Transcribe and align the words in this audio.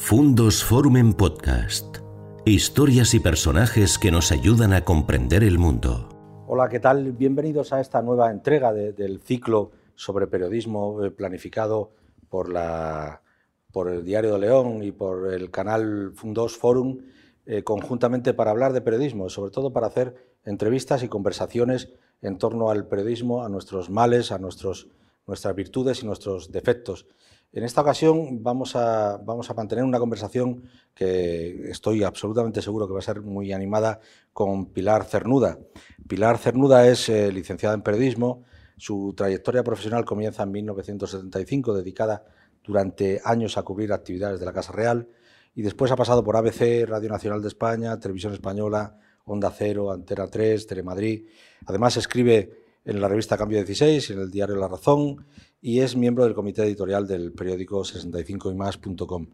Fundos 0.00 0.64
Forum 0.64 0.96
en 0.96 1.12
Podcast. 1.12 1.98
Historias 2.46 3.12
y 3.12 3.20
personajes 3.20 3.98
que 3.98 4.10
nos 4.10 4.32
ayudan 4.32 4.72
a 4.72 4.82
comprender 4.82 5.44
el 5.44 5.58
mundo. 5.58 6.08
Hola, 6.46 6.70
¿qué 6.70 6.80
tal? 6.80 7.12
Bienvenidos 7.12 7.74
a 7.74 7.80
esta 7.80 8.00
nueva 8.00 8.30
entrega 8.30 8.72
del 8.72 9.20
ciclo 9.20 9.72
sobre 9.96 10.26
periodismo 10.26 11.04
eh, 11.04 11.10
planificado 11.10 11.90
por, 12.30 12.50
la, 12.50 13.20
por 13.70 13.90
el 13.90 14.02
Diario 14.04 14.32
de 14.32 14.38
León 14.38 14.82
y 14.82 14.92
por 14.92 15.30
el 15.34 15.50
canal 15.50 16.12
Fundos 16.14 16.56
Forum, 16.56 17.00
eh, 17.44 17.62
conjuntamente 17.62 18.32
para 18.32 18.52
hablar 18.52 18.72
de 18.72 18.80
periodismo, 18.80 19.28
sobre 19.28 19.50
todo 19.50 19.74
para 19.74 19.88
hacer 19.88 20.14
entrevistas 20.46 21.02
y 21.02 21.08
conversaciones 21.08 21.90
en 22.22 22.38
torno 22.38 22.70
al 22.70 22.86
periodismo, 22.86 23.44
a 23.44 23.50
nuestros 23.50 23.90
males, 23.90 24.32
a 24.32 24.38
nuestros, 24.38 24.88
nuestras 25.26 25.54
virtudes 25.54 26.02
y 26.02 26.06
nuestros 26.06 26.50
defectos. 26.50 27.06
En 27.50 27.64
esta 27.64 27.80
ocasión 27.80 28.42
vamos 28.42 28.76
a, 28.76 29.16
vamos 29.16 29.48
a 29.48 29.54
mantener 29.54 29.82
una 29.82 29.98
conversación 29.98 30.64
que 30.94 31.70
estoy 31.70 32.02
absolutamente 32.04 32.60
seguro 32.60 32.86
que 32.86 32.92
va 32.92 32.98
a 32.98 33.02
ser 33.02 33.22
muy 33.22 33.52
animada 33.52 34.00
con 34.34 34.66
Pilar 34.66 35.04
Cernuda. 35.04 35.58
Pilar 36.06 36.36
Cernuda 36.36 36.86
es 36.86 37.08
eh, 37.08 37.32
licenciada 37.32 37.74
en 37.74 37.80
periodismo. 37.80 38.44
Su 38.76 39.14
trayectoria 39.16 39.64
profesional 39.64 40.04
comienza 40.04 40.42
en 40.42 40.52
1975, 40.52 41.74
dedicada 41.74 42.22
durante 42.62 43.20
años 43.24 43.56
a 43.56 43.62
cubrir 43.62 43.94
actividades 43.94 44.40
de 44.40 44.46
la 44.46 44.52
Casa 44.52 44.72
Real, 44.72 45.08
y 45.54 45.62
después 45.62 45.90
ha 45.90 45.96
pasado 45.96 46.22
por 46.22 46.36
ABC, 46.36 46.86
Radio 46.86 47.08
Nacional 47.08 47.40
de 47.40 47.48
España, 47.48 47.98
Televisión 47.98 48.34
Española, 48.34 48.98
Onda 49.24 49.50
Cero, 49.50 49.90
Antena 49.90 50.28
3, 50.28 50.66
Telemadrid. 50.66 51.26
Además 51.64 51.96
escribe 51.96 52.68
en 52.84 53.00
la 53.00 53.08
revista 53.08 53.36
Cambio 53.36 53.58
16 53.58 54.10
y 54.10 54.12
en 54.12 54.20
el 54.20 54.30
diario 54.30 54.56
La 54.56 54.68
Razón 54.68 55.26
y 55.60 55.80
es 55.80 55.96
miembro 55.96 56.24
del 56.24 56.34
comité 56.34 56.62
editorial 56.62 57.06
del 57.06 57.32
periódico 57.32 57.82
65ymas.com. 57.82 59.26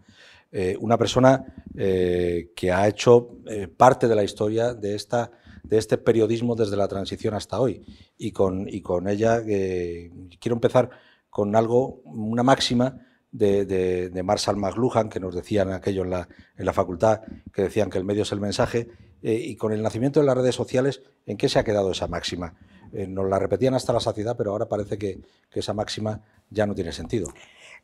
Eh, 0.56 0.76
una 0.80 0.96
persona 0.96 1.44
eh, 1.76 2.52
que 2.54 2.70
ha 2.70 2.86
hecho 2.86 3.38
eh, 3.46 3.66
parte 3.66 4.06
de 4.06 4.14
la 4.14 4.22
historia 4.22 4.72
de, 4.72 4.94
esta, 4.94 5.32
de 5.64 5.78
este 5.78 5.98
periodismo 5.98 6.54
desde 6.54 6.76
la 6.76 6.88
transición 6.88 7.34
hasta 7.34 7.60
hoy. 7.60 7.84
Y 8.16 8.30
con, 8.30 8.68
y 8.68 8.80
con 8.80 9.08
ella 9.08 9.42
quiero 9.42 10.54
empezar 10.54 10.90
con 11.28 11.56
algo, 11.56 12.02
una 12.04 12.44
máxima 12.44 13.00
de, 13.32 13.66
de, 13.66 14.22
Marshall 14.22 14.56
McLuhan, 14.56 15.08
que 15.08 15.18
nos 15.18 15.34
decían 15.34 15.72
aquello 15.72 16.04
en 16.04 16.10
la, 16.10 16.28
en 16.56 16.64
la 16.64 16.72
facultad, 16.72 17.22
que 17.52 17.62
decían 17.62 17.90
que 17.90 17.98
el 17.98 18.04
medio 18.04 18.22
es 18.22 18.30
el 18.30 18.40
mensaje, 18.40 18.88
y 19.20 19.56
con 19.56 19.72
el 19.72 19.82
nacimiento 19.82 20.20
de 20.20 20.26
las 20.26 20.36
redes 20.36 20.54
sociales, 20.54 21.02
¿en 21.26 21.36
qué 21.36 21.48
se 21.48 21.58
ha 21.58 21.64
quedado 21.64 21.90
esa 21.90 22.06
máxima? 22.06 22.54
Eh, 22.94 23.08
nos 23.08 23.28
la 23.28 23.40
repetían 23.40 23.74
hasta 23.74 23.92
la 23.92 23.98
saciedad, 23.98 24.36
pero 24.36 24.52
ahora 24.52 24.66
parece 24.68 24.96
que, 24.96 25.18
esa 25.52 25.74
máxima 25.74 26.20
ya 26.50 26.66
no 26.66 26.74
tiene 26.74 26.92
sentido. 26.92 27.32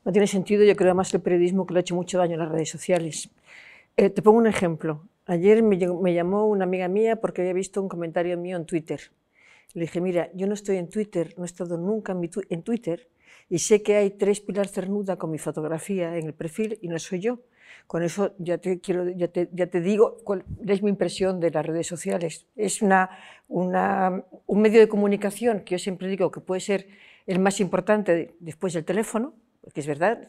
No 0.04 0.12
tiene 0.12 0.26
sentido, 0.26 0.64
yo 0.64 0.74
creo 0.74 0.94
más 0.94 1.12
el 1.14 1.20
periodismo 1.20 1.66
que 1.66 1.74
le 1.74 1.80
ha 1.80 1.82
hecho 1.82 1.94
mucho 1.94 2.18
daño 2.18 2.34
a 2.34 2.38
las 2.38 2.48
redes 2.48 2.70
sociales. 2.70 3.30
Eh, 3.96 4.10
te 4.10 4.22
pongo 4.22 4.38
un 4.38 4.46
ejemplo. 4.46 5.08
Ayer 5.26 5.62
me, 5.62 5.78
llamó 5.78 6.46
una 6.46 6.64
amiga 6.64 6.88
mía 6.88 7.16
porque 7.16 7.42
había 7.42 7.52
visto 7.52 7.82
un 7.82 7.88
comentario 7.88 8.36
mío 8.38 8.56
en 8.56 8.66
Twitter. 8.66 9.00
Le 9.74 9.82
dije, 9.82 10.00
mira, 10.00 10.30
yo 10.34 10.46
no 10.46 10.54
estoy 10.54 10.78
en 10.78 10.88
Twitter, 10.88 11.34
no 11.36 11.44
he 11.44 11.46
estado 11.46 11.76
nunca 11.76 12.12
en, 12.12 12.30
en 12.48 12.62
Twitter 12.62 13.08
y 13.48 13.58
sé 13.58 13.82
que 13.82 13.96
hay 13.96 14.10
tres 14.10 14.40
Pilar 14.40 14.68
Cernuda 14.68 15.16
con 15.16 15.30
mi 15.30 15.38
fotografía 15.38 16.16
en 16.16 16.26
el 16.26 16.34
perfil 16.34 16.78
y 16.82 16.88
no 16.88 16.98
soy 16.98 17.20
yo. 17.20 17.40
Con 17.86 18.02
eso 18.02 18.34
ya 18.38 18.58
te, 18.58 18.80
quiero, 18.80 19.08
ya 19.10 19.28
te, 19.28 19.48
ya 19.52 19.66
te 19.66 19.80
digo 19.80 20.18
cuál 20.24 20.44
es 20.66 20.82
mi 20.82 20.90
impresión 20.90 21.40
de 21.40 21.50
las 21.50 21.66
redes 21.66 21.86
sociales. 21.86 22.46
Es 22.56 22.82
una, 22.82 23.10
una, 23.48 24.24
un 24.46 24.60
medio 24.60 24.80
de 24.80 24.88
comunicación 24.88 25.60
que 25.60 25.72
yo 25.72 25.78
siempre 25.78 26.08
digo 26.08 26.30
que 26.30 26.40
puede 26.40 26.60
ser 26.60 26.88
el 27.26 27.38
más 27.38 27.60
importante 27.60 28.34
después 28.40 28.72
del 28.74 28.84
teléfono, 28.84 29.34
porque 29.60 29.80
es 29.80 29.86
verdad, 29.86 30.26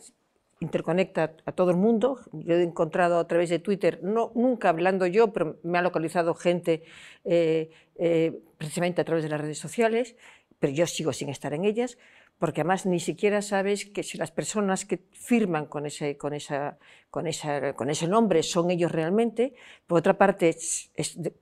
interconecta 0.60 1.34
a 1.46 1.52
todo 1.52 1.72
el 1.72 1.78
mundo. 1.78 2.20
Yo 2.32 2.56
he 2.56 2.64
encontrado 2.64 3.20
a 3.20 3.28
través 3.28 3.50
de 3.50 3.60
Twitter, 3.60 4.00
no, 4.04 4.32
nunca 4.36 4.70
hablando 4.70 5.06
yo, 5.08 5.34
pero 5.34 5.58
me 5.64 5.78
ha 5.78 5.82
localizado 5.82 6.34
gente 6.36 6.84
eh, 7.26 7.72
eh, 7.96 8.40
precisamente 8.58 9.02
a 9.02 9.04
través 9.04 9.24
de 9.24 9.30
las 9.30 9.42
redes 9.42 9.58
sociales, 9.58 10.16
pero 10.60 10.72
yo 10.72 10.86
sigo 10.86 11.12
sin 11.12 11.30
estar 11.30 11.54
en 11.54 11.66
ellas 11.66 11.98
porque 12.42 12.62
además 12.62 12.88
ni 12.88 13.00
siquiera 13.00 13.44
sabes 13.44 13.86
que 13.86 14.02
si 14.02 14.18
las 14.18 14.32
personas 14.32 14.84
que 14.84 14.98
firman 15.12 15.68
con 15.68 15.86
ese, 15.86 16.18
con 16.18 16.34
esa, 16.34 16.80
con 17.12 17.28
esa, 17.28 17.74
con 17.76 17.92
ese 17.92 18.08
nombre 18.08 18.42
son 18.42 18.72
ellos 18.72 18.92
realmente. 18.92 19.54
Por 19.86 20.00
otra 20.00 20.18
parte, 20.18 20.50
es, 20.50 20.90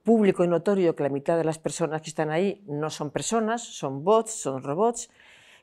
público 0.04 0.44
y 0.44 0.48
notorio 0.48 0.94
que 0.94 1.02
la 1.02 1.08
mitad 1.08 1.38
de 1.38 1.44
las 1.44 1.58
personas 1.58 2.02
que 2.02 2.10
están 2.10 2.28
ahí 2.28 2.62
no 2.66 2.90
son 2.90 3.10
personas, 3.10 3.62
son 3.62 4.04
bots, 4.04 4.32
son 4.32 4.62
robots, 4.62 5.08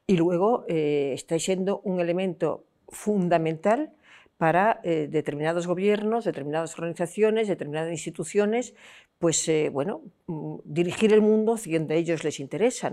y 0.07 0.17
luego 0.17 0.65
eh, 0.67 1.11
está 1.13 1.37
siendo 1.37 1.81
un 1.83 1.99
elemento 1.99 2.65
fundamental 2.89 3.93
para 4.37 4.79
eh, 4.83 5.07
determinados 5.07 5.67
gobiernos, 5.67 6.25
determinadas 6.25 6.73
organizaciones, 6.79 7.47
determinadas 7.47 7.91
instituciones, 7.91 8.73
pues 9.19 9.47
eh, 9.47 9.69
bueno, 9.71 10.01
mm, 10.27 10.57
dirigir 10.63 11.13
el 11.13 11.21
mundo 11.21 11.53
hacia 11.53 11.79
donde 11.79 11.95
a 11.95 11.97
ellos 11.97 12.23
les 12.23 12.39
interesa. 12.39 12.91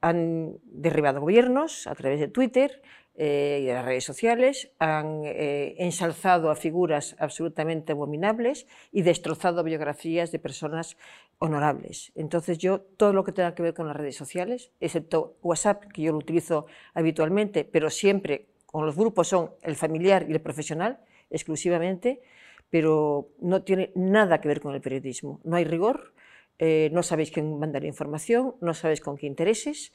Han 0.00 0.56
derribado 0.64 1.20
gobiernos 1.20 1.86
a 1.86 1.94
través 1.94 2.20
de 2.20 2.28
Twitter 2.28 2.82
eh, 3.14 3.60
y 3.62 3.66
de 3.66 3.74
las 3.74 3.84
redes 3.84 4.04
sociales, 4.04 4.70
han 4.78 5.22
ensalzado 5.24 6.50
a 6.50 6.54
figuras 6.54 7.16
absolutamente 7.18 7.92
abominables 7.92 8.66
y 8.92 9.02
destrozado 9.02 9.64
biografías 9.64 10.30
de 10.30 10.38
personas 10.38 10.96
honorables. 11.38 12.12
Entonces 12.14 12.58
yo, 12.58 12.80
todo 12.80 13.12
lo 13.12 13.24
que 13.24 13.32
tenga 13.32 13.54
que 13.54 13.62
ver 13.62 13.74
con 13.74 13.88
las 13.88 13.96
redes 13.96 14.16
sociales, 14.16 14.70
excepto 14.78 15.36
WhatsApp, 15.42 15.84
que 15.92 16.02
yo 16.02 16.12
lo 16.12 16.18
utilizo 16.18 16.66
habitualmente, 16.94 17.64
pero 17.64 17.90
siempre 17.90 18.46
con 18.66 18.86
los 18.86 18.96
grupos 18.96 19.28
son 19.28 19.50
el 19.62 19.76
familiar 19.76 20.26
y 20.28 20.32
el 20.32 20.40
profesional 20.40 21.00
exclusivamente, 21.30 22.22
pero 22.70 23.30
no 23.40 23.62
tiene 23.62 23.92
nada 23.94 24.40
que 24.40 24.48
ver 24.48 24.60
con 24.60 24.74
el 24.74 24.80
periodismo. 24.80 25.40
No 25.44 25.56
hay 25.56 25.64
rigor, 25.64 26.12
eh, 26.58 26.90
no 26.92 27.02
sabéis 27.02 27.30
quién 27.30 27.58
manda 27.58 27.80
la 27.80 27.86
información, 27.86 28.56
no 28.60 28.74
sabéis 28.74 29.00
con 29.00 29.16
qué 29.16 29.26
intereses, 29.26 29.92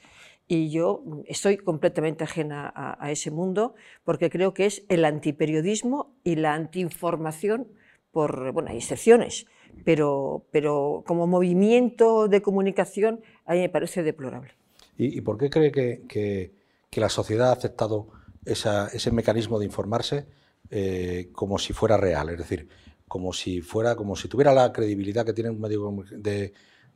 y 0.47 0.69
yo 0.69 1.03
estoy 1.25 1.57
completamente 1.57 2.23
ajena 2.23 2.71
a, 2.75 3.11
ese 3.11 3.31
mundo 3.31 3.75
porque 4.03 4.29
creo 4.29 4.53
que 4.53 4.65
es 4.65 4.83
el 4.89 5.05
antiperiodismo 5.05 6.15
y 6.23 6.35
la 6.35 6.53
antiinformación, 6.53 7.67
por, 8.11 8.51
bueno, 8.51 8.69
hay 8.69 8.77
excepciones, 8.77 9.45
pero, 9.85 10.45
pero 10.51 11.03
como 11.07 11.27
movimiento 11.27 12.27
de 12.27 12.41
comunicación 12.41 13.21
a 13.45 13.53
mí 13.53 13.59
me 13.59 13.69
parece 13.69 14.03
deplorable. 14.03 14.51
¿Y, 14.97 15.21
por 15.21 15.37
qué 15.37 15.49
cree 15.49 15.71
que, 15.71 16.51
que 16.89 17.01
la 17.01 17.09
sociedad 17.09 17.49
ha 17.49 17.53
aceptado 17.53 18.09
ese 18.45 19.11
mecanismo 19.11 19.59
de 19.59 19.65
informarse 19.65 20.25
eh, 20.69 21.29
como 21.33 21.59
si 21.59 21.73
fuera 21.73 21.97
real, 21.97 22.29
es 22.29 22.37
decir, 22.37 22.67
como 23.07 23.33
si 23.33 23.61
fuera, 23.61 23.95
como 23.95 24.15
si 24.15 24.27
tuviera 24.27 24.53
la 24.53 24.71
credibilidad 24.71 25.25
que 25.25 25.33
tiene 25.33 25.49
un 25.49 25.61
medio 25.61 26.03
de, 26.11 26.53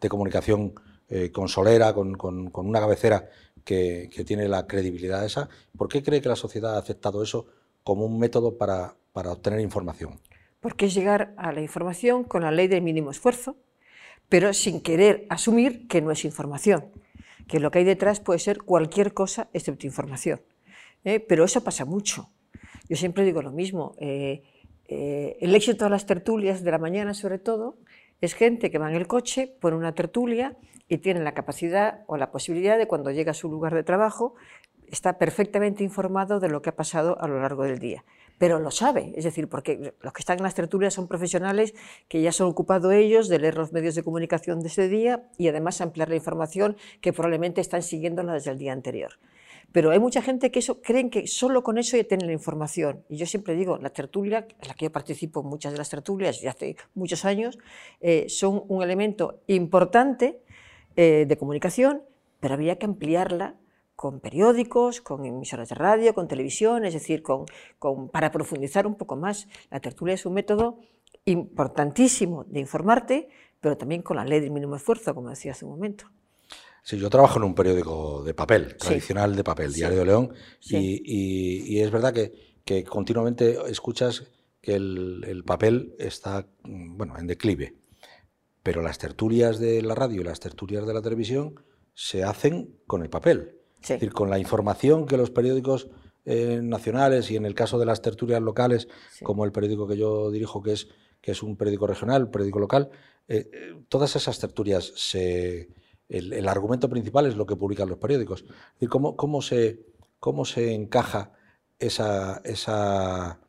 comunicación 0.09 0.73
eh, 1.09 1.31
con 1.31 1.47
solera, 1.47 1.94
con, 1.94 2.17
una 2.53 2.79
cabecera 2.79 3.29
que, 3.63 4.09
tiene 4.25 4.47
la 4.47 4.66
credibilidad 4.66 5.25
esa. 5.25 5.50
¿Por 5.77 5.89
qué 5.89 6.01
cree 6.01 6.22
que 6.22 6.29
la 6.29 6.35
sociedad 6.35 6.75
ha 6.75 6.79
aceptado 6.79 7.22
eso 7.22 7.47
como 7.83 8.06
un 8.06 8.17
método 8.19 8.57
para, 8.57 8.95
para 9.13 9.31
obtener 9.31 9.59
información? 9.59 10.19
Porque 10.59 10.88
es 10.88 10.94
llegar 10.94 11.33
a 11.38 11.51
la 11.51 11.61
información 11.61 12.23
con 12.23 12.44
la 12.44 12.51
ley 12.51 12.67
del 12.67 12.81
mínimo 12.81 13.11
esfuerzo, 13.11 13.57
pero 14.29 14.53
sin 14.53 14.81
querer 14.81 15.25
asumir 15.29 15.88
que 15.88 16.01
no 16.01 16.11
es 16.11 16.25
información, 16.25 16.91
que 17.47 17.59
lo 17.59 17.69
que 17.69 17.79
hay 17.79 17.85
detrás 17.85 18.19
puede 18.19 18.39
ser 18.39 18.63
cualquier 18.63 19.13
cosa 19.13 19.50
excepto 19.53 19.85
información. 19.85 20.41
¿eh? 21.03 21.19
pero 21.19 21.45
eso 21.45 21.63
pasa 21.63 21.85
mucho. 21.85 22.29
Yo 22.89 22.95
siempre 22.95 23.23
digo 23.25 23.41
lo 23.41 23.51
mismo, 23.51 23.95
eh, 23.99 24.43
eh, 24.87 25.37
el 25.41 25.53
éxito 25.53 25.85
de 25.85 25.91
las 25.91 26.05
tertulias 26.05 26.63
de 26.63 26.71
la 26.71 26.77
mañana 26.77 27.13
sobre 27.13 27.39
todo 27.39 27.77
es 28.21 28.33
gente 28.33 28.71
que 28.71 28.77
va 28.77 28.89
en 28.89 28.95
el 28.95 29.07
coche, 29.07 29.53
pone 29.59 29.75
una 29.75 29.93
tertulia 29.93 30.57
y 30.87 30.99
tiene 30.99 31.21
la 31.21 31.33
capacidad 31.33 32.03
o 32.07 32.17
la 32.17 32.31
posibilidad 32.31 32.77
de 32.77 32.87
cuando 32.87 33.11
llega 33.11 33.31
a 33.31 33.35
su 33.35 33.49
lugar 33.49 33.75
de 33.75 33.83
trabajo, 33.83 34.35
está 34.87 35.17
perfectamente 35.17 35.83
informado 35.83 36.39
de 36.39 36.49
lo 36.49 36.61
que 36.61 36.69
ha 36.69 36.75
pasado 36.75 37.21
a 37.21 37.27
lo 37.27 37.41
largo 37.41 37.63
del 37.63 37.79
día. 37.79 38.05
Pero 38.37 38.59
lo 38.59 38.71
sabe, 38.71 39.13
es 39.15 39.23
decir, 39.23 39.49
porque 39.49 39.93
los 40.01 40.13
que 40.13 40.21
están 40.21 40.38
en 40.38 40.44
las 40.44 40.56
tertulias 40.56 40.94
son 40.94 41.07
profesionales 41.07 41.73
que 42.07 42.21
ya 42.21 42.31
se 42.31 42.44
han 42.44 42.50
ocupado 42.50 42.91
ellos 42.91 43.27
de 43.27 43.39
leer 43.39 43.57
los 43.57 43.73
medios 43.73 43.95
de 43.95 44.03
comunicación 44.03 44.62
de 44.62 44.67
ese 44.67 44.88
día 44.88 45.27
y 45.38 45.47
además 45.47 45.81
ampliar 45.81 46.09
la 46.09 46.15
información 46.15 46.77
que 47.01 47.13
probablemente 47.13 47.62
están 47.62 47.81
siguiéndola 47.81 48.33
desde 48.33 48.51
el 48.51 48.59
día 48.59 48.73
anterior. 48.73 49.19
Pero 49.71 49.91
hay 49.91 49.99
mucha 49.99 50.21
gente 50.21 50.49
que 50.49 50.59
eso, 50.59 50.81
creen 50.81 51.09
que 51.09 51.27
solo 51.27 51.63
con 51.63 51.77
eso 51.77 51.97
ya 51.97 52.03
tienen 52.03 52.27
la 52.27 52.33
información. 52.33 53.03
Y 53.09 53.17
yo 53.17 53.25
siempre 53.25 53.55
digo, 53.55 53.77
la 53.77 53.89
tertulia, 53.89 54.47
en 54.61 54.67
la 54.67 54.73
que 54.73 54.85
yo 54.85 54.91
participo 54.91 55.41
en 55.41 55.47
muchas 55.47 55.73
de 55.73 55.77
las 55.77 55.89
tertulias 55.89 56.41
ya 56.41 56.51
hace 56.51 56.77
muchos 56.95 57.25
años, 57.25 57.57
eh, 57.99 58.25
son 58.29 58.63
un 58.67 58.81
elemento 58.81 59.41
importante 59.47 60.41
eh, 60.95 61.25
de 61.27 61.37
comunicación, 61.37 62.01
pero 62.39 62.53
habría 62.53 62.77
que 62.77 62.85
ampliarla 62.85 63.55
con 63.95 64.19
periódicos, 64.19 65.01
con 65.01 65.25
emisoras 65.25 65.69
de 65.69 65.75
radio, 65.75 66.13
con 66.13 66.27
televisión, 66.27 66.85
es 66.85 66.93
decir, 66.93 67.23
para 68.11 68.31
profundizar 68.31 68.85
un 68.85 68.95
poco 68.95 69.15
más. 69.15 69.47
La 69.71 69.79
tertulia 69.79 70.13
es 70.13 70.25
un 70.25 70.33
método 70.33 70.79
importantísimo 71.25 72.43
de 72.45 72.59
informarte, 72.59 73.27
pero 73.59 73.75
también 73.75 74.03
con 74.03 74.17
la 74.17 74.23
ley 74.23 74.39
del 74.39 74.51
mínimo 74.51 74.75
esfuerzo, 74.75 75.15
como 75.15 75.29
decía 75.29 75.51
hace 75.51 75.65
un 75.65 75.71
momento. 75.71 76.05
Sí, 76.88 76.98
yo 76.98 77.10
trabajo 77.10 77.38
en 77.38 77.44
un 77.44 77.54
periódico 77.54 78.24
de 78.24 78.34
papel, 78.34 78.78
tradicional 78.78 79.36
de 79.36 79.44
papel, 79.44 79.74
Diario 79.74 80.00
de 80.00 80.06
León, 80.06 80.34
y, 80.62 81.81
es 81.81 81.92
verdad 81.92 82.13
que, 82.13 82.86
continuamente 82.86 83.57
escuchas 83.68 84.24
que 84.62 84.75
el, 84.75 85.44
papel 85.45 85.98
está 86.00 86.48
bueno, 86.63 87.18
en 87.19 87.28
declive, 87.28 87.75
pero 88.63 88.81
las 88.81 89.00
tertulias 89.00 89.60
de 89.60 89.81
la 89.81 89.95
radio 89.95 90.22
y 90.22 90.24
las 90.24 90.39
tertulias 90.39 90.88
de 90.88 90.94
la 90.94 91.01
televisión 91.01 91.56
se 91.94 92.24
hacen 92.24 92.80
con 92.88 93.01
el 93.01 93.10
papel, 93.10 93.57
es 93.81 93.89
decir, 93.89 94.13
con 94.13 94.30
la 94.30 94.39
información 94.39 95.07
que 95.07 95.18
los 95.18 95.30
periódicos 95.30 95.89
eh, 96.24 96.62
nacionales 96.63 97.30
y 97.31 97.36
en 97.36 97.45
el 97.45 97.54
caso 97.54 97.78
de 97.80 97.86
las 97.86 98.01
tertulias 98.01 98.42
locales, 98.42 98.88
como 99.24 99.44
el 99.44 99.51
periódico 99.51 99.89
que 99.89 99.98
yo 99.98 100.31
dirijo, 100.31 100.63
que 100.63 100.72
es, 100.72 100.88
que 101.19 101.31
es 101.31 101.44
un 101.44 101.57
periódico 101.57 101.86
regional, 101.86 102.24
un 102.24 102.31
periódico 102.31 102.60
local, 102.60 102.92
eh, 103.28 103.50
eh, 103.51 103.75
todas 103.89 104.16
esas 104.16 104.39
tertulias, 104.39 104.94
se, 104.95 105.68
el, 106.09 106.48
argumento 106.48 106.89
principal 106.89 107.25
es 107.25 107.36
lo 107.36 107.45
que 107.45 107.56
publican 107.56 107.89
los 107.89 107.98
periódicos. 107.98 108.42
Es 108.42 108.74
decir, 108.74 108.89
cómo, 108.89 109.15
cómo, 109.15 109.42
se, 109.42 109.86
cómo 110.19 110.45
se 110.45 110.74
encaja 110.74 111.33
esa, 111.80 112.42
esa 112.44 113.39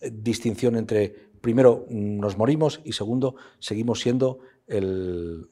distinción 0.00 0.76
entre, 0.76 1.30
primero, 1.40 1.86
nos 1.88 2.36
morimos 2.36 2.80
y 2.84 2.92
segundo, 2.92 3.36
seguimos 3.58 4.00
siendo 4.00 4.40
el, 4.66 5.48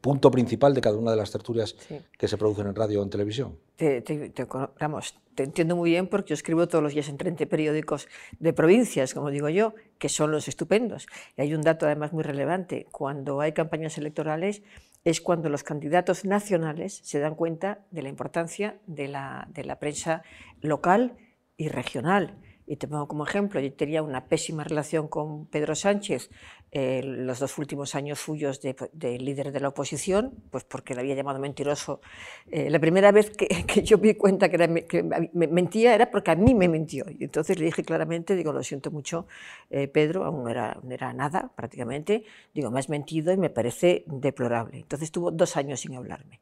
punto 0.00 0.30
principal 0.30 0.72
de 0.72 0.80
cada 0.80 0.96
una 0.96 1.10
de 1.10 1.18
las 1.18 1.30
tertulias 1.30 1.76
que 2.16 2.26
se 2.26 2.38
producen 2.38 2.68
en 2.68 2.74
radio 2.74 3.00
o 3.00 3.02
en 3.02 3.10
televisión. 3.10 3.58
Te, 3.76 4.02
vamos, 4.80 5.14
te 5.34 5.42
entiendo 5.42 5.76
muy 5.76 5.90
bien 5.90 6.06
porque 6.06 6.30
yo 6.30 6.34
escribo 6.34 6.66
todos 6.68 6.82
los 6.82 6.94
días 6.94 7.08
en 7.10 7.18
30 7.18 7.44
periódicos 7.46 8.08
de 8.38 8.54
provincias, 8.54 9.12
como 9.12 9.30
digo 9.30 9.50
yo, 9.50 9.74
que 9.98 10.08
son 10.08 10.30
los 10.30 10.48
estupendos. 10.48 11.06
Y 11.36 11.42
hay 11.42 11.54
un 11.54 11.60
dato 11.60 11.84
además 11.84 12.14
muy 12.14 12.22
relevante. 12.22 12.86
Cuando 12.90 13.42
hay 13.42 13.52
campañas 13.52 13.98
electorales 13.98 14.62
es 15.08 15.22
cuando 15.22 15.48
los 15.48 15.64
candidatos 15.64 16.26
nacionales 16.26 17.00
se 17.02 17.18
dan 17.18 17.34
cuenta 17.34 17.86
de 17.90 18.02
la 18.02 18.10
importancia 18.10 18.78
de 18.86 19.08
la, 19.08 19.48
de 19.50 19.64
la 19.64 19.78
prensa 19.78 20.22
local 20.60 21.16
y 21.56 21.68
regional. 21.68 22.38
Y 22.70 22.76
te 22.76 22.86
pongo 22.86 23.08
como 23.08 23.24
ejemplo, 23.24 23.60
yo 23.60 23.72
tenía 23.72 24.02
una 24.02 24.26
pésima 24.26 24.62
relación 24.62 25.08
con 25.08 25.46
Pedro 25.46 25.74
Sánchez 25.74 26.28
eh, 26.70 27.00
los 27.02 27.38
dos 27.38 27.56
últimos 27.56 27.94
años 27.94 28.18
suyos 28.18 28.60
de, 28.60 29.18
líder 29.18 29.52
de 29.52 29.60
la 29.60 29.68
oposición, 29.68 30.34
pues 30.50 30.64
porque 30.64 30.94
le 30.94 31.00
había 31.00 31.14
llamado 31.14 31.38
mentiroso. 31.38 32.02
Eh, 32.50 32.68
la 32.68 32.78
primera 32.78 33.10
vez 33.10 33.30
que, 33.30 33.48
yo 33.82 33.96
vi 33.96 34.14
cuenta 34.14 34.50
que, 34.50 34.56
era, 34.56 34.74
que, 34.86 35.02
me 35.02 35.46
mentía 35.46 35.94
era 35.94 36.10
porque 36.10 36.32
a 36.32 36.36
mí 36.36 36.54
me 36.54 36.68
mintió. 36.68 37.06
Y 37.08 37.24
entonces 37.24 37.58
le 37.58 37.64
dije 37.64 37.82
claramente, 37.84 38.36
digo, 38.36 38.52
lo 38.52 38.62
siento 38.62 38.90
mucho, 38.90 39.26
eh, 39.70 39.88
Pedro, 39.88 40.24
aún 40.24 40.44
no 40.44 40.50
era, 40.50 40.78
no 40.82 40.92
era 40.92 41.14
nada 41.14 41.50
prácticamente, 41.56 42.24
digo, 42.52 42.70
me 42.70 42.80
has 42.80 42.90
mentido 42.90 43.32
y 43.32 43.38
me 43.38 43.48
parece 43.48 44.04
deplorable. 44.06 44.76
Entonces 44.76 45.06
estuvo 45.06 45.30
dos 45.30 45.56
años 45.56 45.80
sin 45.80 45.96
hablarme. 45.96 46.40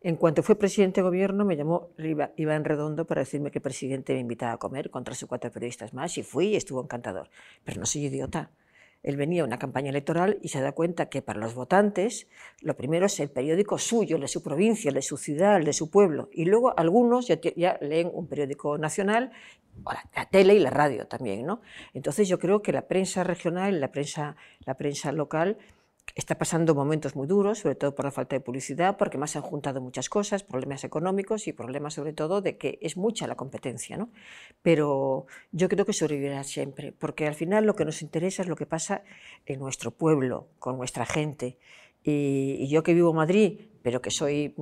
En 0.00 0.14
cuanto 0.14 0.44
fue 0.44 0.56
presidente 0.56 1.00
de 1.00 1.06
gobierno, 1.06 1.44
me 1.44 1.56
llamó 1.56 1.88
Iván 2.36 2.64
Redondo 2.64 3.04
para 3.04 3.22
decirme 3.22 3.50
que 3.50 3.58
el 3.58 3.62
presidente 3.62 4.14
me 4.14 4.20
invitaba 4.20 4.52
a 4.52 4.56
comer 4.56 4.90
con 4.90 5.02
tres 5.02 5.24
o 5.24 5.26
cuatro 5.26 5.50
periodistas 5.50 5.92
más 5.92 6.16
y 6.18 6.22
fui 6.22 6.48
y 6.48 6.56
estuvo 6.56 6.80
encantador. 6.80 7.30
Pero 7.64 7.80
no 7.80 7.86
soy 7.86 8.06
idiota. 8.06 8.52
Él 9.02 9.16
venía 9.16 9.42
a 9.42 9.44
una 9.44 9.58
campaña 9.58 9.90
electoral 9.90 10.38
y 10.40 10.48
se 10.48 10.60
da 10.60 10.72
cuenta 10.72 11.08
que 11.08 11.20
para 11.20 11.40
los 11.40 11.54
votantes 11.54 12.28
lo 12.60 12.76
primero 12.76 13.06
es 13.06 13.18
el 13.18 13.30
periódico 13.30 13.78
suyo, 13.78 14.16
el 14.16 14.22
de 14.22 14.28
su 14.28 14.42
provincia, 14.42 14.88
el 14.88 14.94
de 14.94 15.02
su 15.02 15.16
ciudad, 15.16 15.56
el 15.56 15.64
de 15.64 15.72
su 15.72 15.90
pueblo. 15.90 16.28
Y 16.32 16.44
luego 16.44 16.78
algunos 16.78 17.26
ya, 17.26 17.78
leen 17.80 18.10
un 18.12 18.28
periódico 18.28 18.78
nacional, 18.78 19.32
la 20.14 20.28
tele 20.30 20.54
y 20.54 20.60
la 20.60 20.70
radio 20.70 21.08
también. 21.08 21.44
¿no? 21.44 21.60
Entonces 21.92 22.28
yo 22.28 22.38
creo 22.38 22.62
que 22.62 22.72
la 22.72 22.86
prensa 22.86 23.24
regional, 23.24 23.80
la 23.80 23.90
prensa, 23.90 24.36
la 24.64 24.74
prensa 24.74 25.10
local 25.10 25.58
está 26.14 26.36
pasando 26.36 26.74
momentos 26.74 27.16
muy 27.16 27.26
duros, 27.26 27.58
sobre 27.58 27.74
todo 27.74 27.94
por 27.94 28.04
la 28.04 28.10
falta 28.10 28.36
de 28.36 28.40
publicidad, 28.40 28.96
porque 28.96 29.18
más 29.18 29.32
se 29.32 29.38
han 29.38 29.44
juntado 29.44 29.80
muchas 29.80 30.08
cosas, 30.08 30.42
problemas 30.42 30.84
económicos 30.84 31.46
y 31.48 31.52
problemas 31.52 31.94
sobre 31.94 32.12
todo 32.12 32.40
de 32.40 32.56
que 32.56 32.78
es 32.82 32.96
mucha 32.96 33.26
la 33.26 33.36
competencia. 33.36 33.96
¿no? 33.96 34.10
Pero 34.62 35.26
yo 35.52 35.68
creo 35.68 35.84
que 35.84 35.92
sobrevivirá 35.92 36.42
siempre, 36.44 36.92
porque 36.92 37.26
al 37.26 37.34
final 37.34 37.64
lo 37.64 37.76
que 37.76 37.84
nos 37.84 38.02
interesa 38.02 38.42
es 38.42 38.48
lo 38.48 38.56
que 38.56 38.66
pasa 38.66 39.02
en 39.46 39.60
nuestro 39.60 39.90
pueblo, 39.90 40.48
con 40.58 40.76
nuestra 40.76 41.06
gente. 41.06 41.58
Y, 42.02 42.68
yo 42.68 42.82
que 42.82 42.94
vivo 42.94 43.10
en 43.10 43.16
Madrid, 43.16 43.60
pero 43.82 44.00
que 44.00 44.10
soy 44.10 44.54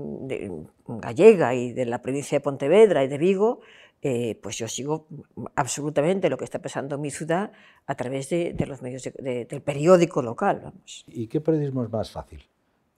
gallega 0.86 1.54
y 1.54 1.72
de 1.72 1.84
la 1.86 2.02
provincia 2.02 2.38
de 2.38 2.42
Pontevedra 2.42 3.04
y 3.04 3.08
de 3.08 3.18
Vigo, 3.18 3.60
eh, 4.08 4.38
pues 4.40 4.56
yo 4.56 4.68
sigo 4.68 5.08
absolutamente 5.56 6.30
lo 6.30 6.38
que 6.38 6.44
está 6.44 6.62
pasando 6.62 6.94
en 6.94 7.00
mi 7.00 7.10
ciudad 7.10 7.50
a 7.86 7.96
través 7.96 8.30
de, 8.30 8.54
los 8.64 8.80
medios 8.80 9.02
del 9.02 9.62
periódico 9.62 10.22
local. 10.22 10.72
¿Y 11.08 11.26
qué 11.26 11.40
periodismo 11.40 11.82
es 11.82 11.90
más 11.90 12.12
fácil? 12.12 12.40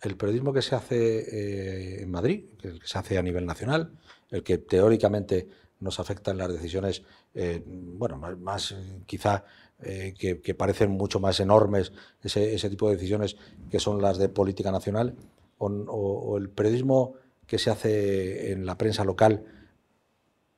¿El 0.02 0.18
periodismo 0.18 0.52
que 0.52 0.60
se 0.60 0.74
hace 0.74 0.96
eh, 0.98 2.02
en 2.02 2.10
Madrid, 2.10 2.44
el 2.62 2.78
que 2.78 2.86
se 2.86 2.98
hace 2.98 3.16
a 3.16 3.22
nivel 3.22 3.46
nacional, 3.46 3.90
el 4.30 4.42
que 4.42 4.58
teóricamente 4.58 5.48
nos 5.80 5.98
afecta 5.98 6.30
en 6.30 6.36
las 6.36 6.52
decisiones, 6.52 7.02
eh, 7.34 7.62
bueno, 7.64 8.18
más, 8.18 8.76
quizá 9.06 9.46
que, 9.80 10.54
parecen 10.58 10.90
mucho 10.90 11.20
más 11.20 11.40
enormes 11.40 11.92
ese, 12.22 12.68
tipo 12.68 12.90
de 12.90 12.96
decisiones 12.96 13.38
que 13.70 13.80
son 13.80 14.02
las 14.02 14.18
de 14.18 14.28
política 14.28 14.70
nacional, 14.70 15.16
o 15.56 16.36
el 16.36 16.50
periodismo 16.50 17.14
que 17.46 17.58
se 17.58 17.70
hace 17.70 18.52
en 18.52 18.66
la 18.66 18.76
prensa 18.76 19.04
local, 19.04 19.46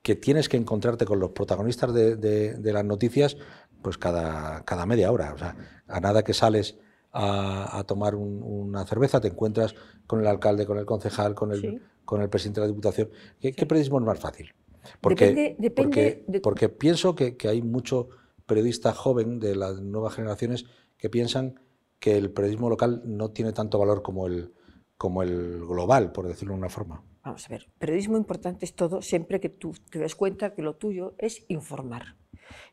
que 0.02 0.16
tienes 0.16 0.48
que 0.48 0.56
encontrarte 0.56 1.04
con 1.04 1.20
los 1.20 1.30
protagonistas 1.30 1.92
de, 1.92 2.60
las 2.62 2.84
noticias 2.84 3.36
pues 3.82 3.98
cada, 3.98 4.64
cada, 4.64 4.86
media 4.86 5.10
hora. 5.12 5.34
O 5.34 5.38
sea, 5.38 5.56
a 5.88 6.00
nada 6.00 6.22
que 6.22 6.34
sales 6.34 6.78
a, 7.12 7.82
tomar 7.86 8.14
una 8.14 8.86
cerveza 8.86 9.20
te 9.20 9.28
encuentras 9.28 9.74
con 10.06 10.20
el 10.20 10.26
alcalde, 10.26 10.66
con 10.66 10.78
el 10.78 10.86
concejal, 10.86 11.34
con 11.34 11.52
el, 11.52 11.82
con 12.04 12.22
el 12.22 12.28
presidente 12.28 12.60
de 12.60 12.66
la 12.66 12.72
Diputación. 12.72 13.10
¿Qué, 13.40 13.52
periodismo 13.52 13.98
es 13.98 14.04
más 14.04 14.18
fácil? 14.18 14.54
Porque, 15.00 15.56
porque, 15.76 16.24
porque 16.42 16.68
pienso 16.68 17.14
que, 17.14 17.36
que, 17.36 17.48
hay 17.48 17.60
mucho 17.60 18.08
periodista 18.46 18.92
joven 18.92 19.38
de 19.38 19.56
las 19.56 19.80
nuevas 19.80 20.14
generaciones 20.14 20.64
que 20.96 21.10
piensan 21.10 21.60
que 21.98 22.16
el 22.16 22.30
periodismo 22.30 22.70
local 22.70 23.02
no 23.04 23.30
tiene 23.30 23.52
tanto 23.52 23.78
valor 23.78 24.02
como 24.02 24.26
el, 24.26 24.52
como 25.00 25.22
el 25.22 25.64
global, 25.66 26.12
por 26.12 26.28
decirlo 26.28 26.52
de 26.52 26.58
una 26.58 26.68
forma. 26.68 27.02
Vamos 27.24 27.46
a 27.46 27.48
ver, 27.48 27.66
periodismo 27.78 28.18
importante 28.18 28.66
es 28.66 28.74
todo 28.74 29.00
siempre 29.00 29.40
que 29.40 29.48
tú 29.48 29.72
te 29.88 29.98
des 29.98 30.14
cuenta 30.14 30.52
que 30.52 30.60
lo 30.60 30.76
tuyo 30.76 31.14
es 31.16 31.42
informar. 31.48 32.16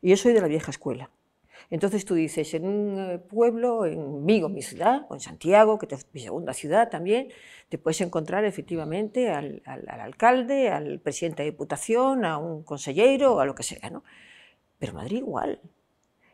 Y 0.02 0.10
yo 0.10 0.16
soy 0.18 0.34
de 0.34 0.42
la 0.42 0.46
vieja 0.46 0.70
escuela. 0.70 1.10
Entonces 1.70 2.04
tú 2.04 2.12
dices, 2.12 2.52
en 2.52 2.66
un 2.66 2.98
eh, 2.98 3.18
pueblo, 3.18 3.86
en 3.86 4.26
Vigo, 4.26 4.50
mi 4.50 4.60
ciudad, 4.60 5.06
o 5.08 5.14
en 5.14 5.20
Santiago, 5.20 5.78
que 5.78 5.86
es 5.94 6.06
mi 6.12 6.20
segunda 6.20 6.52
ciudad 6.52 6.90
también, 6.90 7.28
te 7.70 7.78
puedes 7.78 8.02
encontrar 8.02 8.44
efectivamente 8.44 9.30
al, 9.30 9.62
alcalde, 9.64 10.68
al 10.68 11.00
presidente 11.00 11.44
de 11.44 11.52
diputación, 11.52 12.26
a 12.26 12.36
un 12.36 12.62
consejero, 12.62 13.40
a 13.40 13.46
lo 13.46 13.54
que 13.54 13.62
sea, 13.62 13.88
¿no? 13.88 14.04
Pero 14.78 14.92
Madrid 14.92 15.16
igual. 15.16 15.62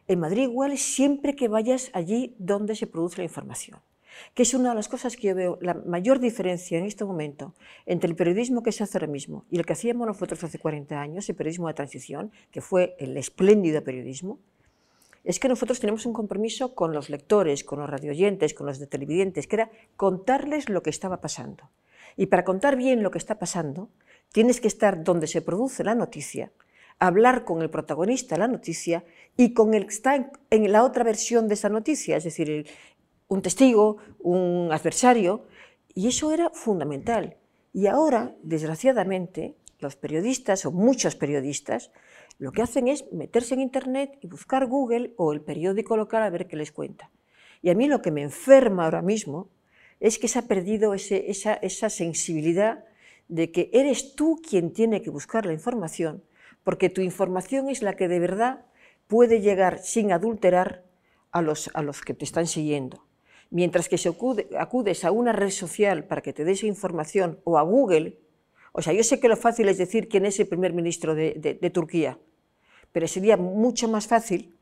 En 0.08 0.18
Madrid 0.18 0.42
igual 0.42 0.76
siempre 0.76 1.36
que 1.36 1.46
vayas 1.46 1.92
allí 1.94 2.34
donde 2.40 2.74
se 2.74 2.88
produce 2.88 3.18
la 3.18 3.24
información 3.26 3.78
que 4.34 4.42
es 4.42 4.54
una 4.54 4.70
de 4.70 4.74
las 4.74 4.88
cosas 4.88 5.16
que 5.16 5.28
yo 5.28 5.34
veo, 5.34 5.58
la 5.60 5.74
mayor 5.74 6.20
diferencia 6.20 6.78
en 6.78 6.84
este 6.84 7.04
momento 7.04 7.54
entre 7.86 8.10
el 8.10 8.16
periodismo 8.16 8.62
que 8.62 8.72
se 8.72 8.84
hace 8.84 8.98
ahora 8.98 9.08
mismo 9.08 9.44
y 9.50 9.58
el 9.58 9.66
que 9.66 9.72
hacíamos 9.72 10.06
nosotros 10.06 10.42
hace 10.44 10.58
40 10.58 11.00
años, 11.00 11.28
el 11.28 11.36
periodismo 11.36 11.68
de 11.68 11.74
transición, 11.74 12.32
que 12.50 12.60
fue 12.60 12.96
el 12.98 13.16
espléndido 13.16 13.82
periodismo, 13.82 14.38
es 15.24 15.40
que 15.40 15.48
nosotros 15.48 15.80
tenemos 15.80 16.04
un 16.04 16.12
compromiso 16.12 16.74
con 16.74 16.92
los 16.92 17.08
lectores, 17.08 17.64
con 17.64 17.80
los 17.80 17.88
radioyentes, 17.88 18.52
con 18.52 18.66
los 18.66 18.78
televidentes, 18.88 19.46
que 19.46 19.56
era 19.56 19.70
contarles 19.96 20.68
lo 20.68 20.82
que 20.82 20.90
estaba 20.90 21.20
pasando. 21.20 21.70
Y 22.16 22.26
para 22.26 22.44
contar 22.44 22.76
bien 22.76 23.02
lo 23.02 23.10
que 23.10 23.18
está 23.18 23.38
pasando, 23.38 23.88
tienes 24.32 24.60
que 24.60 24.68
estar 24.68 25.02
donde 25.02 25.26
se 25.26 25.40
produce 25.40 25.82
la 25.82 25.94
noticia, 25.94 26.52
hablar 26.98 27.44
con 27.44 27.62
el 27.62 27.70
protagonista 27.70 28.34
de 28.34 28.40
la 28.40 28.48
noticia 28.48 29.04
y 29.36 29.52
con 29.52 29.74
el 29.74 29.86
que 29.86 29.94
está 29.94 30.30
en, 30.50 30.72
la 30.72 30.84
otra 30.84 31.02
versión 31.04 31.48
de 31.48 31.54
esa 31.54 31.68
noticia, 31.68 32.16
es 32.16 32.24
decir, 32.24 32.50
el, 32.50 32.66
un 33.28 33.42
testigo, 33.42 33.98
un 34.18 34.68
adversario, 34.72 35.46
y 35.94 36.08
eso 36.08 36.32
era 36.32 36.50
fundamental. 36.50 37.36
Y 37.72 37.86
ahora, 37.86 38.36
desgraciadamente, 38.42 39.56
los 39.78 39.96
periodistas 39.96 40.64
o 40.66 40.72
muchos 40.72 41.14
periodistas 41.16 41.90
lo 42.38 42.52
que 42.52 42.62
hacen 42.62 42.88
es 42.88 43.04
meterse 43.12 43.54
en 43.54 43.60
Internet 43.60 44.18
y 44.20 44.26
buscar 44.26 44.66
Google 44.66 45.12
o 45.16 45.32
el 45.32 45.40
periódico 45.40 45.96
local 45.96 46.22
a 46.22 46.30
ver 46.30 46.48
qué 46.48 46.56
les 46.56 46.72
cuenta. 46.72 47.10
Y 47.62 47.70
a 47.70 47.74
mí 47.74 47.86
lo 47.86 48.02
que 48.02 48.10
me 48.10 48.22
enferma 48.22 48.84
ahora 48.84 49.02
mismo 49.02 49.50
es 50.00 50.18
que 50.18 50.28
se 50.28 50.40
ha 50.40 50.42
perdido 50.42 50.94
esa, 50.94 51.90
sensibilidad 51.90 52.84
de 53.28 53.52
que 53.52 53.70
eres 53.72 54.16
tú 54.16 54.40
quien 54.46 54.72
tiene 54.72 55.00
que 55.00 55.10
buscar 55.10 55.46
la 55.46 55.52
información, 55.52 56.24
porque 56.62 56.90
tu 56.90 57.00
información 57.00 57.68
es 57.68 57.82
la 57.82 57.94
que 57.94 58.08
de 58.08 58.18
verdad 58.18 58.66
puede 59.06 59.40
llegar 59.40 59.78
sin 59.78 60.12
adulterar 60.12 60.84
a 61.30 61.40
los 61.40 62.02
que 62.04 62.14
te 62.14 62.24
están 62.24 62.46
siguiendo. 62.46 63.04
Mientras 63.54 63.88
que 63.88 64.00
acudes 64.58 65.04
a 65.04 65.12
una 65.12 65.30
red 65.30 65.50
social 65.50 66.02
para 66.08 66.22
que 66.22 66.32
te 66.32 66.42
des 66.42 66.64
información 66.64 67.38
o 67.44 67.56
a 67.56 67.62
Google, 67.62 68.18
o 68.72 68.82
sea, 68.82 68.92
yo 68.92 69.04
sé 69.04 69.20
que 69.20 69.28
lo 69.28 69.36
fácil 69.36 69.68
es 69.68 69.78
decir 69.78 70.08
quién 70.08 70.26
es 70.26 70.40
el 70.40 70.48
primer 70.48 70.72
ministro 70.72 71.14
de, 71.14 71.70
Turquía, 71.72 72.18
pero 72.90 73.06
sería 73.06 73.36
mucho 73.36 73.86
más 73.86 74.08
fácil 74.08 74.56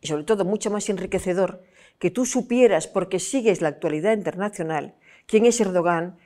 y 0.00 0.06
sobre 0.06 0.24
todo 0.24 0.46
mucho 0.46 0.70
más 0.70 0.88
enriquecedor 0.88 1.62
que 1.98 2.10
tú 2.10 2.24
supieras, 2.24 2.86
porque 2.86 3.18
sigues 3.18 3.60
la 3.60 3.68
actualidad 3.68 4.16
internacional, 4.16 4.94
quién 5.26 5.44
es 5.44 5.60
Erdogan, 5.60 6.16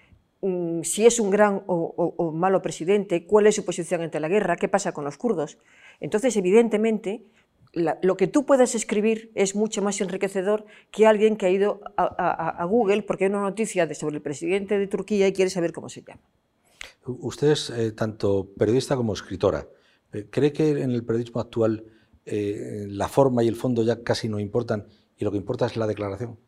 mm, 0.40 0.82
si 0.82 1.06
es 1.06 1.18
un 1.18 1.30
gran 1.30 1.64
o, 1.66 2.14
o, 2.16 2.30
malo 2.30 2.62
presidente, 2.62 3.26
cuál 3.26 3.48
es 3.48 3.56
su 3.56 3.64
posición 3.64 4.02
ante 4.02 4.20
la 4.20 4.28
guerra, 4.28 4.54
qué 4.54 4.68
pasa 4.68 4.92
con 4.92 5.02
los 5.02 5.18
kurdos. 5.18 5.58
Entonces, 5.98 6.36
evidentemente, 6.36 7.24
lo 7.74 8.16
que 8.16 8.26
tú 8.26 8.46
puedes 8.46 8.74
escribir 8.74 9.32
es 9.34 9.54
mucho 9.54 9.82
más 9.82 10.00
enriquecedor 10.00 10.64
que 10.90 11.06
alguien 11.06 11.36
que 11.36 11.46
ha 11.46 11.50
ido 11.50 11.80
a, 11.96 12.64
Google 12.66 13.02
porque 13.02 13.24
hay 13.24 13.30
una 13.30 13.42
noticia 13.42 13.86
de, 13.86 13.94
sobre 13.94 14.16
el 14.16 14.22
presidente 14.22 14.78
de 14.78 14.86
Turquía 14.86 15.26
y 15.28 15.32
quiere 15.32 15.50
saber 15.50 15.72
cómo 15.72 15.88
se 15.88 16.02
llama. 16.02 16.20
Usted 17.06 17.50
es 17.50 17.70
eh, 17.70 17.92
tanto 17.92 18.48
periodista 18.56 18.96
como 18.96 19.12
escritora. 19.12 19.66
Eh, 20.12 20.26
¿Cree 20.30 20.52
que 20.52 20.70
en 20.70 20.90
el 20.90 21.04
periodismo 21.04 21.40
actual 21.40 21.84
eh, 22.24 22.86
la 22.88 23.08
forma 23.08 23.42
y 23.42 23.48
el 23.48 23.56
fondo 23.56 23.82
ya 23.82 24.02
casi 24.02 24.28
no 24.28 24.38
importan 24.38 24.86
y 25.18 25.24
lo 25.24 25.30
que 25.30 25.36
importa 25.36 25.66
es 25.66 25.76
la 25.76 25.86
declaración? 25.86 26.38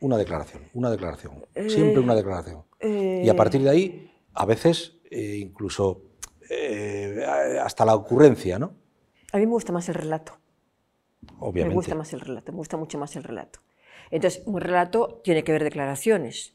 Una 0.00 0.16
declaración, 0.16 0.64
una 0.74 0.90
declaración, 0.90 1.44
siempre 1.68 2.00
una 2.00 2.16
declaración. 2.16 2.64
Y 2.80 3.28
a 3.28 3.36
partir 3.36 3.62
de 3.62 3.70
ahí, 3.70 4.10
a 4.34 4.44
veces 4.44 4.96
incluso 5.12 6.02
hasta 7.60 7.84
la 7.84 7.94
ocurrencia, 7.94 8.58
¿no? 8.58 8.81
A 9.32 9.38
mí 9.38 9.46
me 9.46 9.52
gusta 9.52 9.72
más 9.72 9.88
el 9.88 9.94
relato. 9.94 10.38
Obviamente. 11.38 11.68
Me 11.68 11.74
gusta 11.74 11.94
más 11.94 12.12
el 12.12 12.20
relato, 12.20 12.52
me 12.52 12.58
gusta 12.58 12.76
mucho 12.76 12.98
más 12.98 13.16
el 13.16 13.24
relato. 13.24 13.60
Entonces, 14.10 14.42
un 14.46 14.60
relato 14.60 15.20
tiene 15.24 15.42
que 15.42 15.52
ver 15.52 15.64
declaraciones, 15.64 16.54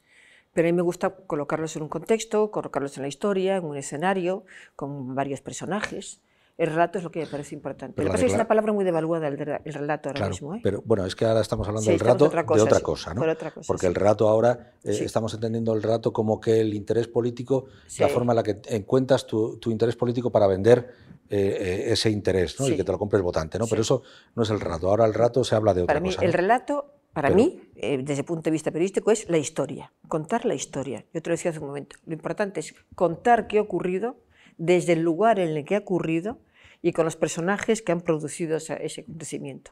pero 0.53 0.67
a 0.67 0.71
mí 0.71 0.75
me 0.75 0.83
gusta 0.83 1.15
colocarlos 1.15 1.75
en 1.75 1.83
un 1.83 1.89
contexto, 1.89 2.51
colocarlos 2.51 2.97
en 2.97 3.03
la 3.03 3.07
historia, 3.07 3.57
en 3.57 3.65
un 3.65 3.77
escenario, 3.77 4.45
con 4.75 5.15
varios 5.15 5.41
personajes. 5.41 6.21
El 6.57 6.69
relato 6.69 6.97
es 6.97 7.03
lo 7.03 7.11
que 7.11 7.19
me 7.19 7.27
parece 7.27 7.53
importante. 7.53 8.01
Lo 8.01 8.07
que 8.07 8.11
pasa 8.11 8.25
es 8.25 8.31
que 8.31 8.33
es 8.33 8.35
una 8.35 8.47
palabra 8.47 8.73
muy 8.73 8.83
devaluada 8.83 9.27
el, 9.27 9.37
relato 9.37 10.09
ahora 10.09 10.27
mismo. 10.27 10.55
¿eh? 10.55 10.59
Pero 10.63 10.81
bueno, 10.83 11.05
es 11.05 11.15
que 11.15 11.23
ahora 11.25 11.41
estamos 11.41 11.67
hablando 11.67 11.87
del 11.87 11.99
relato 11.99 12.29
de 12.29 12.61
otra 12.61 12.81
cosa, 12.81 13.13
¿no? 13.13 13.21
Porque 13.67 13.85
el 13.85 13.93
relato 13.93 14.27
ahora, 14.27 14.73
eh, 14.83 15.01
estamos 15.03 15.35
entendiendo 15.35 15.75
el 15.75 15.83
relato 15.83 16.11
como 16.11 16.39
que 16.39 16.59
el 16.59 16.73
interés 16.73 17.07
político, 17.07 17.65
la 17.99 18.07
forma 18.07 18.33
en 18.33 18.37
la 18.37 18.43
que 18.43 18.59
encuentras 18.69 19.27
tu, 19.27 19.57
tu 19.57 19.69
interés 19.69 19.95
político 19.95 20.31
para 20.31 20.47
vender 20.47 20.95
eh, 21.29 21.57
eh, 21.59 21.91
ese 21.91 22.09
interés 22.09 22.59
¿no? 22.59 22.67
y 22.67 22.75
que 22.75 22.83
te 22.83 22.91
lo 22.91 22.97
compre 22.97 23.17
el 23.17 23.23
votante. 23.23 23.59
¿no? 23.59 23.67
Pero 23.67 23.83
eso 23.83 24.01
no 24.33 24.41
es 24.41 24.49
el 24.49 24.59
relato. 24.59 24.89
Ahora 24.89 25.05
el 25.05 25.13
relato 25.13 25.43
se 25.43 25.53
habla 25.53 25.75
de 25.75 25.83
otra 25.83 25.93
para 25.93 26.03
cosa. 26.03 26.21
Mí, 26.21 26.25
El 26.25 26.33
relato, 26.33 26.95
para 27.13 27.29
mí, 27.29 27.61
desde 27.75 28.21
el 28.21 28.25
punto 28.25 28.45
de 28.45 28.51
vista 28.51 28.71
periodístico, 28.71 29.11
es 29.11 29.29
la 29.29 29.37
historia. 29.37 29.93
Contar 30.07 30.43
la 30.45 30.55
historia. 30.55 31.05
Yo 31.13 31.21
te 31.21 31.29
lo 31.29 31.35
decía 31.35 31.51
hace 31.51 31.59
un 31.59 31.67
momento. 31.67 31.97
Lo 32.07 32.13
importante 32.13 32.61
es 32.61 32.73
contar 32.95 33.45
qué 33.45 33.59
ha 33.59 33.61
ocurrido 33.61 34.15
desde 34.57 34.93
el 34.93 35.01
lugar 35.01 35.39
en 35.39 35.55
el 35.55 35.63
que 35.65 35.75
ha 35.75 35.79
ocurrido 35.79 36.39
y 36.81 36.93
con 36.93 37.05
los 37.05 37.15
personajes 37.15 37.81
que 37.81 37.91
han 37.91 38.01
producido 38.01 38.57
ese 38.57 39.01
acontecimiento. 39.01 39.71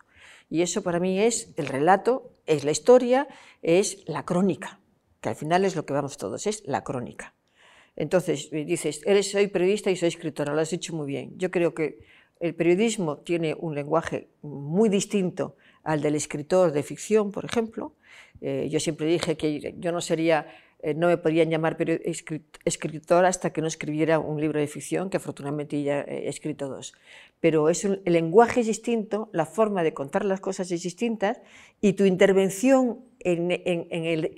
Y 0.50 0.62
eso 0.62 0.83
para 0.83 1.00
mí 1.00 1.19
es 1.19 1.53
el 1.57 1.67
relato, 1.67 2.31
es 2.45 2.63
la 2.63 2.71
historia, 2.71 3.27
es 3.62 4.03
la 4.07 4.25
crónica, 4.25 4.79
que 5.21 5.29
al 5.29 5.35
final 5.35 5.65
es 5.65 5.75
lo 5.75 5.85
que 5.85 5.93
vamos 5.93 6.17
todos, 6.17 6.47
es 6.47 6.63
la 6.65 6.83
crónica. 6.83 7.35
Entonces, 7.95 8.50
eh, 8.51 8.65
dices, 8.65 9.01
eres, 9.05 9.31
soy 9.31 9.47
periodista 9.47 9.89
y 9.89 9.95
soy 9.95 10.09
escritora, 10.09 10.53
lo 10.53 10.62
has 10.62 10.69
dicho 10.69 10.93
muy 10.95 11.07
bien. 11.07 11.38
Yo 11.38 11.50
creo 11.50 11.74
que 11.74 12.00
el 12.39 12.53
periodismo 12.53 13.19
tiene 13.19 13.55
un 13.57 13.74
lenguaje 13.74 14.29
muy 14.41 14.89
distinto 14.89 15.55
al 15.83 16.01
del 16.01 16.15
escritor 16.15 16.71
de 16.71 16.83
ficción, 16.83 17.31
por 17.31 17.45
ejemplo. 17.45 17.93
Eh, 18.41 18.67
yo 18.69 18.79
siempre 18.79 19.07
dije 19.07 19.38
que 19.38 19.75
yo 19.77 19.91
no 19.91 20.01
sería 20.01 20.47
no 20.94 21.08
me 21.08 21.18
podían 21.18 21.50
llamar 21.50 21.77
escritora 22.65 23.27
hasta 23.27 23.51
que 23.51 23.62
no 23.62 23.68
escribiera 23.68 24.20
un 24.20 24.39
libro 24.39 24.60
de 24.60 24.68
ficción, 24.68 25.10
que 25.10 25.18
afortunadamente 25.18 25.82
ya 25.82 26.01
he 26.01 26.27
escrito 26.27 26.68
dos. 26.68 26.94
Pero 27.39 27.70
es 27.70 27.86
el 27.86 28.01
lenguaje 28.06 28.62
es 28.62 28.68
distinto, 28.68 29.30
la 29.32 29.46
forma 29.46 29.84
de 29.84 29.94
contar 29.94 30.25
las 30.25 30.42
cosas 30.42 30.72
es 30.72 30.84
distinta 30.84 31.42
y 31.82 31.94
tu 31.94 32.06
intervención 32.06 33.00
en, 33.20 33.51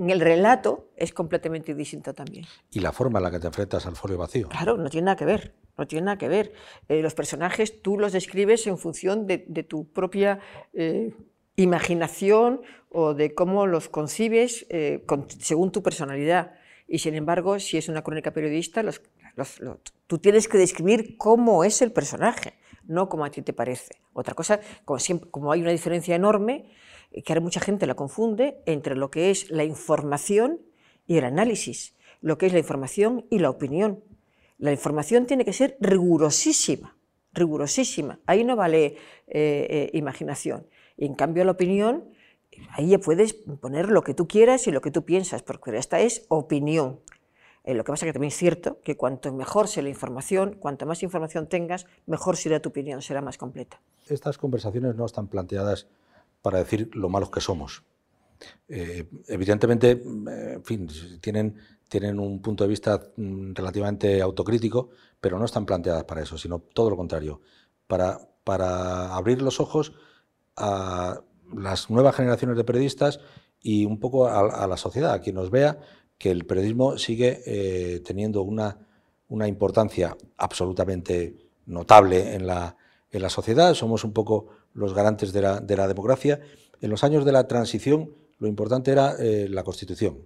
el, 0.09 0.19
relato 0.21 0.89
es 0.95 1.11
completamente 1.11 1.73
distinta 1.75 2.13
también. 2.13 2.45
Y 2.71 2.79
la 2.79 2.93
forma 2.93 3.19
en 3.19 3.23
la 3.23 3.31
que 3.31 3.39
te 3.39 3.47
enfrentas 3.47 3.85
al 3.85 3.95
folio 3.95 4.17
vacío. 4.17 4.47
Claro, 4.47 4.77
no 4.77 4.89
tiene 4.89 5.05
nada 5.05 5.17
que 5.17 5.25
ver, 5.25 5.53
no 5.77 5.87
tiene 5.87 6.05
nada 6.05 6.17
que 6.17 6.29
ver. 6.29 6.53
Eh, 6.87 7.01
los 7.01 7.13
personajes 7.13 7.81
tú 7.81 7.97
los 7.97 8.13
describes 8.13 8.65
en 8.67 8.77
función 8.77 9.27
de, 9.27 9.37
tu 9.67 9.91
propia... 9.91 10.39
Eh, 10.73 11.13
imaginación 11.57 12.61
o 12.89 13.13
de 13.13 13.33
cómo 13.33 13.67
los 13.67 13.89
concibes 13.89 14.65
eh, 14.69 15.03
según 15.39 15.71
tu 15.71 15.83
personalidad. 15.83 16.53
Y 16.87 16.99
sin 16.99 17.15
embargo, 17.15 17.59
si 17.59 17.77
es 17.77 17.89
una 17.89 18.03
crónica 18.03 18.31
periodista, 18.31 18.83
tú 20.07 20.17
tienes 20.19 20.47
que 20.47 20.57
describir 20.57 21.17
cómo 21.17 21.65
es 21.65 21.81
el 21.81 21.91
personaje, 21.91 22.53
no 22.85 23.09
como 23.09 23.25
a 23.25 23.31
ti 23.31 23.41
te 23.41 23.51
parece. 23.51 23.95
Otra 24.13 24.35
cosa, 24.35 24.61
como, 24.85 24.99
siempre, 24.99 25.29
como 25.29 25.51
hay 25.51 25.61
una 25.61 25.71
diferencia 25.71 26.15
enorme, 26.15 26.71
eh, 27.11 27.23
que 27.23 27.33
ahora 27.33 27.41
mucha 27.41 27.59
gente 27.59 27.87
la 27.87 27.95
confunde 27.95 28.61
entre 28.65 28.95
lo 28.95 29.11
que 29.11 29.31
es 29.31 29.49
la 29.49 29.65
información 29.65 30.61
y 31.07 31.17
el 31.17 31.25
análisis, 31.25 31.95
lo 32.21 32.37
que 32.37 32.45
es 32.45 32.53
la 32.53 32.59
información 32.59 33.25
y 33.29 33.39
la 33.39 33.49
opinión. 33.49 34.03
La 34.59 34.71
información 34.71 35.25
tiene 35.25 35.43
que 35.43 35.53
ser 35.53 35.75
rigurosísima, 35.79 36.97
rigurosísima. 37.33 38.19
Ahí 38.25 38.43
no 38.43 38.55
vale 38.55 38.95
eh, 39.27 39.89
imaginación. 39.93 40.67
En 40.97 41.13
cambio 41.13 41.43
la 41.45 41.51
opinión, 41.51 42.05
ahí 42.71 42.97
puedes 42.97 43.33
poner 43.33 43.89
lo 43.89 44.03
que 44.03 44.13
tú 44.13 44.27
quieras 44.27 44.67
y 44.67 44.71
lo 44.71 44.81
que 44.81 44.91
tú 44.91 45.05
piensas, 45.05 45.43
porque 45.43 45.77
esta 45.77 45.99
es 45.99 46.25
opinión. 46.27 46.99
Eh, 47.63 47.73
lo 47.73 47.83
que 47.83 47.91
pasa 47.91 48.05
es 48.05 48.09
que 48.09 48.13
también 48.13 48.29
es 48.29 48.37
cierto 48.37 48.79
que 48.81 48.95
cuanto 48.95 49.33
mejor 49.33 49.67
sea 49.67 49.83
la 49.83 49.89
información, 49.89 50.55
cuanto 50.59 50.85
más 50.85 51.03
información 51.03 51.47
tengas, 51.47 51.85
mejor 52.05 52.37
será 52.37 52.61
tu 52.61 52.69
opinión, 52.69 53.01
será 53.01 53.21
más 53.21 53.37
completa. 53.37 53.81
Estas 54.07 54.37
conversaciones 54.37 54.95
no 54.95 55.05
están 55.05 55.27
planteadas 55.27 55.87
para 56.41 56.59
decir 56.59 56.89
lo 56.93 57.09
malos 57.09 57.29
que 57.29 57.41
somos. 57.41 57.83
Eh, 58.69 59.09
evidentemente, 59.27 60.01
eh, 60.29 60.61
tienen, 61.19 61.55
tienen 61.89 62.19
un 62.19 62.41
punto 62.41 62.63
de 62.63 62.69
vista 62.69 63.01
mm, 63.17 63.53
relativamente 63.53 64.21
autocrítico, 64.21 64.89
pero 65.19 65.37
no 65.37 65.45
están 65.45 65.65
planteadas 65.65 66.05
para 66.05 66.21
eso, 66.21 66.37
sino 66.37 66.59
todo 66.59 66.91
lo 66.91 66.95
contrario, 66.95 67.41
para, 67.87 68.19
para 68.43 69.13
abrir 69.13 69.41
los 69.41 69.59
ojos 69.59 69.93
a 70.57 71.21
las 71.55 71.89
nuevas 71.89 72.15
generaciones 72.15 72.57
de 72.57 72.63
periodistas 72.63 73.19
y 73.61 73.85
un 73.85 73.99
poco 73.99 74.27
a, 74.27 74.67
la 74.67 74.77
sociedad, 74.77 75.13
a 75.13 75.21
quien 75.21 75.35
nos 75.35 75.51
vea 75.51 75.79
que 76.17 76.31
el 76.31 76.45
periodismo 76.45 76.97
sigue 76.97 77.41
eh, 77.45 77.99
teniendo 78.01 78.41
una, 78.41 78.87
una, 79.27 79.47
importancia 79.47 80.17
absolutamente 80.37 81.35
notable 81.65 82.33
en 82.33 82.47
la, 82.47 82.75
en 83.11 83.21
la, 83.21 83.29
sociedad, 83.29 83.73
somos 83.73 84.03
un 84.03 84.13
poco 84.13 84.47
los 84.73 84.93
garantes 84.93 85.31
de 85.31 85.41
la, 85.41 85.59
de 85.59 85.77
la, 85.77 85.87
democracia. 85.87 86.39
En 86.81 86.89
los 86.89 87.03
años 87.03 87.23
de 87.23 87.31
la 87.31 87.47
transición 87.47 88.11
lo 88.39 88.47
importante 88.47 88.91
era 88.91 89.15
eh, 89.19 89.47
la 89.49 89.63
Constitución. 89.63 90.19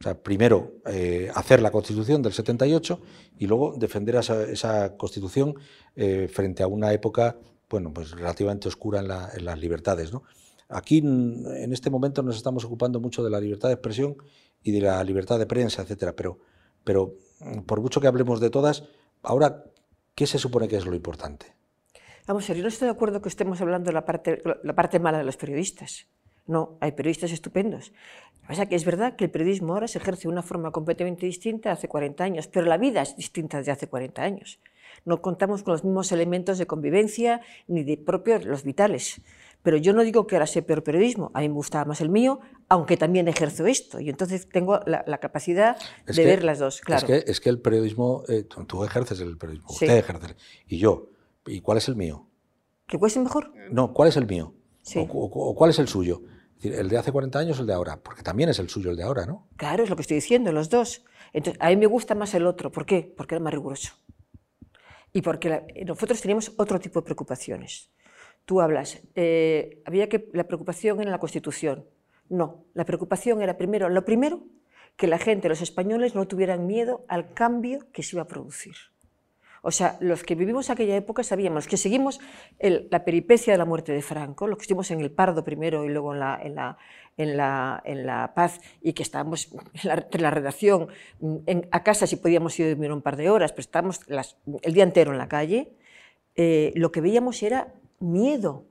O 0.00 0.02
sea, 0.02 0.20
primero 0.20 0.72
eh, 0.86 1.30
hacer 1.34 1.62
la 1.62 1.70
Constitución 1.70 2.22
del 2.22 2.32
78 2.32 3.00
y 3.38 3.46
luego 3.46 3.74
defender 3.76 4.16
esa, 4.16 4.42
esa 4.44 4.96
Constitución 4.96 5.54
frente 5.94 6.62
a 6.62 6.66
una 6.66 6.92
época 6.92 7.36
bueno, 7.72 7.92
pues 7.92 8.10
relativamente 8.12 8.68
oscura 8.68 9.00
en, 9.00 9.44
las 9.44 9.58
libertades. 9.58 10.12
¿no? 10.12 10.22
Aquí, 10.68 10.98
en 10.98 11.72
este 11.72 11.90
momento, 11.90 12.22
nos 12.22 12.36
estamos 12.36 12.64
ocupando 12.64 13.00
mucho 13.00 13.24
de 13.24 13.30
la 13.30 13.40
libertad 13.40 13.68
de 13.68 13.74
expresión 13.74 14.16
y 14.62 14.70
de 14.72 14.82
la 14.82 15.02
libertad 15.02 15.38
de 15.38 15.46
prensa, 15.46 15.82
etcétera, 15.82 16.12
pero, 16.12 16.38
pero 16.84 17.14
mm, 17.40 17.60
por 17.62 17.80
mucho 17.80 18.00
que 18.00 18.06
hablemos 18.06 18.40
de 18.40 18.50
todas, 18.50 18.84
ahora, 19.22 19.64
¿qué 20.14 20.26
se 20.26 20.38
supone 20.38 20.68
que 20.68 20.76
es 20.76 20.84
lo 20.84 20.94
importante? 20.94 21.56
Vamos 22.26 22.44
a 22.44 22.52
ver, 22.52 22.58
yo 22.58 22.62
no 22.62 22.68
estoy 22.68 22.86
de 22.86 22.92
acuerdo 22.92 23.22
que 23.22 23.30
estemos 23.30 23.60
hablando 23.60 23.88
de 23.88 23.94
la 23.94 24.04
parte, 24.04 24.42
la 24.62 24.74
parte 24.74 25.00
mala 25.00 25.18
de 25.18 25.24
los 25.24 25.38
periodistas. 25.38 26.06
No, 26.46 26.76
hay 26.80 26.92
periodistas 26.92 27.32
estupendos. 27.32 27.92
O 28.50 28.54
sea 28.54 28.66
que 28.66 28.74
es 28.74 28.84
verdad 28.84 29.16
que 29.16 29.24
el 29.24 29.30
periodismo 29.30 29.72
ahora 29.72 29.88
se 29.88 29.98
ejerce 29.98 30.22
de 30.22 30.28
una 30.28 30.42
forma 30.42 30.72
completamente 30.72 31.24
distinta 31.24 31.72
hace 31.72 31.88
40 31.88 32.22
años, 32.22 32.48
pero 32.48 32.66
la 32.66 32.76
vida 32.76 33.00
es 33.00 33.16
distinta 33.16 33.58
desde 33.58 33.72
hace 33.72 33.88
40 33.88 34.22
años 34.22 34.60
no 35.04 35.20
contamos 35.20 35.62
con 35.62 35.72
los 35.72 35.84
mismos 35.84 36.12
elementos 36.12 36.58
de 36.58 36.66
convivencia 36.66 37.40
ni 37.66 37.82
de 37.82 37.96
propios 37.96 38.44
los 38.44 38.62
vitales. 38.62 39.20
Pero 39.62 39.76
yo 39.76 39.92
no 39.92 40.02
digo 40.02 40.26
que 40.26 40.34
ahora 40.34 40.46
sea 40.46 40.62
peor 40.66 40.82
periodismo, 40.82 41.30
a 41.34 41.40
mí 41.40 41.48
me 41.48 41.54
gustaba 41.54 41.84
más 41.84 42.00
el 42.00 42.08
mío, 42.08 42.40
aunque 42.68 42.96
también 42.96 43.28
ejerzo 43.28 43.66
esto, 43.66 44.00
y 44.00 44.10
entonces 44.10 44.48
tengo 44.48 44.80
la, 44.86 45.18
capacidad 45.18 45.76
de 46.04 46.24
ver 46.24 46.42
las 46.42 46.58
dos, 46.58 46.80
claro. 46.80 47.06
Es 47.06 47.24
que, 47.24 47.30
es 47.30 47.40
que 47.40 47.48
el 47.48 47.60
periodismo, 47.60 48.24
eh, 48.28 48.44
tú 48.66 48.84
ejerces 48.84 49.20
el 49.20 49.38
periodismo, 49.38 49.70
usted 49.70 49.96
ejerce, 49.96 50.34
y 50.66 50.78
yo, 50.78 51.10
¿y 51.46 51.60
cuál 51.60 51.78
es 51.78 51.86
el 51.86 51.94
mío? 51.94 52.26
¿Que 52.88 52.98
cuál 52.98 53.10
es 53.10 53.16
el 53.16 53.22
mejor? 53.22 53.52
No, 53.70 53.92
¿cuál 53.92 54.08
es 54.08 54.16
el 54.16 54.26
mío? 54.26 54.52
O, 54.96 55.54
cuál 55.54 55.70
es 55.70 55.78
el 55.78 55.86
suyo? 55.86 56.22
¿El 56.60 56.88
de 56.88 56.98
hace 56.98 57.12
40 57.12 57.38
años 57.38 57.58
o 57.58 57.60
el 57.60 57.68
de 57.68 57.74
ahora? 57.74 58.00
Porque 58.02 58.22
también 58.22 58.48
es 58.48 58.58
el 58.58 58.68
suyo 58.68 58.90
el 58.90 58.96
de 58.96 59.04
ahora, 59.04 59.26
¿no? 59.26 59.48
Claro, 59.56 59.84
es 59.84 59.90
lo 59.90 59.96
que 59.96 60.02
estoy 60.02 60.16
diciendo, 60.16 60.50
los 60.50 60.70
dos. 60.70 61.04
Entonces, 61.32 61.60
a 61.62 61.68
mí 61.70 61.76
me 61.76 61.86
gusta 61.86 62.14
más 62.14 62.34
el 62.34 62.46
otro. 62.46 62.70
¿Por 62.70 62.84
qué? 62.84 63.12
Porque 63.16 63.36
era 63.36 63.42
más 63.42 63.52
riguroso 63.52 63.94
y 65.12 65.22
porque 65.22 65.84
nosotros 65.86 66.20
teníamos 66.20 66.52
otro 66.56 66.80
tipo 66.80 67.00
de 67.00 67.04
preocupaciones. 67.04 67.90
Tú 68.44 68.60
hablas, 68.60 69.02
eh, 69.14 69.82
había 69.84 70.08
que 70.08 70.28
la 70.32 70.44
preocupación 70.44 71.00
era 71.00 71.10
la 71.10 71.18
Constitución. 71.18 71.86
No, 72.28 72.64
la 72.74 72.84
preocupación 72.84 73.42
era 73.42 73.56
primero, 73.56 73.88
lo 73.88 74.04
primero, 74.04 74.42
que 74.96 75.06
la 75.06 75.18
gente, 75.18 75.48
los 75.48 75.62
españoles, 75.62 76.14
no 76.14 76.26
tuvieran 76.26 76.66
miedo 76.66 77.04
al 77.08 77.34
cambio 77.34 77.86
que 77.92 78.02
se 78.02 78.16
iba 78.16 78.22
a 78.22 78.28
producir. 78.28 78.74
O 79.64 79.70
sea, 79.70 79.96
los 80.00 80.24
que 80.24 80.34
vivimos 80.34 80.70
aquella 80.70 80.96
época 80.96 81.22
sabíamos 81.22 81.68
que 81.68 81.76
seguimos 81.76 82.20
la 82.60 83.04
peripecia 83.04 83.52
de 83.52 83.58
la 83.58 83.64
muerte 83.64 83.92
de 83.92 84.02
Franco, 84.02 84.48
los 84.48 84.58
que 84.58 84.62
estuvimos 84.62 84.90
en 84.90 85.00
el 85.00 85.12
Pardo 85.12 85.44
primero 85.44 85.84
y 85.84 85.88
luego 85.88 86.12
en 86.12 86.56
la, 87.36 88.32
Paz 88.34 88.60
y 88.82 88.92
que 88.92 89.04
estábamos 89.04 89.52
en 89.84 90.20
la, 90.20 90.30
redacción 90.30 90.88
a 91.70 91.82
casa 91.84 92.08
si 92.08 92.16
podíamos 92.16 92.58
ir 92.58 92.66
a 92.66 92.68
dormir 92.70 92.90
un 92.90 93.02
par 93.02 93.16
de 93.16 93.30
horas, 93.30 93.52
pero 93.52 93.60
estábamos 93.60 94.00
el 94.62 94.74
día 94.74 94.82
entero 94.82 95.12
en 95.12 95.18
la 95.18 95.28
calle, 95.28 95.72
eh, 96.34 96.72
lo 96.74 96.90
que 96.90 97.00
veíamos 97.00 97.40
era 97.44 97.72
miedo, 98.00 98.64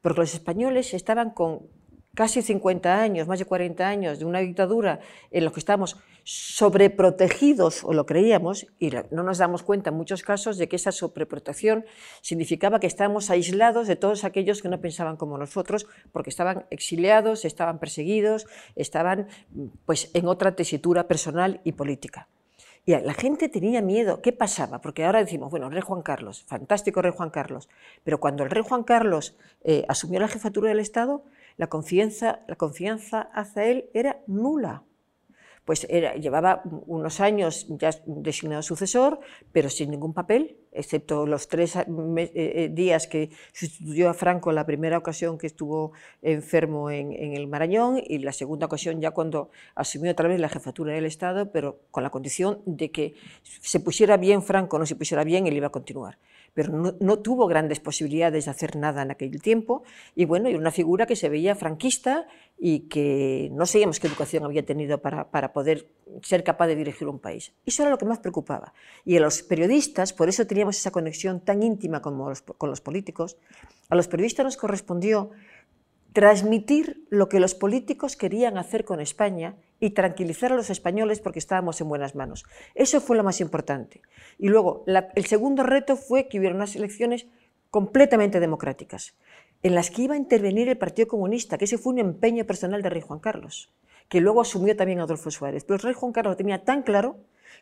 porque 0.00 0.20
los 0.20 0.34
españoles 0.34 0.94
estaban 0.94 1.30
con 1.30 1.66
casi 2.14 2.42
50 2.42 3.00
años, 3.00 3.28
más 3.28 3.38
de 3.38 3.44
40 3.44 3.86
años 3.86 4.18
de 4.18 4.24
una 4.24 4.40
dictadura 4.40 5.00
en 5.30 5.44
la 5.44 5.52
que 5.52 5.60
estábamos 5.60 5.96
sobreprotegidos, 6.24 7.84
o 7.84 7.92
lo 7.92 8.06
creíamos, 8.06 8.66
y 8.78 8.90
no 9.10 9.22
nos 9.22 9.38
damos 9.38 9.62
cuenta 9.62 9.90
en 9.90 9.96
muchos 9.96 10.22
casos 10.22 10.58
de 10.58 10.68
que 10.68 10.76
esa 10.76 10.92
sobreprotección 10.92 11.84
significaba 12.20 12.80
que 12.80 12.86
estábamos 12.86 13.30
aislados 13.30 13.88
de 13.88 13.96
todos 13.96 14.24
aquellos 14.24 14.62
que 14.62 14.68
no 14.68 14.80
pensaban 14.80 15.16
como 15.16 15.38
nosotros, 15.38 15.86
porque 16.12 16.30
estaban 16.30 16.66
exiliados, 16.70 17.44
estaban 17.44 17.78
perseguidos, 17.78 18.46
estaban 18.76 19.28
pues, 19.86 20.10
en 20.14 20.26
otra 20.26 20.54
tesitura 20.56 21.08
personal 21.08 21.60
y 21.64 21.72
política. 21.72 22.28
Y 22.86 22.92
la 22.92 23.14
gente 23.14 23.48
tenía 23.48 23.82
miedo. 23.82 24.22
¿Qué 24.22 24.32
pasaba? 24.32 24.80
Porque 24.80 25.04
ahora 25.04 25.20
decimos, 25.20 25.50
bueno, 25.50 25.68
rey 25.68 25.82
Juan 25.82 26.02
Carlos, 26.02 26.44
fantástico 26.44 27.02
rey 27.02 27.12
Juan 27.14 27.30
Carlos, 27.30 27.68
pero 28.04 28.18
cuando 28.20 28.42
el 28.42 28.50
rey 28.50 28.62
Juan 28.66 28.84
Carlos 28.84 29.36
eh, 29.62 29.84
asumió 29.88 30.18
la 30.18 30.28
jefatura 30.28 30.70
del 30.70 30.80
Estado, 30.80 31.22
la 31.60 31.66
confianza, 31.66 32.40
la 32.48 32.56
confianza 32.56 33.20
hacia 33.34 33.66
él 33.66 33.90
era 33.92 34.22
nula. 34.26 34.82
Pues 35.66 35.86
era, 35.90 36.14
llevaba 36.14 36.62
unos 36.86 37.20
años 37.20 37.66
ya 37.68 37.90
designado 38.06 38.62
sucesor, 38.62 39.20
pero 39.52 39.68
sin 39.68 39.90
ningún 39.90 40.14
papel, 40.14 40.56
excepto 40.72 41.26
los 41.26 41.48
tres 41.48 41.76
eh, 41.76 41.84
eh, 41.86 42.70
días 42.72 43.06
que 43.06 43.28
sustituyó 43.52 44.08
a 44.08 44.14
Franco 44.14 44.52
la 44.52 44.64
primera 44.64 44.96
ocasión 44.96 45.36
que 45.36 45.48
estuvo 45.48 45.92
enfermo 46.22 46.90
en, 46.90 47.12
en, 47.12 47.34
el 47.34 47.46
Marañón 47.46 48.00
y 48.02 48.20
la 48.20 48.32
segunda 48.32 48.64
ocasión 48.64 48.98
ya 49.02 49.10
cuando 49.10 49.50
asumió 49.74 50.12
otra 50.12 50.28
vez 50.28 50.40
la 50.40 50.48
jefatura 50.48 50.94
del 50.94 51.04
Estado, 51.04 51.52
pero 51.52 51.80
con 51.90 52.02
la 52.02 52.08
condición 52.08 52.62
de 52.64 52.90
que 52.90 53.14
se 53.42 53.80
pusiera 53.80 54.16
bien 54.16 54.42
Franco 54.42 54.76
o 54.76 54.78
no 54.78 54.86
se 54.86 54.96
pusiera 54.96 55.24
bien, 55.24 55.46
él 55.46 55.58
iba 55.58 55.66
a 55.66 55.70
continuar 55.70 56.16
pero 56.54 56.94
no, 57.00 57.18
tuvo 57.18 57.46
grandes 57.46 57.80
posibilidades 57.80 58.44
de 58.44 58.50
hacer 58.50 58.76
nada 58.76 59.02
en 59.02 59.10
aquel 59.10 59.40
tiempo, 59.40 59.82
y 60.14 60.24
bueno, 60.24 60.48
era 60.48 60.58
una 60.58 60.70
figura 60.70 61.06
que 61.06 61.16
se 61.16 61.28
veía 61.28 61.54
franquista 61.54 62.26
y 62.58 62.88
que 62.88 63.48
no 63.52 63.66
sabíamos 63.66 64.00
qué 64.00 64.06
educación 64.06 64.44
había 64.44 64.64
tenido 64.64 64.98
para, 64.98 65.30
para 65.30 65.52
poder 65.52 65.88
ser 66.22 66.44
capaz 66.44 66.66
de 66.66 66.76
dirigir 66.76 67.08
un 67.08 67.18
país. 67.18 67.52
Eso 67.64 67.82
era 67.82 67.90
lo 67.90 67.98
que 67.98 68.04
más 68.04 68.18
preocupaba. 68.18 68.72
Y 69.04 69.16
a 69.16 69.20
los 69.20 69.42
periodistas, 69.42 70.12
por 70.12 70.28
eso 70.28 70.46
teníamos 70.46 70.76
esa 70.76 70.90
conexión 70.90 71.40
tan 71.40 71.62
íntima 71.62 72.02
con 72.02 72.18
los, 72.18 72.42
con 72.42 72.70
los 72.70 72.80
políticos, 72.80 73.36
a 73.88 73.94
los 73.94 74.08
periodistas 74.08 74.44
nos 74.44 74.56
correspondió 74.56 75.30
transmitir 76.12 77.06
lo 77.10 77.28
que 77.28 77.40
los 77.40 77.54
políticos 77.54 78.16
querían 78.16 78.58
hacer 78.58 78.84
con 78.84 79.00
España 79.00 79.56
y 79.80 79.90
tranquilizar 79.90 80.52
a 80.52 80.56
los 80.56 80.70
españoles 80.70 81.20
porque 81.20 81.38
estábamos 81.38 81.80
en 81.80 81.88
buenas 81.88 82.14
manos. 82.14 82.44
Eso 82.74 83.00
fue 83.00 83.16
lo 83.16 83.24
más 83.24 83.40
importante. 83.40 84.02
Y 84.38 84.48
luego, 84.48 84.84
el 84.86 85.24
segundo 85.26 85.62
reto 85.62 85.96
fue 85.96 86.28
que 86.28 86.38
hubiera 86.38 86.54
unas 86.54 86.76
elecciones 86.76 87.26
completamente 87.70 88.40
democráticas, 88.40 89.14
en 89.62 89.74
las 89.74 89.90
que 89.90 90.02
iba 90.02 90.14
a 90.14 90.18
intervenir 90.18 90.68
el 90.68 90.78
Partido 90.78 91.08
Comunista, 91.08 91.56
que 91.56 91.64
ese 91.64 91.78
fue 91.78 91.94
un 91.94 91.98
empeño 91.98 92.44
personal 92.44 92.82
de 92.82 92.90
Rey 92.90 93.00
Juan 93.00 93.20
Carlos, 93.20 93.72
que 94.08 94.20
luego 94.20 94.42
asumió 94.42 94.76
también 94.76 95.00
Adolfo 95.00 95.30
Suárez. 95.30 95.64
Pero 95.64 95.76
el 95.76 95.82
Rey 95.82 95.94
Juan 95.94 96.12
Carlos 96.12 96.32
lo 96.32 96.36
tenía 96.36 96.64
tan 96.64 96.82
claro 96.82 97.16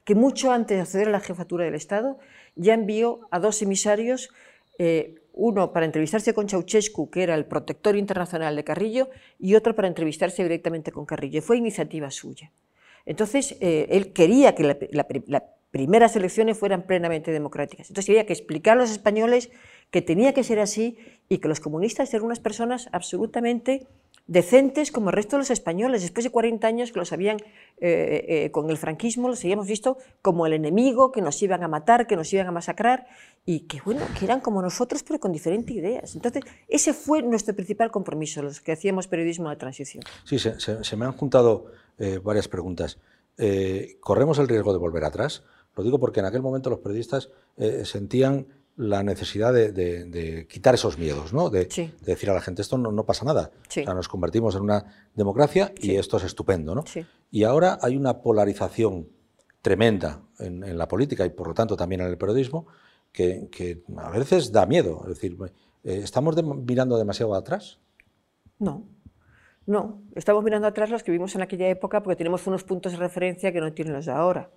que 0.04 0.14
mucho 0.14 0.50
antes 0.50 0.76
de 0.76 0.82
acceder 0.82 1.08
a 1.08 1.12
la 1.12 1.20
jefatura 1.20 1.64
del 1.64 1.74
Estado 1.74 2.18
ya 2.56 2.74
envió 2.74 3.20
a 3.30 3.38
dos 3.38 3.62
emisarios 3.62 4.30
eh, 4.78 5.16
uno 5.38 5.72
para 5.72 5.86
entrevistarse 5.86 6.34
con 6.34 6.48
Ceausescu, 6.48 7.10
que 7.10 7.22
era 7.22 7.36
el 7.36 7.46
protector 7.46 7.96
internacional 7.96 8.56
de 8.56 8.64
Carrillo, 8.64 9.08
y 9.38 9.54
otro 9.54 9.74
para 9.74 9.86
entrevistarse 9.86 10.42
directamente 10.42 10.90
con 10.90 11.06
Carrillo. 11.06 11.40
Fue 11.40 11.56
iniciativa 11.56 12.10
suya. 12.10 12.50
Entonces, 13.06 13.56
eh, 13.60 13.86
él 13.90 14.12
quería 14.12 14.54
que 14.56 14.64
las 14.64 15.42
primeras 15.70 16.16
elecciones 16.16 16.58
fueran 16.58 16.82
plenamente 16.82 17.30
democráticas. 17.30 17.88
Entonces, 17.88 18.06
quería 18.06 18.26
que 18.26 18.32
explicar 18.32 18.76
a 18.76 18.80
los 18.80 18.90
españoles 18.90 19.50
que 19.90 20.02
tenía 20.02 20.34
que 20.34 20.42
ser 20.42 20.58
así 20.58 20.98
y 21.28 21.38
que 21.38 21.48
los 21.48 21.60
comunistas 21.60 22.12
eran 22.12 22.26
unas 22.26 22.40
personas 22.40 22.88
absolutamente 22.92 23.86
decentes 24.28 24.92
como 24.92 25.08
el 25.08 25.16
resto 25.16 25.36
de 25.36 25.40
los 25.40 25.50
españoles. 25.50 26.02
Después 26.02 26.22
de 26.22 26.30
40 26.30 26.66
años 26.66 26.92
que 26.92 26.98
los 26.98 27.12
habían, 27.12 27.38
eh, 27.80 28.24
eh, 28.28 28.50
con 28.52 28.70
el 28.70 28.76
franquismo, 28.76 29.26
los 29.28 29.40
habíamos 29.40 29.66
visto 29.66 29.96
como 30.22 30.46
el 30.46 30.52
enemigo, 30.52 31.10
que 31.10 31.22
nos 31.22 31.42
iban 31.42 31.64
a 31.64 31.68
matar, 31.68 32.06
que 32.06 32.14
nos 32.14 32.32
iban 32.32 32.46
a 32.46 32.52
masacrar, 32.52 33.06
y 33.44 33.60
que, 33.60 33.80
bueno, 33.80 34.02
que 34.16 34.26
eran 34.26 34.40
como 34.40 34.60
nosotros, 34.62 35.02
pero 35.02 35.18
con 35.18 35.32
diferentes 35.32 35.74
ideas. 35.74 36.14
Entonces, 36.14 36.44
ese 36.68 36.92
fue 36.92 37.22
nuestro 37.22 37.56
principal 37.56 37.90
compromiso, 37.90 38.42
los 38.42 38.60
que 38.60 38.72
hacíamos 38.72 39.08
periodismo 39.08 39.48
de 39.48 39.56
transición. 39.56 40.04
Sí, 40.24 40.38
se, 40.38 40.96
me 40.96 41.06
han 41.06 41.12
juntado 41.12 41.72
eh, 41.98 42.20
varias 42.22 42.46
preguntas. 42.46 42.98
¿Corremos 44.00 44.38
el 44.40 44.48
riesgo 44.48 44.72
de 44.72 44.78
volver 44.78 45.04
atrás? 45.04 45.44
Lo 45.76 45.84
digo 45.84 46.00
porque 46.00 46.18
en 46.18 46.26
aquel 46.26 46.42
momento 46.42 46.70
los 46.70 46.80
periodistas 46.80 47.30
sentían 47.84 48.48
la 48.78 49.02
necesidad 49.02 49.52
de, 49.52 50.46
quitar 50.48 50.74
esos 50.74 50.98
miedos, 50.98 51.32
¿no? 51.32 51.50
de, 51.50 51.68
decir 52.00 52.30
a 52.30 52.34
la 52.34 52.40
gente, 52.40 52.62
esto 52.62 52.78
no, 52.78 53.04
pasa 53.04 53.24
nada. 53.24 53.50
O 53.68 53.70
sea, 53.70 53.92
nos 53.92 54.08
convertimos 54.08 54.54
en 54.54 54.62
una 54.62 54.84
democracia 55.14 55.72
y 55.80 55.96
esto 55.96 56.16
es 56.16 56.24
estupendo. 56.24 56.76
¿no? 56.76 56.84
Y 57.30 57.42
ahora 57.42 57.78
hay 57.82 57.96
una 57.96 58.22
polarización 58.22 59.08
tremenda 59.62 60.22
en, 60.38 60.78
la 60.78 60.86
política 60.86 61.26
y 61.26 61.30
por 61.30 61.48
lo 61.48 61.54
tanto 61.54 61.76
también 61.76 62.02
en 62.02 62.06
el 62.06 62.16
periodismo 62.16 62.68
que, 63.12 63.82
a 63.96 64.10
veces 64.10 64.52
da 64.52 64.64
miedo. 64.64 65.00
Es 65.02 65.08
decir, 65.08 65.36
eh, 65.82 66.00
¿estamos 66.04 66.40
mirando 66.44 66.96
demasiado 66.98 67.34
atrás? 67.34 67.80
No, 68.60 68.86
no. 69.66 70.02
Estamos 70.14 70.44
mirando 70.44 70.68
atrás 70.68 70.88
los 70.88 71.02
que 71.02 71.10
vimos 71.10 71.34
en 71.34 71.42
aquella 71.42 71.68
época 71.68 72.00
porque 72.00 72.16
tenemos 72.16 72.46
unos 72.46 72.62
puntos 72.62 72.92
de 72.92 72.98
referencia 72.98 73.52
que 73.52 73.60
no 73.60 73.72
tienen 73.72 73.94
los 73.94 74.06
de 74.06 74.12
ahora 74.12 74.50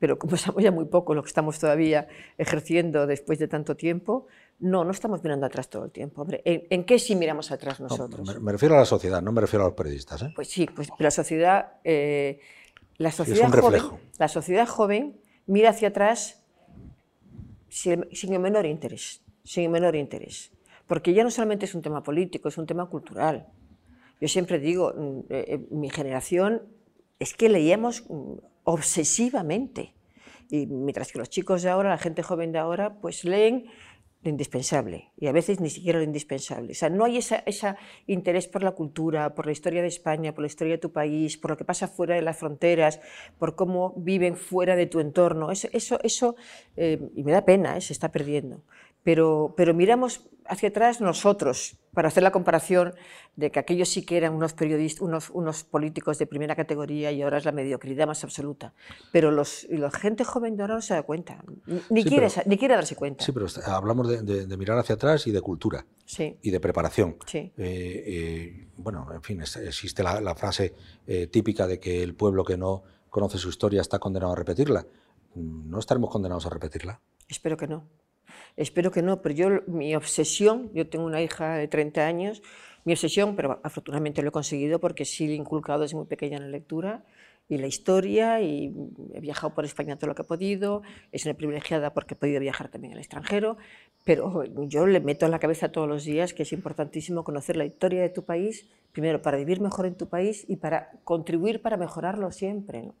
pero 0.00 0.18
como 0.18 0.36
sabemos 0.36 0.64
ya 0.64 0.72
muy 0.72 0.86
poco 0.86 1.14
lo 1.14 1.22
que 1.22 1.28
estamos 1.28 1.60
todavía 1.60 2.08
ejerciendo 2.36 3.06
después 3.06 3.38
de 3.38 3.46
tanto 3.46 3.76
tiempo, 3.76 4.26
no, 4.58 4.84
no 4.84 4.90
estamos 4.90 5.22
mirando 5.22 5.46
atrás 5.46 5.70
todo 5.70 5.84
el 5.84 5.92
tiempo. 5.92 6.22
Hombre, 6.22 6.42
¿en, 6.44 6.84
qué 6.84 6.98
sí 6.98 7.14
miramos 7.14 7.52
atrás 7.52 7.78
nosotros? 7.78 8.40
me, 8.40 8.52
refiero 8.52 8.74
a 8.74 8.78
la 8.78 8.84
sociedad, 8.84 9.22
no 9.22 9.30
me 9.30 9.40
refiero 9.40 9.64
a 9.64 9.68
los 9.68 9.76
periodistas. 9.76 10.22
¿eh? 10.22 10.32
Pues 10.34 10.48
sí, 10.48 10.66
pues 10.74 10.88
la 10.98 11.10
sociedad, 11.12 11.74
eh, 11.84 12.40
la 12.96 13.12
sociedad 13.12 13.48
joven, 13.50 13.82
la 14.18 14.28
sociedad 14.28 14.66
joven 14.66 15.20
mira 15.46 15.70
hacia 15.70 15.88
atrás 15.88 16.42
sin, 17.68 18.08
sin 18.12 18.32
el 18.32 18.40
menor 18.40 18.66
interés, 18.66 19.22
sin 19.44 19.64
el 19.64 19.70
menor 19.70 19.96
interés, 19.96 20.50
porque 20.86 21.14
ya 21.14 21.22
no 21.22 21.30
solamente 21.30 21.66
es 21.66 21.74
un 21.74 21.82
tema 21.82 22.02
político, 22.02 22.48
es 22.48 22.58
un 22.58 22.66
tema 22.66 22.86
cultural. 22.86 23.46
Yo 24.20 24.28
siempre 24.28 24.58
digo, 24.58 24.92
mm, 24.94 25.20
eh, 25.30 25.66
mi 25.70 25.88
generación 25.88 26.62
es 27.18 27.34
que 27.34 27.48
leíamos 27.48 28.04
mm, 28.08 28.34
obsesivamente. 28.70 29.94
Y 30.48 30.66
mientras 30.66 31.10
que 31.10 31.18
los 31.18 31.28
chicos 31.28 31.62
de 31.62 31.70
ahora, 31.70 31.90
la 31.90 31.98
gente 31.98 32.22
joven 32.22 32.52
de 32.52 32.58
ahora, 32.58 33.00
pues 33.00 33.24
leen 33.24 33.66
lo 34.22 34.30
indispensable 34.30 35.12
y 35.16 35.28
a 35.28 35.32
veces 35.32 35.60
ni 35.60 35.70
siquiera 35.70 35.98
lo 35.98 36.04
indispensable. 36.04 36.72
O 36.72 36.74
sea, 36.74 36.90
no 36.90 37.04
hay 37.04 37.16
ese 37.16 37.42
interés 38.06 38.48
por 38.48 38.62
la 38.62 38.72
cultura, 38.72 39.34
por 39.34 39.46
la 39.46 39.52
historia 39.52 39.82
de 39.82 39.88
España, 39.88 40.32
por 40.32 40.42
la 40.42 40.46
historia 40.46 40.74
de 40.74 40.78
tu 40.78 40.92
país, 40.92 41.36
por 41.38 41.52
lo 41.52 41.56
que 41.56 41.64
pasa 41.64 41.88
fuera 41.88 42.14
de 42.14 42.22
las 42.22 42.36
fronteras, 42.36 43.00
por 43.38 43.56
cómo 43.56 43.94
viven 43.96 44.36
fuera 44.36 44.76
de 44.76 44.86
tu 44.86 45.00
entorno. 45.00 45.50
Eso, 45.50 45.68
eso, 45.72 45.98
eso 46.02 46.36
eh, 46.76 47.00
y 47.14 47.24
me 47.24 47.32
da 47.32 47.44
pena, 47.44 47.76
eh, 47.76 47.80
se 47.80 47.92
está 47.92 48.12
perdiendo. 48.12 48.62
Pero, 49.02 49.54
pero 49.56 49.74
miramos 49.74 50.30
hacia 50.50 50.68
atrás 50.68 51.00
nosotros, 51.00 51.76
para 51.94 52.08
hacer 52.08 52.22
la 52.22 52.32
comparación 52.32 52.94
de 53.36 53.50
que 53.50 53.60
aquellos 53.60 53.88
sí 53.88 54.04
que 54.04 54.16
eran 54.16 54.34
unos 54.34 54.52
periodistas, 54.52 55.00
unos, 55.00 55.30
unos 55.30 55.62
políticos 55.62 56.18
de 56.18 56.26
primera 56.26 56.56
categoría 56.56 57.12
y 57.12 57.22
ahora 57.22 57.38
es 57.38 57.44
la 57.44 57.52
mediocridad 57.52 58.06
más 58.06 58.24
absoluta. 58.24 58.74
Pero 59.12 59.30
los, 59.30 59.66
la 59.70 59.90
gente 59.90 60.24
joven 60.24 60.56
de 60.56 60.62
ahora 60.62 60.74
no 60.74 60.82
se 60.82 60.94
da 60.94 61.02
cuenta, 61.04 61.42
ni, 61.88 62.04
quiere, 62.04 62.28
ni 62.46 62.58
quiere 62.58 62.74
darse 62.74 62.96
cuenta. 62.96 63.24
Sí, 63.24 63.32
pero 63.32 63.46
hablamos 63.66 64.08
de, 64.08 64.56
mirar 64.56 64.78
hacia 64.78 64.96
atrás 64.96 65.26
y 65.28 65.30
de 65.30 65.40
cultura 65.40 65.86
sí. 66.04 66.36
y 66.42 66.50
de 66.50 66.60
preparación. 66.60 67.16
Sí. 67.26 67.38
Eh, 67.38 67.52
eh, 67.56 68.68
bueno, 68.76 69.06
en 69.14 69.22
fin, 69.22 69.40
existe 69.40 70.02
la, 70.02 70.34
frase 70.34 70.74
eh, 71.06 71.28
típica 71.28 71.66
de 71.66 71.78
que 71.78 72.02
el 72.02 72.14
pueblo 72.14 72.44
que 72.44 72.56
no 72.56 72.82
conoce 73.08 73.38
su 73.38 73.48
historia 73.48 73.80
está 73.80 73.98
condenado 74.00 74.32
a 74.32 74.36
repetirla. 74.36 74.86
¿No 75.34 75.78
estaremos 75.78 76.10
condenados 76.10 76.46
a 76.46 76.50
repetirla? 76.50 77.00
Espero 77.28 77.56
que 77.56 77.68
no. 77.68 77.86
Espero 78.56 78.90
que 78.90 79.02
no, 79.02 79.22
pero 79.22 79.34
yo, 79.34 79.48
mi 79.66 79.94
obsesión, 79.94 80.70
yo 80.74 80.88
tengo 80.88 81.04
una 81.04 81.22
hija 81.22 81.56
de 81.56 81.68
30 81.68 82.06
años, 82.06 82.42
mi 82.84 82.92
obsesión, 82.92 83.36
pero 83.36 83.60
afortunadamente 83.62 84.22
lo 84.22 84.28
he 84.28 84.32
conseguido 84.32 84.80
porque 84.80 85.04
sí 85.04 85.26
le 85.26 85.34
he 85.34 85.36
inculcado 85.36 85.82
desde 85.82 85.96
muy 85.96 86.06
pequeña 86.06 86.36
en 86.36 86.44
la 86.44 86.48
lectura 86.48 87.04
y 87.50 87.58
la 87.58 87.66
historia 87.66 88.40
y 88.40 88.72
he 89.12 89.20
viajado 89.20 89.52
por 89.54 89.64
España 89.64 89.96
todo 89.96 90.06
lo 90.06 90.14
que 90.14 90.22
he 90.22 90.24
podido, 90.24 90.82
es 91.10 91.24
una 91.24 91.34
privilegiada 91.34 91.92
porque 91.92 92.14
he 92.14 92.16
podido 92.16 92.40
viajar 92.40 92.68
también 92.68 92.92
al 92.92 93.00
extranjero, 93.00 93.56
pero 94.04 94.44
yo 94.68 94.86
le 94.86 95.00
meto 95.00 95.26
en 95.26 95.32
la 95.32 95.40
cabeza 95.40 95.72
todos 95.72 95.88
los 95.88 96.04
días 96.04 96.32
que 96.32 96.44
es 96.44 96.52
importantísimo 96.52 97.24
conocer 97.24 97.56
la 97.56 97.64
historia 97.64 98.02
de 98.02 98.08
tu 98.08 98.24
país, 98.24 98.68
primero 98.92 99.20
para 99.20 99.36
vivir 99.36 99.60
mejor 99.60 99.86
en 99.86 99.96
tu 99.96 100.08
país 100.08 100.44
y 100.48 100.56
para 100.56 100.92
contribuir 101.02 101.60
para 101.60 101.76
mejorarlo 101.76 102.30
siempre, 102.30 102.92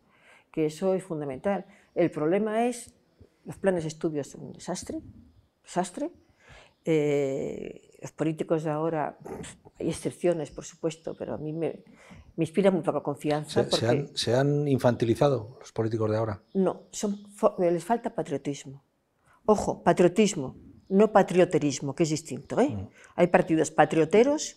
que 0.50 0.66
eso 0.66 0.94
es 0.94 1.04
fundamental. 1.04 1.64
El 1.94 2.10
problema 2.10 2.66
es, 2.66 2.92
los 3.44 3.56
planes 3.56 3.84
de 3.84 3.88
estudios 3.88 4.26
son 4.26 4.46
un 4.46 4.52
desastre, 4.52 4.98
desastre. 5.70 6.10
Eh, 6.84 7.98
los 8.02 8.12
políticos 8.12 8.64
de 8.64 8.70
ahora, 8.70 9.18
hay 9.78 9.88
excepciones, 9.88 10.50
por 10.50 10.64
supuesto, 10.64 11.14
pero 11.14 11.34
a 11.34 11.38
mí 11.38 11.52
me, 11.52 11.84
me 12.36 12.44
inspira 12.44 12.70
muy 12.70 12.82
poca 12.82 13.02
confianza. 13.02 13.68
Se, 14.14 14.34
han, 14.34 14.66
infantilizado 14.66 15.58
los 15.60 15.72
políticos 15.72 16.10
de 16.10 16.16
ahora? 16.16 16.42
No, 16.54 16.88
son, 16.90 17.22
les 17.58 17.84
falta 17.84 18.14
patriotismo. 18.14 18.82
Ojo, 19.44 19.82
patriotismo. 19.82 20.56
no 20.88 21.12
patrioterismo, 21.12 21.94
que 21.94 22.02
es 22.02 22.10
distinto. 22.10 22.58
¿eh? 22.60 22.88
Hay 23.14 23.28
partidos 23.28 23.70
patrioteros 23.70 24.56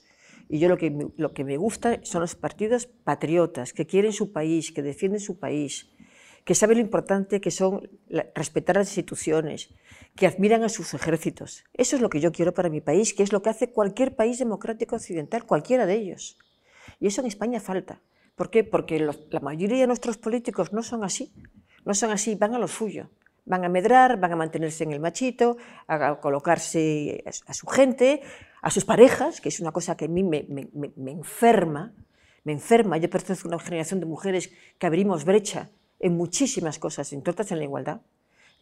y 0.49 0.59
yo 0.59 0.67
lo 0.69 0.77
que, 0.77 0.89
lo 1.15 1.33
que 1.33 1.43
me 1.43 1.57
gusta 1.57 1.99
son 2.03 2.21
los 2.21 2.35
partidos 2.35 2.87
patriotas, 2.87 3.73
que 3.73 3.85
quieren 3.85 4.13
su 4.13 4.31
país, 4.31 4.71
que 4.71 4.81
defienden 4.81 5.19
su 5.19 5.37
país, 5.39 5.92
que 6.43 6.55
saben 6.55 6.77
lo 6.77 6.83
importante 6.83 7.39
que 7.39 7.51
son 7.51 7.89
respetar 8.35 8.75
las 8.75 8.87
instituciones, 8.87 9.69
que 10.15 10.27
admiran 10.27 10.63
a 10.63 10.69
sus 10.69 10.93
ejércitos. 10.93 11.63
Eso 11.73 11.95
es 11.95 12.01
lo 12.01 12.09
que 12.09 12.19
yo 12.19 12.31
quiero 12.31 12.53
para 12.53 12.69
mi 12.69 12.81
país, 12.81 13.13
que 13.13 13.23
es 13.23 13.31
lo 13.31 13.41
que 13.41 13.49
hace 13.49 13.71
cualquier 13.71 14.15
país 14.15 14.39
democrático 14.39 14.95
occidental, 14.95 15.45
cualquiera 15.45 15.85
de 15.85 15.95
ellos. 15.95 16.37
Y 16.99 17.07
eso 17.07 17.21
en 17.21 17.27
España 17.27 17.59
falta. 17.59 18.01
¿Por 18.35 18.49
qué? 18.49 18.63
Porque 18.63 18.99
la 18.99 19.39
mayoría 19.39 19.79
de 19.79 19.87
nuestros 19.87 20.17
políticos 20.17 20.73
no 20.73 20.83
son 20.83 21.03
así. 21.03 21.33
No 21.85 21.93
son 21.93 22.11
así, 22.11 22.35
van 22.35 22.55
a 22.55 22.59
lo 22.59 22.67
suyo. 22.67 23.09
Van 23.45 23.63
a 23.65 23.69
medrar, 23.69 24.19
van 24.19 24.33
a 24.33 24.35
mantenerse 24.35 24.83
en 24.83 24.93
el 24.93 24.99
machito, 24.99 25.57
a 25.87 26.19
colocarse 26.19 27.23
a 27.45 27.53
su 27.53 27.67
gente, 27.67 28.21
a 28.61 28.69
sus 28.69 28.85
parejas, 28.85 29.41
que 29.41 29.49
es 29.49 29.59
una 29.59 29.71
cosa 29.71 29.97
que 29.97 30.05
a 30.05 30.07
mí 30.07 30.23
me, 30.23 30.45
me, 30.49 30.69
me 30.95 31.11
enferma. 31.11 31.93
Me 32.43 32.51
enferma. 32.51 32.97
Yo 32.97 33.09
pertenezco 33.09 33.47
a 33.47 33.55
una 33.55 33.59
generación 33.59 33.99
de 33.99 34.05
mujeres 34.05 34.51
que 34.77 34.87
abrimos 34.87 35.25
brecha 35.25 35.69
en 36.03 36.15
muchísimas 36.15 36.77
cosas, 36.77 37.11
entre 37.13 37.31
otras 37.31 37.51
en 37.51 37.59
la 37.59 37.63
igualdad. 37.63 38.01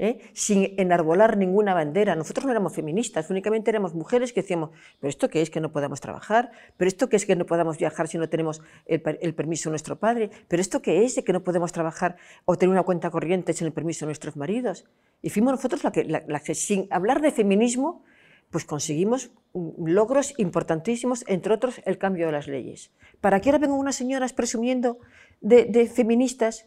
¿eh? 0.01 0.19
sin 0.33 0.73
enarbolar 0.77 1.37
ninguna 1.37 1.73
bandera. 1.73 2.15
Nosotros 2.15 2.45
no 2.45 2.51
éramos 2.51 2.73
feministas, 2.73 3.29
únicamente 3.29 3.69
éramos 3.69 3.93
mujeres 3.93 4.33
que 4.33 4.41
decíamos, 4.41 4.71
pero 4.99 5.09
esto 5.09 5.29
qué 5.29 5.41
es 5.41 5.49
que 5.49 5.61
no 5.61 5.71
podamos 5.71 6.01
trabajar, 6.01 6.51
pero 6.75 6.87
esto 6.87 7.07
qué 7.07 7.15
es 7.15 7.25
que 7.25 7.35
no 7.35 7.45
podamos 7.45 7.77
viajar 7.77 8.07
si 8.07 8.17
no 8.17 8.27
tenemos 8.27 8.61
el, 8.87 9.33
permiso 9.35 9.69
de 9.69 9.73
nuestro 9.73 9.99
padre, 9.99 10.31
pero 10.47 10.59
esto 10.59 10.81
qué 10.81 11.05
es 11.05 11.15
de 11.15 11.23
que 11.23 11.33
no 11.33 11.43
podemos 11.43 11.71
trabajar 11.71 12.17
o 12.45 12.57
tener 12.57 12.71
una 12.71 12.83
cuenta 12.83 13.11
corriente 13.11 13.53
sin 13.53 13.67
el 13.67 13.73
permiso 13.73 14.05
de 14.05 14.07
nuestros 14.07 14.35
maridos. 14.35 14.85
Y 15.21 15.29
fuimos 15.29 15.53
nosotros 15.53 15.83
la 15.83 16.39
que, 16.39 16.55
sin 16.55 16.87
hablar 16.89 17.21
de 17.21 17.31
feminismo, 17.31 18.03
pues 18.49 18.65
conseguimos 18.65 19.29
logros 19.53 20.33
importantísimos, 20.37 21.23
entre 21.27 21.53
otros 21.53 21.79
el 21.85 21.99
cambio 21.99 22.25
de 22.25 22.31
las 22.31 22.47
leyes. 22.47 22.91
¿Para 23.21 23.39
qué 23.39 23.49
ahora 23.49 23.59
vengo 23.59 23.75
unas 23.75 23.95
señoras 23.95 24.33
presumiendo 24.33 24.97
de 25.41 25.87
feministas 25.87 26.65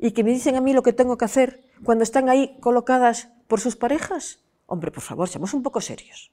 y 0.00 0.12
que 0.12 0.24
me 0.24 0.30
dicen 0.30 0.56
a 0.56 0.60
mí 0.60 0.72
lo 0.72 0.82
que 0.82 0.94
tengo 0.94 1.18
que 1.18 1.26
hacer 1.26 1.62
cuando 1.84 2.02
están 2.02 2.28
ahí 2.28 2.56
colocadas 2.60 3.28
por 3.46 3.60
sus 3.60 3.76
parejas? 3.76 4.40
Hombre, 4.66 4.90
por 4.90 5.02
favor, 5.02 5.28
seamos 5.28 5.52
un 5.52 5.62
poco 5.62 5.80
serios. 5.80 6.32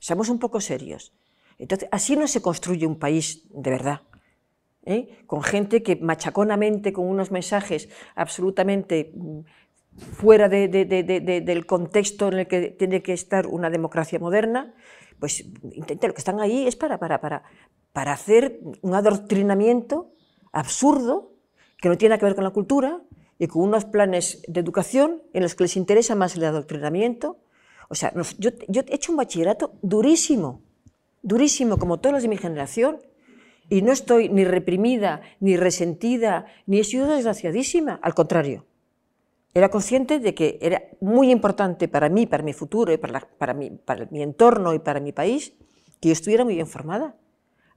Seamos 0.00 0.28
un 0.28 0.38
poco 0.38 0.60
serios. 0.60 1.12
Entonces, 1.58 1.88
así 1.92 2.16
no 2.16 2.26
se 2.26 2.42
construye 2.42 2.86
un 2.86 2.98
país 2.98 3.46
de 3.50 3.70
verdad. 3.70 4.00
¿eh? 4.84 5.22
Con 5.26 5.42
gente 5.42 5.82
que 5.82 5.96
machaconamente, 5.96 6.92
con 6.92 7.06
unos 7.06 7.30
mensajes 7.30 7.88
absolutamente 8.14 9.12
mm, 9.14 9.40
fuera 9.96 10.48
del 10.48 11.66
contexto 11.66 12.28
en 12.28 12.40
el 12.40 12.46
que 12.48 12.70
tiene 12.70 13.02
que 13.02 13.12
estar 13.12 13.46
una 13.46 13.70
democracia 13.70 14.18
moderna, 14.18 14.74
pues 15.20 15.44
intenta, 15.72 16.08
lo 16.08 16.14
que 16.14 16.18
están 16.18 16.40
ahí 16.40 16.66
es 16.66 16.76
para, 16.76 16.98
para, 16.98 17.20
para, 17.20 17.44
para 17.92 18.12
hacer 18.12 18.60
un 18.82 18.94
adoctrinamiento 18.94 20.12
absurdo 20.52 21.35
que 21.86 21.90
no 21.90 21.98
tiene 21.98 22.18
que 22.18 22.24
ver 22.24 22.34
con 22.34 22.42
la 22.42 22.50
cultura 22.50 23.00
y 23.38 23.46
con 23.46 23.62
unos 23.62 23.84
planes 23.84 24.42
de 24.48 24.58
educación 24.58 25.22
en 25.32 25.44
los 25.44 25.54
que 25.54 25.62
les 25.62 25.76
interesa 25.76 26.16
más 26.16 26.34
el 26.34 26.42
adoctrinamiento. 26.42 27.38
O 27.88 27.94
sea, 27.94 28.12
yo, 28.38 28.50
he 28.50 28.92
hecho 28.92 29.12
un 29.12 29.18
bachillerato 29.18 29.74
durísimo, 29.82 30.62
durísimo, 31.22 31.78
como 31.78 32.00
todos 32.00 32.14
los 32.14 32.22
de 32.24 32.28
mi 32.28 32.38
generación, 32.38 32.98
y 33.70 33.82
no 33.82 33.92
estoy 33.92 34.28
ni 34.30 34.44
reprimida, 34.44 35.20
ni 35.38 35.56
resentida, 35.56 36.46
ni 36.66 36.80
he 36.80 36.84
sido 36.84 37.06
desgraciadísima, 37.06 38.00
al 38.02 38.14
contrario. 38.14 38.64
Era 39.54 39.68
consciente 39.68 40.18
de 40.18 40.34
que 40.34 40.58
era 40.60 40.82
muy 41.00 41.30
importante 41.30 41.86
para 41.86 42.08
mí, 42.08 42.26
para 42.26 42.42
mi 42.42 42.52
futuro, 42.52 42.92
y 42.92 42.96
para, 42.96 43.20
para, 43.20 43.54
mi, 43.54 43.70
para 43.70 44.08
mi 44.10 44.24
entorno 44.24 44.74
y 44.74 44.80
para 44.80 44.98
mi 44.98 45.12
país, 45.12 45.52
que 46.00 46.08
yo 46.08 46.14
estuviera 46.14 46.42
muy 46.42 46.56
bien 46.56 46.66
formada. 46.66 47.14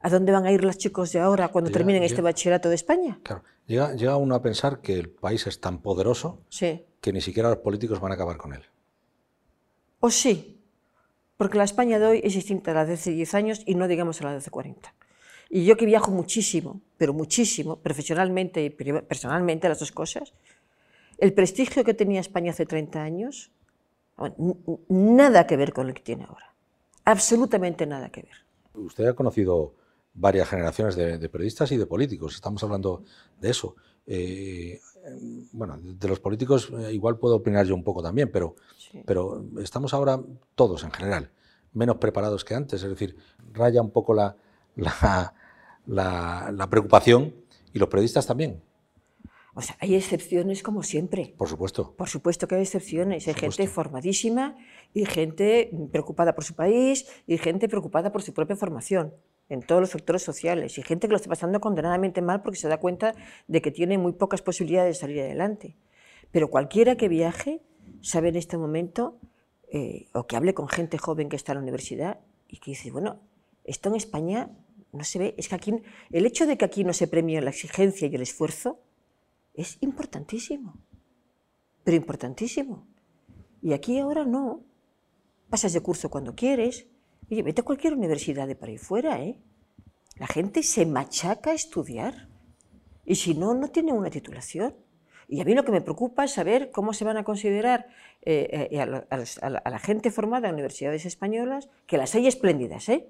¿A 0.02 0.10
dónde 0.10 0.32
van 0.32 0.46
a 0.46 0.52
ir 0.52 0.64
los 0.64 0.78
chicos 0.78 1.12
de 1.12 1.20
ahora 1.20 1.50
cuando 1.50 1.72
terminen 1.72 2.04
este 2.04 2.22
bachillerato 2.22 2.70
de 2.70 2.76
España? 2.76 3.20
Claro. 3.24 3.44
Llega, 3.68 4.18
uno 4.18 4.36
a 4.36 4.42
pensar 4.42 4.80
que 4.82 4.98
el 4.98 5.10
país 5.10 5.46
es 5.46 5.60
tan 5.60 5.82
poderoso 5.82 6.42
que 6.50 7.14
ni 7.14 7.22
siquiera 7.22 7.50
los 7.50 7.60
políticos 7.60 8.00
van 8.00 8.12
a 8.12 8.16
acabar 8.16 8.38
con 8.38 8.54
él. 8.54 8.64
O 10.00 10.10
sí, 10.10 10.60
porque 11.38 11.58
la 11.58 11.66
España 11.66 12.00
de 12.00 12.06
hoy 12.06 12.22
es 12.24 12.34
distinta 12.34 12.72
a 12.72 12.74
la 12.74 12.86
de 12.86 12.94
hace 12.94 13.12
10 13.12 13.34
años 13.36 13.62
y 13.66 13.76
no 13.76 13.88
digamos 13.88 14.22
a 14.22 14.26
la 14.26 14.32
de 14.32 14.38
hace 14.38 14.50
40. 14.50 14.94
Y 15.50 15.66
yo 15.66 15.78
que 15.78 15.86
viajo 15.86 16.12
muchísimo, 16.12 16.82
pero 16.98 17.14
muchísimo, 17.14 17.78
profesionalmente 17.78 18.64
y 18.64 18.70
personalmente, 18.70 19.68
las 19.68 19.80
dos 19.80 19.92
cosas, 19.92 20.34
el 21.18 21.34
prestigio 21.34 21.84
que 21.84 21.94
tenía 21.94 22.22
España 22.22 22.52
hace 22.52 22.66
30 22.66 23.02
años, 23.02 23.52
nada 24.88 25.46
que 25.46 25.58
ver 25.58 25.74
con 25.74 25.88
lo 25.88 25.94
que 25.94 26.02
tiene 26.02 26.24
ahora. 26.24 26.54
Absolutamente 27.06 27.86
nada 27.86 28.10
que 28.10 28.22
ver. 28.22 28.36
Usted 28.74 29.06
ha 29.08 29.14
conocido 29.14 29.76
varias 30.20 30.50
generaciones 30.50 30.96
de, 30.96 31.30
periodistas 31.30 31.72
y 31.72 31.78
de 31.78 31.86
políticos. 31.86 32.36
Estamos 32.36 32.62
hablando 32.64 33.04
de 33.40 33.50
eso. 33.50 33.76
Eh, 34.06 34.80
bueno, 35.54 35.80
de 35.82 36.08
los 36.08 36.20
políticos 36.20 36.72
eh, 36.78 36.94
igual 36.94 37.18
puedo 37.18 37.38
opinar 37.38 37.66
yo 37.66 37.74
un 37.74 37.84
poco 37.84 38.04
también, 38.04 38.30
pero, 38.32 38.56
pero 39.06 39.46
estamos 39.62 39.94
ahora 39.94 40.20
todos 40.56 40.84
en 40.84 40.92
general 40.92 41.32
menos 41.74 41.98
preparados 41.98 42.44
que 42.44 42.56
antes. 42.56 42.84
Es 42.84 42.90
decir, 42.90 43.16
raya 43.54 43.82
un 43.82 43.92
poco 43.92 44.14
la, 44.14 44.36
la, 44.76 45.34
la, 45.86 46.70
preocupación 46.70 47.34
y 47.74 47.80
los 47.80 47.88
periodistas 47.88 48.28
también. 48.28 48.62
O 49.54 49.62
sea, 49.62 49.78
hay 49.80 49.96
excepciones 49.96 50.64
como 50.64 50.84
siempre. 50.84 51.34
Por 51.38 51.48
supuesto. 51.48 51.94
Por 51.96 52.10
supuesto 52.10 52.48
que 52.48 52.56
hay 52.56 52.62
excepciones. 52.62 53.28
Hay 53.28 53.34
gente 53.36 53.68
formadísima 53.68 54.56
y 54.94 55.06
gente 55.06 55.72
preocupada 55.92 56.36
por 56.36 56.44
su 56.44 56.56
país 56.56 57.08
y 57.28 57.38
gente 57.38 57.70
preocupada 57.70 58.12
por 58.12 58.22
su 58.22 58.34
propia 58.34 58.56
formación 58.56 59.14
en 59.50 59.62
todos 59.62 59.82
los 59.82 59.90
sectores 59.90 60.22
sociales 60.22 60.78
y 60.78 60.84
gente 60.84 61.08
que 61.08 61.12
lo 61.12 61.18
está 61.18 61.30
pasando 61.30 61.60
condenadamente 61.60 62.22
mal 62.22 62.42
porque 62.42 62.58
se 62.58 62.68
da 62.68 62.80
cuenta 62.80 63.16
de 63.48 63.62
que 63.62 63.72
tiene 63.72 63.98
muy 63.98 64.14
pocas 64.14 64.42
posibilidades 64.42 64.96
de 64.96 65.00
salir 65.00 65.22
adelante. 65.22 65.76
Pero 66.32 66.50
cualquiera 66.50 66.96
que 66.96 67.10
viaje 67.10 67.62
sabe 68.02 68.30
en 68.30 68.36
este 68.36 68.58
momento, 68.58 69.20
eh, 69.72 70.08
o 70.14 70.28
que 70.28 70.36
hable 70.36 70.54
con 70.54 70.68
gente 70.68 70.98
joven 70.98 71.30
que 71.30 71.36
está 71.36 71.52
en 71.52 71.58
la 71.58 71.64
universidad 71.64 72.20
y 72.48 72.58
que 72.58 72.72
dice, 72.72 72.92
bueno, 72.92 73.20
esto 73.64 73.90
en 73.90 73.96
España 73.96 74.52
no 74.92 75.04
se 75.04 75.20
ve, 75.20 75.36
es 75.38 75.50
que 75.50 75.56
aquí, 75.56 75.74
el 76.12 76.26
hecho 76.26 76.46
de 76.46 76.58
que 76.58 76.66
aquí 76.66 76.84
no 76.84 76.94
se 76.94 77.08
premie 77.08 77.42
la 77.42 77.50
exigencia 77.50 78.08
y 78.08 78.16
el 78.16 78.22
esfuerzo 78.22 78.80
es 79.54 79.78
importantísimo, 79.82 80.78
pero 81.84 81.98
importantísimo. 81.98 82.88
Y 83.62 83.74
aquí 83.74 84.00
ahora 84.00 84.26
no. 84.26 84.64
Pasas 85.50 85.74
de 85.74 85.82
curso 85.82 86.10
cuando 86.10 86.36
quieres, 86.36 86.88
Oye, 87.32 87.44
vete 87.44 87.62
a 87.62 87.64
cualquier 87.64 87.94
universidad 87.94 88.48
de 88.48 88.56
para 88.56 88.72
ahí 88.72 88.78
fuera, 88.78 89.22
¿eh? 89.22 89.40
La 90.16 90.28
gente 90.28 90.64
se 90.64 90.86
machaca 90.86 91.52
a 91.52 91.54
estudiar 91.54 92.28
y 93.06 93.16
si 93.16 93.34
no, 93.34 93.54
no 93.54 93.70
tiene 93.70 93.94
una 93.94 94.10
titulación. 94.10 94.76
Y 95.28 95.42
a 95.42 95.46
mí 95.46 95.54
lo 95.54 95.64
que 95.64 95.72
me 95.72 95.82
preocupa 95.82 96.26
es 96.26 96.32
saber 96.32 96.72
cómo 96.72 96.92
se 96.92 97.06
van 97.06 97.18
a 97.18 97.24
considerar 97.24 97.88
eh, 98.24 98.68
eh, 98.72 98.80
a, 98.80 99.70
la, 99.70 99.80
gente 99.80 100.10
formada 100.12 100.48
en 100.50 100.56
universidades 100.56 101.06
españolas, 101.06 101.70
que 101.86 101.98
las 101.98 102.16
hay 102.16 102.28
espléndidas, 102.28 102.90
¿eh? 102.90 103.08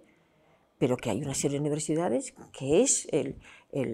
pero 0.78 0.98
que 0.98 1.10
hay 1.10 1.22
una 1.22 1.34
serie 1.34 1.56
de 1.56 1.62
universidades 1.62 2.34
que 2.52 2.82
es 2.82 3.08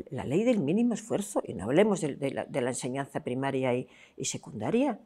la 0.09 0.25
ley 0.25 0.43
del 0.43 0.59
mínimo 0.59 0.95
esfuerzo, 0.95 1.41
y 1.45 1.53
no 1.53 1.65
hablemos 1.65 2.01
de, 2.01 2.31
la, 2.31 2.69
enseñanza 2.69 3.23
primaria 3.23 3.75
y, 3.75 3.87
secundaria. 4.25 4.99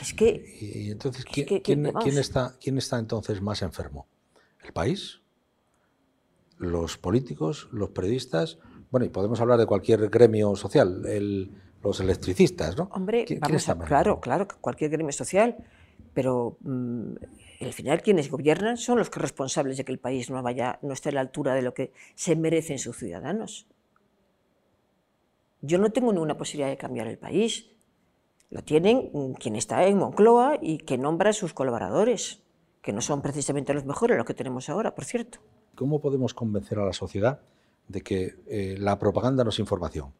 Es 0.00 0.12
que, 0.12 0.44
y 0.60 0.90
entonces, 0.90 1.24
¿quién, 1.24 2.18
está, 2.18 2.56
¿quién 2.60 2.78
está 2.78 2.98
entonces 2.98 3.40
más 3.40 3.62
enfermo? 3.62 4.06
El 4.64 4.72
país, 4.72 5.20
los 6.58 6.98
políticos, 6.98 7.68
los 7.72 7.90
periodistas, 7.90 8.58
bueno, 8.90 9.06
y 9.06 9.08
podemos 9.08 9.40
hablar 9.40 9.58
de 9.58 9.66
cualquier 9.66 10.08
gremio 10.08 10.54
social, 10.56 11.02
los 11.82 12.00
electricistas, 12.00 12.76
¿no? 12.76 12.88
Hombre, 12.92 13.26
vamos 13.40 13.68
a, 13.68 13.78
claro, 13.78 14.20
claro, 14.20 14.48
cualquier 14.60 14.90
gremio 14.90 15.12
social, 15.12 15.56
pero 16.14 16.56
mm, 16.60 17.14
al 17.60 17.72
final 17.72 18.02
quienes 18.02 18.30
gobiernan 18.30 18.76
son 18.76 18.98
los 18.98 19.10
que 19.10 19.20
responsables 19.20 19.76
de 19.76 19.84
que 19.84 19.92
el 19.92 19.98
país 19.98 20.30
no 20.30 20.42
vaya, 20.42 20.78
no 20.82 20.92
esté 20.92 21.10
a 21.10 21.12
la 21.12 21.20
altura 21.20 21.54
de 21.54 21.62
lo 21.62 21.74
que 21.74 21.92
se 22.14 22.36
merecen 22.36 22.78
sus 22.78 22.96
ciudadanos. 22.96 23.66
Yo 25.60 25.78
no 25.78 25.90
tengo 25.90 26.12
ninguna 26.12 26.36
posibilidad 26.36 26.68
de 26.68 26.76
cambiar 26.76 27.06
el 27.06 27.18
país. 27.18 27.70
Lo 28.50 28.62
tienen 28.62 29.10
mm, 29.12 29.32
quien 29.32 29.56
está 29.56 29.86
en 29.86 29.98
Moncloa 29.98 30.58
y 30.60 30.78
que 30.78 30.98
nombra 30.98 31.30
a 31.30 31.32
sus 31.32 31.52
colaboradores 31.52 32.43
que 32.84 32.92
no 32.92 33.00
son 33.00 33.22
precisamente 33.22 33.72
los 33.72 33.86
mejores, 33.86 34.18
los 34.18 34.26
que 34.26 34.34
tenemos 34.34 34.68
ahora, 34.68 34.94
por 34.94 35.06
cierto. 35.06 35.38
¿Cómo 35.74 36.02
podemos 36.02 36.34
convencer 36.34 36.78
a 36.78 36.84
la 36.84 36.92
sociedad 36.92 37.40
de 37.88 38.02
que 38.02 38.36
eh, 38.46 38.76
la 38.78 38.98
propaganda 38.98 39.42
no 39.42 39.48
es 39.48 39.58
información? 39.58 40.12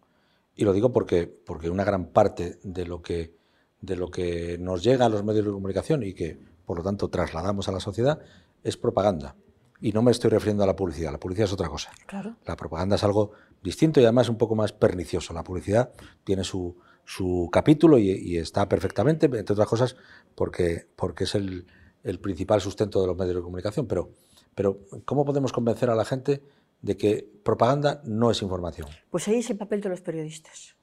Y 0.57 0.64
lo 0.64 0.72
digo 0.72 0.90
porque, 0.90 1.27
porque 1.27 1.68
una 1.68 1.85
gran 1.85 2.07
parte 2.07 2.59
de 2.62 2.87
lo, 2.87 3.03
que, 3.03 3.35
de 3.83 3.96
lo 3.96 4.11
que 4.11 4.57
nos 4.59 4.83
llega 4.83 5.05
a 5.05 5.09
los 5.11 5.22
medios 5.22 5.44
de 5.44 5.53
comunicación 5.53 6.03
y 6.05 6.14
que, 6.14 6.38
por 6.64 6.79
lo 6.79 6.83
tanto, 6.83 7.11
trasladamos 7.11 7.68
a 7.68 7.72
la 7.72 7.81
sociedad 7.81 8.18
es 8.62 8.79
propaganda. 8.79 9.37
Y 9.83 9.92
no 9.92 10.00
me 10.00 10.11
estoy 10.11 10.31
refiriendo 10.31 10.64
a 10.64 10.66
la 10.66 10.74
publicidad, 10.74 11.12
la 11.12 11.20
publicidad 11.20 11.48
es 11.48 11.53
otra 11.53 11.68
cosa. 11.68 11.90
Claro. 12.07 12.37
La 12.46 12.57
propaganda 12.57 12.96
es 12.96 13.05
algo 13.05 13.33
distinto 13.62 14.00
y 14.00 14.05
además 14.05 14.31
un 14.31 14.38
poco 14.38 14.55
más 14.55 14.72
pernicioso. 14.72 15.35
La 15.35 15.44
publicidad 15.44 15.90
tiene 16.24 16.44
su, 16.44 16.79
su 17.05 17.50
capítulo 17.53 17.98
y, 17.98 18.11
y, 18.11 18.38
está 18.38 18.66
perfectamente, 18.70 19.27
entre 19.27 19.53
otras 19.53 19.68
cosas, 19.68 19.96
porque, 20.35 20.87
porque 20.96 21.24
es 21.24 21.35
el, 21.35 21.66
el 22.04 22.20
principal 22.20 22.60
sustento 22.60 23.00
de 23.00 23.08
los 23.08 23.16
medios 23.16 23.34
de 23.36 23.42
comunicación, 23.42 23.86
pero, 23.86 24.10
pero 24.54 24.78
¿cómo 25.04 25.24
podemos 25.24 25.52
convencer 25.52 25.90
a 25.90 25.94
la 25.94 26.04
gente 26.04 26.42
de 26.82 26.96
que 26.96 27.26
propaganda 27.42 28.02
no 28.04 28.30
es 28.30 28.42
información? 28.42 28.86
Pues 29.10 29.26
ahí 29.26 29.38
es 29.38 29.50
el 29.50 29.56
papel 29.56 29.80
de 29.80 29.88
los 29.88 30.02
periodistas. 30.02 30.76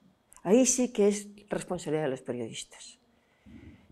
Ahí 0.44 0.66
sí 0.66 0.92
que 0.92 1.08
es 1.08 1.30
responsabilidad 1.50 2.04
de 2.04 2.10
los 2.10 2.24
periodistas. 2.24 3.00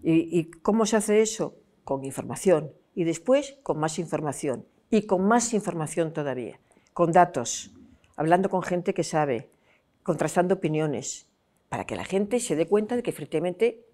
¿Y, 0.02 0.40
y 0.40 0.46
cómo 0.46 0.88
se 0.88 0.98
hace 0.98 1.22
eso? 1.22 1.56
Con 1.84 2.04
información. 2.04 2.74
Y 2.96 3.04
después 3.04 3.58
con 3.62 3.80
más 3.80 4.00
información. 4.00 4.66
Y 4.90 5.04
con 5.04 5.24
más 5.24 5.54
información 5.54 6.12
todavía. 6.12 6.60
Con 6.94 7.12
datos. 7.12 7.72
Hablando 8.16 8.50
con 8.50 8.64
gente 8.64 8.96
que 8.96 9.04
sabe. 9.04 9.52
Contrastando 10.02 10.56
opiniones. 10.56 11.28
Para 11.70 11.86
que 11.86 11.96
la 11.96 12.06
gente 12.06 12.40
se 12.40 12.56
dé 12.56 12.66
cuenta 12.66 12.96
de 12.96 13.04
que 13.04 13.12
efectivamente 13.12 13.86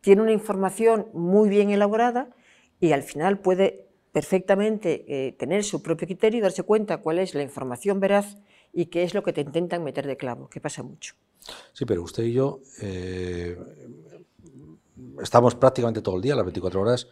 tiene 0.00 0.22
una 0.22 0.32
información 0.32 1.08
muy 1.12 1.50
bien 1.50 1.70
elaborada 1.70 2.34
y 2.82 2.92
al 2.92 3.04
final 3.04 3.38
puede 3.38 3.86
perfectamente 4.10 5.04
eh, 5.06 5.32
tener 5.32 5.62
su 5.62 5.82
propio 5.82 6.08
criterio 6.08 6.38
y 6.38 6.42
darse 6.42 6.64
cuenta 6.64 6.96
cuál 6.96 7.20
es 7.20 7.32
la 7.32 7.42
información 7.42 8.00
veraz 8.00 8.38
y 8.72 8.86
qué 8.86 9.04
es 9.04 9.14
lo 9.14 9.22
que 9.22 9.32
te 9.32 9.42
intentan 9.42 9.84
meter 9.84 10.04
de 10.04 10.16
clavo, 10.16 10.50
que 10.50 10.60
pasa 10.60 10.82
mucho. 10.82 11.14
Sí, 11.72 11.84
pero 11.84 12.02
usted 12.02 12.24
y 12.24 12.32
yo 12.32 12.58
eh, 12.80 13.56
estamos 15.22 15.54
prácticamente 15.54 16.02
todo 16.02 16.16
el 16.16 16.22
día, 16.22 16.34
las 16.34 16.44
24 16.44 16.80
horas, 16.80 17.06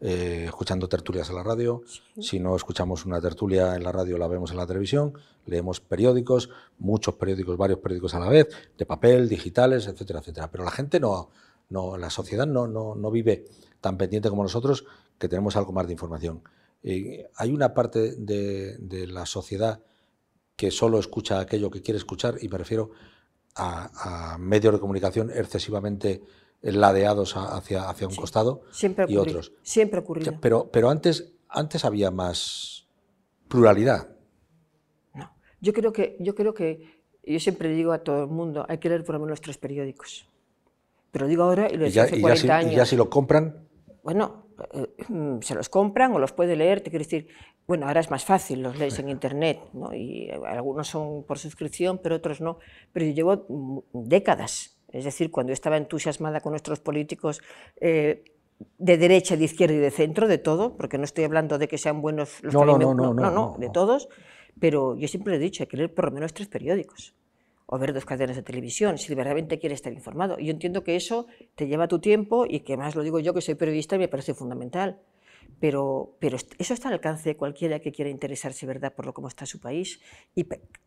eh, 0.00 0.44
escuchando 0.46 0.88
tertulias 0.88 1.28
en 1.28 1.34
la 1.34 1.42
radio. 1.42 1.82
Si 2.20 2.38
no 2.38 2.54
escuchamos 2.54 3.04
una 3.04 3.20
tertulia 3.20 3.74
en 3.74 3.82
la 3.82 3.90
radio, 3.90 4.18
la 4.18 4.28
vemos 4.28 4.52
en 4.52 4.58
la 4.58 4.66
televisión. 4.66 5.12
Leemos 5.46 5.80
periódicos, 5.80 6.50
muchos 6.78 7.16
periódicos, 7.16 7.56
varios 7.56 7.80
periódicos 7.80 8.14
a 8.14 8.20
la 8.20 8.28
vez, 8.28 8.46
de 8.78 8.86
papel, 8.86 9.28
digitales, 9.28 9.88
etcétera, 9.88 10.20
etcétera. 10.20 10.48
Pero 10.52 10.62
la 10.62 10.70
gente 10.70 11.00
no, 11.00 11.30
no 11.70 11.96
la 11.96 12.10
sociedad 12.10 12.46
no, 12.46 12.68
no, 12.68 12.94
no 12.94 13.10
vive 13.10 13.46
tan 13.80 13.96
pendiente 13.96 14.28
como 14.28 14.42
nosotros 14.42 14.84
que 15.18 15.28
tenemos 15.28 15.56
algo 15.56 15.72
más 15.72 15.86
de 15.86 15.92
información. 15.92 16.42
hay 16.82 17.52
una 17.52 17.74
parte 17.74 18.16
de, 18.16 19.06
la 19.08 19.26
sociedad 19.26 19.82
que 20.56 20.70
solo 20.70 20.98
escucha 20.98 21.40
aquello 21.40 21.70
que 21.70 21.82
quiere 21.82 21.98
escuchar 21.98 22.36
y 22.40 22.48
me 22.48 22.58
refiero 22.58 22.90
a, 23.54 24.36
medios 24.38 24.74
de 24.74 24.80
comunicación 24.80 25.30
excesivamente 25.30 26.22
ladeados 26.62 27.36
hacia, 27.36 27.88
hacia 27.88 28.08
un 28.08 28.14
costado 28.14 28.62
siempre 28.70 29.06
y 29.08 29.16
otros. 29.16 29.52
Siempre 29.62 30.00
ocurrido. 30.00 30.38
Pero, 30.40 30.70
pero 30.70 30.90
antes, 30.90 31.32
antes 31.48 31.84
había 31.84 32.10
más 32.10 32.86
pluralidad. 33.48 34.08
No, 35.14 35.32
yo 35.60 35.72
creo 35.72 35.92
que, 35.92 36.16
yo 36.20 36.34
creo 36.34 36.54
que, 36.54 37.02
yo 37.24 37.40
siempre 37.40 37.68
digo 37.70 37.92
a 37.92 37.98
todo 37.98 38.24
el 38.24 38.28
mundo, 38.28 38.66
hay 38.68 38.78
que 38.78 38.88
leer 38.88 39.04
por 39.04 39.14
lo 39.14 39.20
menos 39.20 39.40
tres 39.40 39.58
periódicos. 39.58 40.26
Pero 41.10 41.26
digo 41.26 41.44
ahora 41.44 41.70
y 41.70 41.76
lo 41.76 41.84
decía 41.84 42.04
hace 42.04 42.20
40 42.20 42.46
ya 42.46 42.56
años. 42.58 42.72
Y 42.72 42.76
ya 42.76 42.84
si 42.84 42.96
lo 42.96 43.08
compran, 43.08 43.66
bueno, 44.02 44.44
eh, 44.44 44.45
se 45.40 45.54
los 45.54 45.68
compran 45.68 46.12
o 46.12 46.18
los 46.18 46.32
puede 46.32 46.56
leer, 46.56 46.80
te 46.80 46.90
quiero 46.90 47.04
decir, 47.04 47.28
bueno, 47.66 47.86
ahora 47.86 48.00
es 48.00 48.10
más 48.10 48.24
fácil, 48.24 48.62
los 48.62 48.78
lees 48.78 48.98
en 48.98 49.08
internet, 49.08 49.60
¿no? 49.72 49.94
y 49.94 50.30
algunos 50.46 50.88
son 50.88 51.24
por 51.24 51.38
suscripción, 51.38 51.98
pero 52.02 52.16
otros 52.16 52.40
no, 52.40 52.58
pero 52.92 53.06
yo 53.06 53.12
llevo 53.12 53.84
décadas, 53.92 54.78
es 54.92 55.04
decir, 55.04 55.30
cuando 55.30 55.52
estaba 55.52 55.76
entusiasmada 55.76 56.40
con 56.40 56.52
nuestros 56.52 56.80
políticos 56.80 57.42
eh, 57.80 58.24
de 58.78 58.96
derecha, 58.96 59.36
de 59.36 59.44
izquierda 59.44 59.74
y 59.74 59.78
de 59.78 59.90
centro, 59.90 60.28
de 60.28 60.38
todo, 60.38 60.76
porque 60.76 60.96
no 60.96 61.04
estoy 61.04 61.24
hablando 61.24 61.58
de 61.58 61.68
que 61.68 61.76
sean 61.76 62.00
buenos 62.00 62.42
los 62.42 62.54
no, 62.54 62.64
no, 62.64 62.78
no, 62.78 62.94
no, 62.94 63.12
no, 63.12 63.30
no, 63.30 63.56
de 63.58 63.68
todos, 63.68 64.08
pero 64.58 64.96
yo 64.96 65.08
siempre 65.08 65.36
he 65.36 65.38
dicho, 65.38 65.62
hay 65.62 65.66
que 65.66 65.76
leer 65.76 65.92
por 65.92 66.06
lo 66.06 66.12
menos 66.12 66.32
tres 66.32 66.48
periódicos 66.48 67.14
o 67.66 67.78
ver 67.78 67.92
dos 67.92 68.04
cadenas 68.04 68.36
de 68.36 68.42
televisión, 68.42 68.96
si 68.96 69.14
verdaderamente 69.14 69.58
quieres 69.58 69.78
estar 69.78 69.92
informado. 69.92 70.38
Yo 70.38 70.52
entiendo 70.52 70.84
que 70.84 70.96
eso 70.96 71.26
te 71.56 71.66
lleva 71.66 71.88
tu 71.88 71.98
tiempo 71.98 72.46
y 72.48 72.60
que 72.60 72.76
más 72.76 72.94
lo 72.94 73.02
digo 73.02 73.18
yo 73.18 73.34
que 73.34 73.40
soy 73.40 73.56
periodista 73.56 73.96
y 73.96 73.98
me 73.98 74.08
parece 74.08 74.34
fundamental. 74.34 75.00
Pero, 75.60 76.16
pero 76.18 76.36
eso 76.36 76.74
está 76.74 76.88
al 76.88 76.94
alcance 76.94 77.28
de 77.28 77.36
cualquiera 77.36 77.78
que 77.78 77.92
quiera 77.92 78.10
interesarse 78.10 78.66
¿verdad? 78.66 78.94
por 78.94 79.06
lo 79.06 79.14
cómo 79.14 79.28
está 79.28 79.46
su 79.46 79.60
país 79.60 80.00
y, 80.34 80.46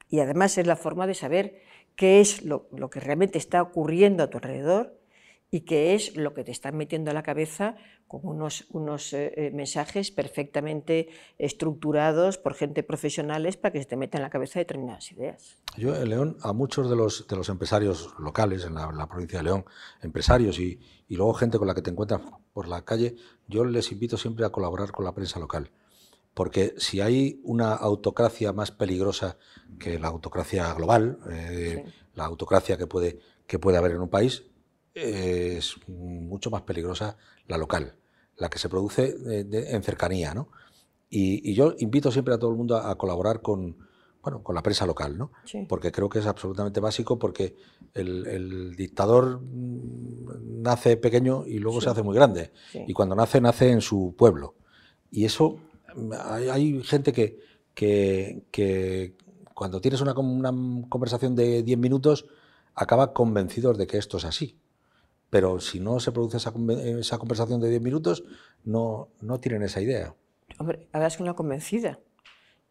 y 0.09 0.19
además 0.19 0.57
es 0.57 0.67
la 0.67 0.75
forma 0.75 1.07
de 1.07 1.15
saber 1.15 1.61
qué 1.95 2.19
es 2.19 2.43
lo, 2.43 2.67
lo 2.71 2.89
que 2.89 2.99
realmente 2.99 3.37
está 3.37 3.61
ocurriendo 3.61 4.21
a 4.21 4.29
tu 4.29 4.37
alrededor 4.37 4.98
y 5.51 5.61
qué 5.61 5.95
es 5.95 6.15
lo 6.15 6.33
que 6.33 6.43
te 6.43 6.51
están 6.51 6.77
metiendo 6.77 7.11
a 7.11 7.13
la 7.13 7.23
cabeza 7.23 7.75
con 8.07 8.21
unos, 8.23 8.65
unos 8.71 9.13
eh, 9.13 9.33
eh, 9.35 9.51
mensajes 9.51 10.11
perfectamente 10.11 11.09
estructurados 11.37 12.37
por 12.37 12.53
gente 12.53 12.83
profesionales 12.83 13.57
para 13.57 13.73
que 13.73 13.79
se 13.79 13.85
te 13.85 13.97
metan 13.97 14.19
en 14.19 14.23
la 14.23 14.29
cabeza 14.29 14.59
determinadas 14.59 15.11
ideas. 15.11 15.57
Yo 15.77 15.95
en 15.95 16.09
León, 16.09 16.37
a 16.41 16.53
muchos 16.53 16.89
de 16.89 16.95
los, 16.95 17.27
de 17.27 17.35
los 17.35 17.49
empresarios 17.49 18.13
locales 18.19 18.65
en 18.65 18.75
la, 18.75 19.07
provincia 19.07 19.39
de 19.39 19.45
León, 19.45 19.65
empresarios 20.01 20.59
y, 20.59 20.79
y, 21.07 21.15
luego 21.15 21.33
gente 21.33 21.57
con 21.57 21.67
la 21.67 21.75
que 21.75 21.81
te 21.81 21.91
encuentras 21.91 22.21
por 22.53 22.67
la 22.67 22.83
calle, 22.83 23.15
yo 23.47 23.63
les 23.65 23.91
invito 23.91 24.17
siempre 24.17 24.45
a 24.45 24.49
colaborar 24.49 24.91
con 24.91 25.05
la 25.05 25.13
prensa 25.13 25.39
local. 25.39 25.71
Porque 26.33 26.75
si 26.77 27.01
hay 27.01 27.41
una 27.43 27.73
autocracia 27.73 28.53
más 28.53 28.71
peligrosa 28.71 29.37
que 29.79 29.99
la 29.99 30.07
autocracia 30.07 30.73
global, 30.73 31.19
eh, 31.29 31.83
la 32.15 32.25
autocracia 32.25 32.77
que 32.77 32.87
puede, 32.87 33.19
que 33.45 33.59
puede 33.59 33.77
haber 33.77 33.91
en 33.91 34.01
un 34.01 34.09
país, 34.09 34.48
es 34.93 35.75
mucho 35.87 36.49
más 36.49 36.61
peligrosa 36.63 37.17
la 37.47 37.57
local, 37.57 37.95
la 38.37 38.49
que 38.49 38.59
se 38.59 38.69
produce 38.69 39.15
en 39.25 39.83
cercanía. 39.83 40.33
¿no? 40.33 40.49
Y, 41.09 41.53
yo 41.53 41.73
invito 41.79 42.11
siempre 42.11 42.33
a 42.33 42.37
todo 42.37 42.51
el 42.51 42.57
mundo 42.57 42.77
a, 42.77 42.97
colaborar 42.97 43.41
con, 43.41 43.77
bueno, 44.21 44.43
con 44.43 44.55
la 44.55 44.63
prensa 44.63 44.85
local, 44.85 45.17
¿no? 45.17 45.31
porque 45.67 45.91
creo 45.91 46.09
que 46.09 46.19
es 46.19 46.25
absolutamente 46.25 46.79
básico, 46.79 47.17
porque 47.17 47.55
el, 47.93 48.75
dictador 48.75 49.41
mm, 49.41 50.61
nace 50.61 50.97
pequeño 50.97 51.45
y 51.45 51.59
luego 51.59 51.81
se 51.81 51.89
hace 51.89 52.03
muy 52.03 52.15
grande. 52.15 52.51
Y 52.73 52.93
cuando 52.93 53.15
nace, 53.15 53.41
nace 53.41 53.71
en 53.71 53.81
su 53.81 54.15
pueblo. 54.17 54.55
Y 55.11 55.25
eso, 55.25 55.59
hay, 56.25 56.83
gente 56.83 57.11
que, 57.11 57.39
que, 57.73 59.15
cuando 59.55 59.81
tienes 59.81 60.01
una, 60.01 60.13
una 60.13 60.53
conversación 60.87 61.35
de 61.35 61.63
10 61.63 61.79
minutos, 61.79 62.27
acaba 62.75 63.13
convencidos 63.13 63.77
de 63.77 63.87
que 63.87 63.97
esto 63.97 64.17
es 64.17 64.25
así 64.25 64.59
pero 65.29 65.59
si 65.59 65.79
no 65.79 65.99
se 65.99 66.11
produce 66.11 66.37
esa, 66.37 66.53
esa 66.99 67.17
conversación 67.17 67.61
de 67.61 67.69
10 67.69 67.81
minutos, 67.81 68.23
no, 68.63 69.09
no 69.21 69.39
tienen 69.39 69.63
esa 69.63 69.81
idea. 69.81 70.13
Hombre, 70.57 70.87
verdad 70.91 71.07
es 71.07 71.19
una 71.19 71.33
convencida. 71.33 71.99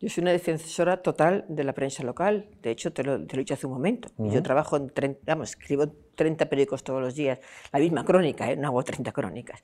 Yo 0.00 0.08
soy 0.08 0.22
una 0.22 0.30
defensora 0.30 1.02
total 1.02 1.44
de 1.48 1.64
la 1.64 1.72
prensa 1.72 2.04
local, 2.04 2.48
de 2.62 2.70
hecho 2.70 2.92
te 2.92 3.02
lo, 3.02 3.26
te 3.26 3.34
lo 3.34 3.40
he 3.40 3.42
dicho 3.42 3.54
hace 3.54 3.66
un 3.66 3.72
momento. 3.72 4.10
Yo 4.16 4.42
trabajo 4.44 4.76
en 4.76 4.90
30, 4.90 5.20
vamos, 5.26 5.50
escribo 5.50 5.88
30 6.14 6.48
periódicos 6.48 6.84
todos 6.84 7.00
los 7.00 7.16
días, 7.16 7.40
la 7.72 7.80
misma 7.80 8.04
crónica, 8.04 8.48
¿eh? 8.48 8.56
no 8.56 8.68
hago 8.68 8.84
30 8.84 9.10
crónicas. 9.10 9.60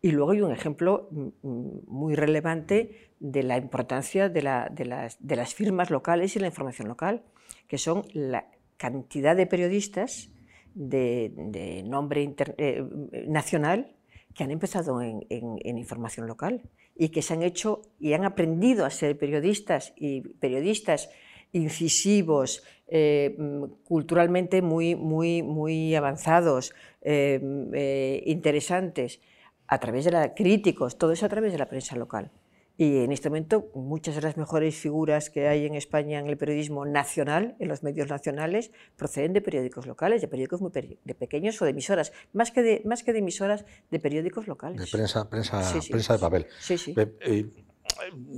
Y 0.00 0.12
luego 0.12 0.32
hay 0.32 0.40
un 0.40 0.52
ejemplo 0.52 1.08
mm, 1.10 1.26
mm, 1.42 1.80
muy 1.86 2.14
relevante 2.14 3.10
de 3.20 3.42
la 3.42 3.58
importancia 3.58 4.30
de, 4.30 4.42
la, 4.42 4.70
de, 4.70 4.86
las, 4.86 5.18
de 5.20 5.36
las 5.36 5.54
firmas 5.54 5.90
locales 5.90 6.34
y 6.34 6.38
la 6.38 6.46
información 6.46 6.88
local, 6.88 7.22
que 7.68 7.76
son 7.76 8.06
la 8.14 8.48
cantidad 8.78 9.36
de 9.36 9.46
periodistas 9.46 10.30
de, 10.74 11.82
nombre 11.86 12.34
eh, 12.58 12.84
nacional 13.26 13.94
que 14.34 14.44
han 14.44 14.50
empezado 14.50 15.00
en, 15.00 15.24
información 15.64 16.26
local 16.26 16.62
y 16.96 17.08
que 17.10 17.22
se 17.22 17.34
han 17.34 17.42
hecho 17.42 17.82
y 18.00 18.12
han 18.12 18.24
aprendido 18.24 18.84
a 18.84 18.90
ser 18.90 19.16
periodistas 19.16 19.92
y 19.96 20.20
periodistas 20.20 21.08
incisivos, 21.52 22.64
eh, 22.88 23.36
culturalmente 23.84 24.60
muy, 24.60 24.96
muy, 24.96 25.42
muy 25.42 25.94
avanzados, 25.94 26.74
eh, 27.02 28.22
interesantes, 28.26 29.20
a 29.68 29.78
través 29.78 30.04
de 30.04 30.10
la 30.10 30.34
críticos, 30.34 30.98
todo 30.98 31.12
eso 31.12 31.26
a 31.26 31.28
través 31.28 31.52
de 31.52 31.58
la 31.58 31.68
prensa 31.68 31.96
local. 31.96 32.30
Y 32.76 32.98
en 32.98 33.12
este 33.12 33.28
momento 33.28 33.70
muchas 33.74 34.16
de 34.16 34.22
las 34.22 34.36
mejores 34.36 34.74
figuras 34.74 35.30
que 35.30 35.46
hay 35.46 35.64
en 35.64 35.74
España 35.74 36.18
en 36.18 36.26
el 36.26 36.36
periodismo 36.36 36.84
nacional, 36.84 37.54
en 37.60 37.68
los 37.68 37.84
medios 37.84 38.08
nacionales, 38.08 38.72
proceden 38.96 39.32
de 39.32 39.40
periódicos 39.40 39.86
locales, 39.86 40.20
de 40.20 40.28
periódicos 40.28 40.60
muy 40.60 40.72
de 40.72 41.14
pequeños 41.14 41.60
o 41.62 41.64
de 41.64 41.70
emisoras, 41.70 42.12
más 42.32 42.50
que 42.50 42.62
de, 42.62 42.82
más 42.84 43.04
que 43.04 43.12
de 43.12 43.20
emisoras, 43.20 43.64
de 43.90 44.00
periódicos 44.00 44.48
locales. 44.48 44.80
De 44.80 44.86
prensa, 44.88 45.30
prensa, 45.30 45.62
prensa 45.88 46.14
de 46.14 46.18
papel. 46.18 46.46
Sí, 46.58 46.76
sí. 46.76 46.94
Eh, 46.96 47.48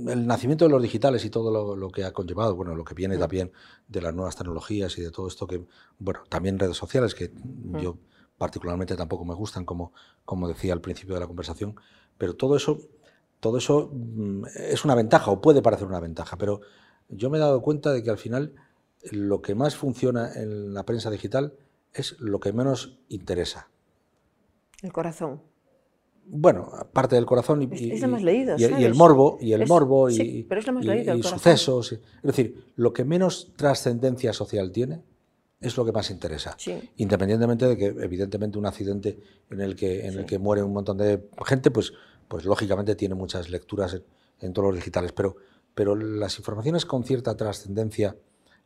el 0.07 0.27
nacimiento 0.27 0.65
de 0.65 0.71
los 0.71 0.81
digitales 0.81 1.23
y 1.25 1.29
todo 1.29 1.75
lo, 1.75 1.89
que 1.89 2.03
ha 2.03 2.11
conllevado, 2.11 2.55
bueno, 2.55 2.75
lo 2.75 2.83
que 2.83 2.93
viene 2.93 3.17
mm. 3.17 3.19
también 3.19 3.51
de 3.87 4.01
las 4.01 4.13
nuevas 4.13 4.35
tecnologías 4.35 4.97
y 4.97 5.01
de 5.01 5.09
todo 5.09 5.27
esto 5.27 5.47
que, 5.47 5.65
bueno, 5.97 6.21
también 6.29 6.59
redes 6.59 6.77
sociales 6.77 7.15
que 7.15 7.29
mm. 7.29 7.79
yo 7.79 7.97
particularmente 8.37 8.95
tampoco 8.95 9.25
me 9.25 9.33
gustan, 9.33 9.65
como, 9.65 9.93
como 10.25 10.47
decía 10.47 10.73
al 10.73 10.81
principio 10.81 11.15
de 11.15 11.21
la 11.21 11.27
conversación, 11.27 11.75
pero 12.17 12.35
todo 12.35 12.55
eso 12.55 12.79
todo 13.39 13.57
eso 13.57 13.89
mm, 13.93 14.45
es 14.55 14.85
una 14.85 14.95
ventaja 14.95 15.31
o 15.31 15.41
puede 15.41 15.61
parecer 15.61 15.87
una 15.87 15.99
ventaja, 15.99 16.37
pero 16.37 16.61
yo 17.09 17.29
me 17.29 17.37
he 17.37 17.41
dado 17.41 17.61
cuenta 17.61 17.93
de 17.93 18.03
que 18.03 18.09
al 18.09 18.17
final 18.17 18.53
lo 19.11 19.41
que 19.41 19.55
más 19.55 19.75
funciona 19.75 20.33
en 20.33 20.73
la 20.73 20.83
prensa 20.83 21.09
digital 21.09 21.53
es 21.93 22.19
lo 22.19 22.39
que 22.39 22.53
menos 22.53 22.99
interesa. 23.09 23.69
El 24.81 24.91
corazón. 24.91 25.41
Bueno, 26.29 26.69
aparte 26.77 27.15
del 27.15 27.25
corazón 27.25 27.61
y, 27.71 27.91
es, 27.91 28.01
lo 28.01 28.09
más 28.09 28.21
leído, 28.21 28.57
y, 28.57 28.63
el 28.65 28.95
morbo 28.95 29.37
y 29.39 29.53
el 29.53 29.65
morbo 29.65 30.09
y, 30.09 30.43
pero 30.43 30.59
es 30.59 30.67
lo 30.67 30.73
más 30.73 30.83
leído, 30.83 31.15
y 31.15 31.23
sucesos. 31.23 31.93
Es 31.93 32.01
decir, 32.21 32.65
lo 32.75 32.91
que 32.91 33.05
menos 33.05 33.53
trascendencia 33.55 34.33
social 34.33 34.73
tiene 34.73 35.03
es 35.61 35.77
lo 35.77 35.85
que 35.85 35.93
más 35.93 36.11
interesa. 36.11 36.57
Independientemente 36.97 37.65
de 37.65 37.77
que, 37.77 37.85
evidentemente, 37.85 38.57
un 38.57 38.65
accidente 38.65 39.17
en 39.49 39.61
el 39.61 39.75
que, 39.75 40.05
en 40.05 40.19
el 40.19 40.25
que 40.25 40.37
muere 40.37 40.61
un 40.63 40.73
montón 40.73 40.97
de 40.97 41.29
gente, 41.45 41.71
pues 41.71 41.93
pues 42.27 42.45
lógicamente 42.45 42.95
tiene 42.95 43.15
muchas 43.15 43.49
lecturas 43.49 44.01
en, 44.39 44.53
todos 44.53 44.69
los 44.69 44.75
digitales, 44.75 45.11
pero, 45.11 45.35
pero 45.73 45.95
las 45.95 46.37
informaciones 46.37 46.85
con 46.85 47.03
cierta 47.03 47.35
trascendencia 47.35 48.15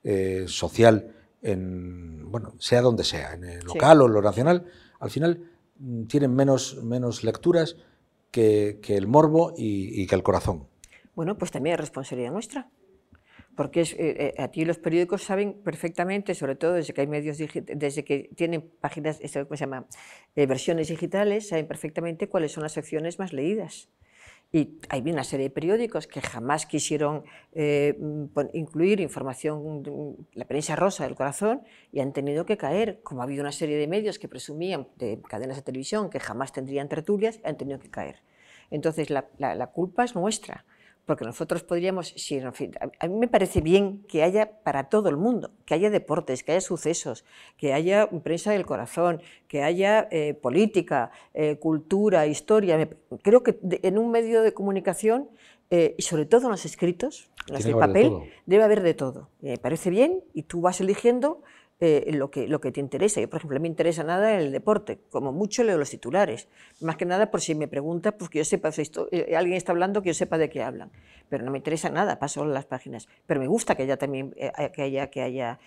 eh, 0.04 0.46
social, 0.48 1.16
en, 1.42 2.30
bueno, 2.32 2.54
sea 2.60 2.82
donde 2.82 3.04
sea, 3.04 3.34
en 3.34 3.44
el 3.44 3.66
local 3.66 4.02
o 4.02 4.08
en 4.08 4.14
lo 4.14 4.22
nacional, 4.22 4.66
al 5.00 5.10
final 5.10 5.50
mm, 5.80 6.04
tienen 6.06 6.34
menos, 6.34 6.84
menos 6.84 7.24
lecturas 7.24 7.78
que, 8.32 8.80
el 8.88 9.08
morbo 9.08 9.54
y, 9.56 10.06
que 10.08 10.16
el 10.16 10.24
corazón. 10.24 10.68
Bueno, 11.16 11.38
pues 11.38 11.52
también 11.52 11.74
es 11.74 11.80
responsabilidad 11.82 12.32
nuestra 12.32 12.70
porque 13.56 13.82
eh, 13.82 13.96
eh, 13.98 14.34
aquí 14.38 14.66
los 14.66 14.78
periódicos 14.78 15.24
saben 15.24 15.54
perfectamente, 15.64 16.36
sobre 16.36 16.56
todo 16.56 16.74
desde 16.74 16.94
que 16.94 17.02
hay 17.02 17.08
medios 17.08 17.38
desde 17.38 18.04
que 18.04 18.30
tienen 18.36 18.62
páginas, 18.80 19.20
¿cómo 19.34 19.58
se 19.58 19.66
llama? 19.66 19.88
versiones 20.36 20.88
digitales, 20.88 21.50
saben 21.50 21.68
perfectamente 21.68 22.30
cuáles 22.30 22.52
son 22.54 22.64
las 22.64 22.74
secciones 22.74 23.20
más 23.20 23.34
leídas. 23.34 23.90
Y 24.54 24.80
hay 24.90 25.02
una 25.10 25.24
serie 25.24 25.46
de 25.46 25.50
periódicos 25.50 26.08
que 26.08 26.20
jamás 26.20 26.66
quisieron 26.66 27.24
eh, 27.54 27.98
incluir 28.54 29.00
información, 29.00 30.28
la 30.34 30.46
prensa 30.46 30.76
rosa 30.76 31.06
del 31.06 31.16
corazón, 31.16 31.62
y 31.94 32.02
han 32.02 32.12
tenido 32.12 32.46
que 32.46 32.58
caer, 32.58 33.00
como 33.02 33.22
ha 33.22 33.24
habido 33.24 33.44
una 33.44 33.54
serie 33.54 33.78
de 33.78 33.88
medios 33.88 34.20
que 34.20 34.28
presumían, 34.28 34.90
de 34.98 35.22
cadenas 35.22 35.56
de 35.56 35.64
televisión, 35.64 36.10
que 36.10 36.20
jamás 36.20 36.52
tendrían 36.52 36.90
tertulias, 36.90 37.40
han 37.46 37.58
tenido 37.58 37.80
que 37.80 37.90
caer. 37.90 38.24
Entonces, 38.72 39.10
la 39.10 39.72
culpa 39.74 40.04
es 40.04 40.16
nuestra 40.16 40.66
porque 41.06 41.26
nosotros 41.26 41.64
podríamos, 41.64 42.10
si, 42.16 42.40
a 42.40 43.08
mí 43.08 43.16
me 43.16 43.28
parece 43.28 43.62
bien 43.62 44.04
que 44.08 44.24
haya 44.24 44.62
para 44.64 44.90
todo 44.90 45.10
el 45.10 45.18
mundo, 45.18 45.52
que 45.66 45.74
haya 45.74 45.90
deportes, 45.90 46.44
que 46.44 46.52
haya 46.54 46.62
sucesos, 46.62 47.26
que 47.58 47.74
haya 47.74 48.10
prensa 48.24 48.52
del 48.52 48.66
corazón, 48.66 49.22
que 49.48 49.64
haya 49.64 50.08
eh, 50.12 50.34
política, 50.34 51.12
eh, 51.34 51.58
cultura, 51.58 52.28
historia. 52.28 52.88
Creo 53.24 53.44
que 53.44 53.58
en 53.62 53.98
un 53.98 54.12
medio 54.12 54.42
de 54.42 54.54
comunicación, 54.54 55.30
eh, 55.70 55.96
y 55.98 56.02
sobre 56.04 56.26
todo 56.26 56.46
en 56.46 56.52
los 56.52 56.66
escritos, 56.66 57.30
en 57.48 57.56
los 57.56 57.64
de 57.64 57.74
papel, 57.74 58.12
debe 58.46 58.64
haber 58.64 58.82
de 58.82 58.94
todo. 58.94 59.30
Me 59.42 59.58
parece 59.58 59.90
bien 59.90 60.24
y 60.34 60.44
tú 60.44 60.62
vas 60.62 60.82
eligiendo 60.82 61.42
eh, 61.84 62.12
lo, 62.14 62.30
que, 62.30 62.48
lo 62.48 62.62
que 62.62 62.72
te 62.72 62.80
interesa. 62.80 63.20
Yo, 63.20 63.28
por 63.28 63.38
ejemplo, 63.40 63.58
no 63.58 63.64
me 63.64 63.68
interesa 63.68 64.04
nada 64.04 64.38
el 64.38 64.52
deporte, 64.52 65.00
como 65.10 65.32
mucho 65.32 65.64
leo 65.64 65.80
los 65.80 65.90
titulares, 65.90 66.48
más 66.80 66.96
que 66.96 67.06
nada 67.06 67.32
por 67.32 67.42
si 67.42 67.56
me 67.56 67.68
pregunta, 67.68 68.12
pues 68.12 68.30
que 68.30 68.38
yo 68.38 68.46
sepa, 68.46 68.72
si 68.72 68.84
eh, 69.10 69.36
alguien 69.36 69.58
está 69.58 69.72
hablando, 69.72 70.04
que 70.04 70.10
yo 70.10 70.14
sepa 70.14 70.38
de 70.38 70.48
qué 70.48 70.62
hablan. 70.62 70.92
Pero 71.28 71.44
no 71.44 71.50
me 71.50 71.58
interesa 71.58 71.90
nada, 71.90 72.20
paso 72.20 72.46
las 72.46 72.66
páginas. 72.66 73.08
Pero 73.26 73.40
me 73.40 73.48
gusta 73.48 73.74
que 73.74 73.82
haya 73.82 73.98
también, 73.98 74.36
eh, 74.38 74.52
que 74.72 74.84
haya... 74.84 75.10
Que 75.10 75.22
haya 75.24 75.60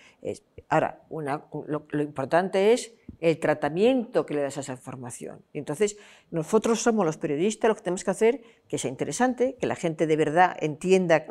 ahora, 0.69 1.03
una, 1.09 1.43
lo, 1.67 1.85
importante 2.01 2.71
es 2.71 2.93
el 3.19 3.37
tratamiento 3.37 4.25
que 4.25 4.35
le 4.35 4.41
das 4.41 4.57
a 4.57 4.61
esa 4.61 4.71
información. 4.71 5.41
entonces, 5.51 5.97
nosotros 6.31 6.81
somos 6.81 7.05
los 7.05 7.17
periodistas, 7.17 7.67
lo 7.67 7.75
que 7.75 7.81
tenemos 7.81 8.05
que 8.05 8.11
hacer 8.11 8.41
que 8.69 8.77
sea 8.77 8.89
interesante, 8.89 9.57
que 9.59 9.67
la 9.67 9.75
gente 9.75 10.07
de 10.07 10.15
verdad 10.15 10.55
entienda 10.61 11.25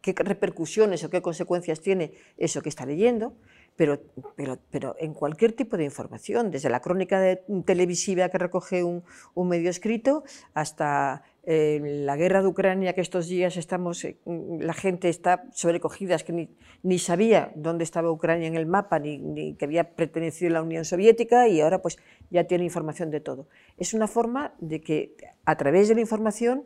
qué 0.00 0.14
repercusiones 0.16 1.02
o 1.04 1.10
qué 1.10 1.22
consecuencias 1.22 1.80
tiene 1.80 2.12
eso 2.36 2.62
que 2.62 2.68
está 2.68 2.86
leyendo, 2.86 3.34
pero, 3.76 4.00
pero, 4.36 4.58
pero 4.70 4.96
en 4.98 5.14
cualquier 5.14 5.52
tipo 5.52 5.76
de 5.76 5.84
información, 5.84 6.50
desde 6.50 6.70
la 6.70 6.80
crónica 6.80 7.20
de, 7.20 7.42
televisiva 7.64 8.28
que 8.28 8.38
recoge 8.38 8.82
un, 8.82 9.04
un 9.34 9.48
medio 9.48 9.70
escrito 9.70 10.24
hasta 10.54 11.22
eh, 11.48 11.80
la 12.04 12.16
guerra 12.16 12.42
de 12.42 12.48
Ucrania, 12.48 12.92
que 12.94 13.00
estos 13.00 13.28
días 13.28 13.56
estamos, 13.56 14.04
eh, 14.04 14.18
la 14.24 14.74
gente 14.74 15.08
está 15.08 15.44
sobrecogida, 15.52 16.16
es 16.16 16.24
que 16.24 16.32
ni, 16.32 16.48
ni, 16.82 16.98
sabía 16.98 17.52
dónde 17.54 17.84
estaba 17.84 18.10
Ucrania 18.10 18.48
en 18.48 18.56
el 18.56 18.66
mapa, 18.66 18.98
ni, 18.98 19.18
ni, 19.18 19.54
que 19.54 19.64
había 19.64 19.94
pertenecido 19.94 20.50
a 20.50 20.54
la 20.54 20.62
Unión 20.62 20.84
Soviética 20.84 21.46
y 21.46 21.60
ahora 21.60 21.80
pues 21.82 21.98
ya 22.30 22.44
tiene 22.44 22.64
información 22.64 23.12
de 23.12 23.20
todo. 23.20 23.46
Es 23.76 23.94
una 23.94 24.08
forma 24.08 24.54
de 24.58 24.80
que 24.80 25.14
a 25.44 25.56
través 25.56 25.86
de 25.86 25.94
la 25.94 26.00
información 26.00 26.64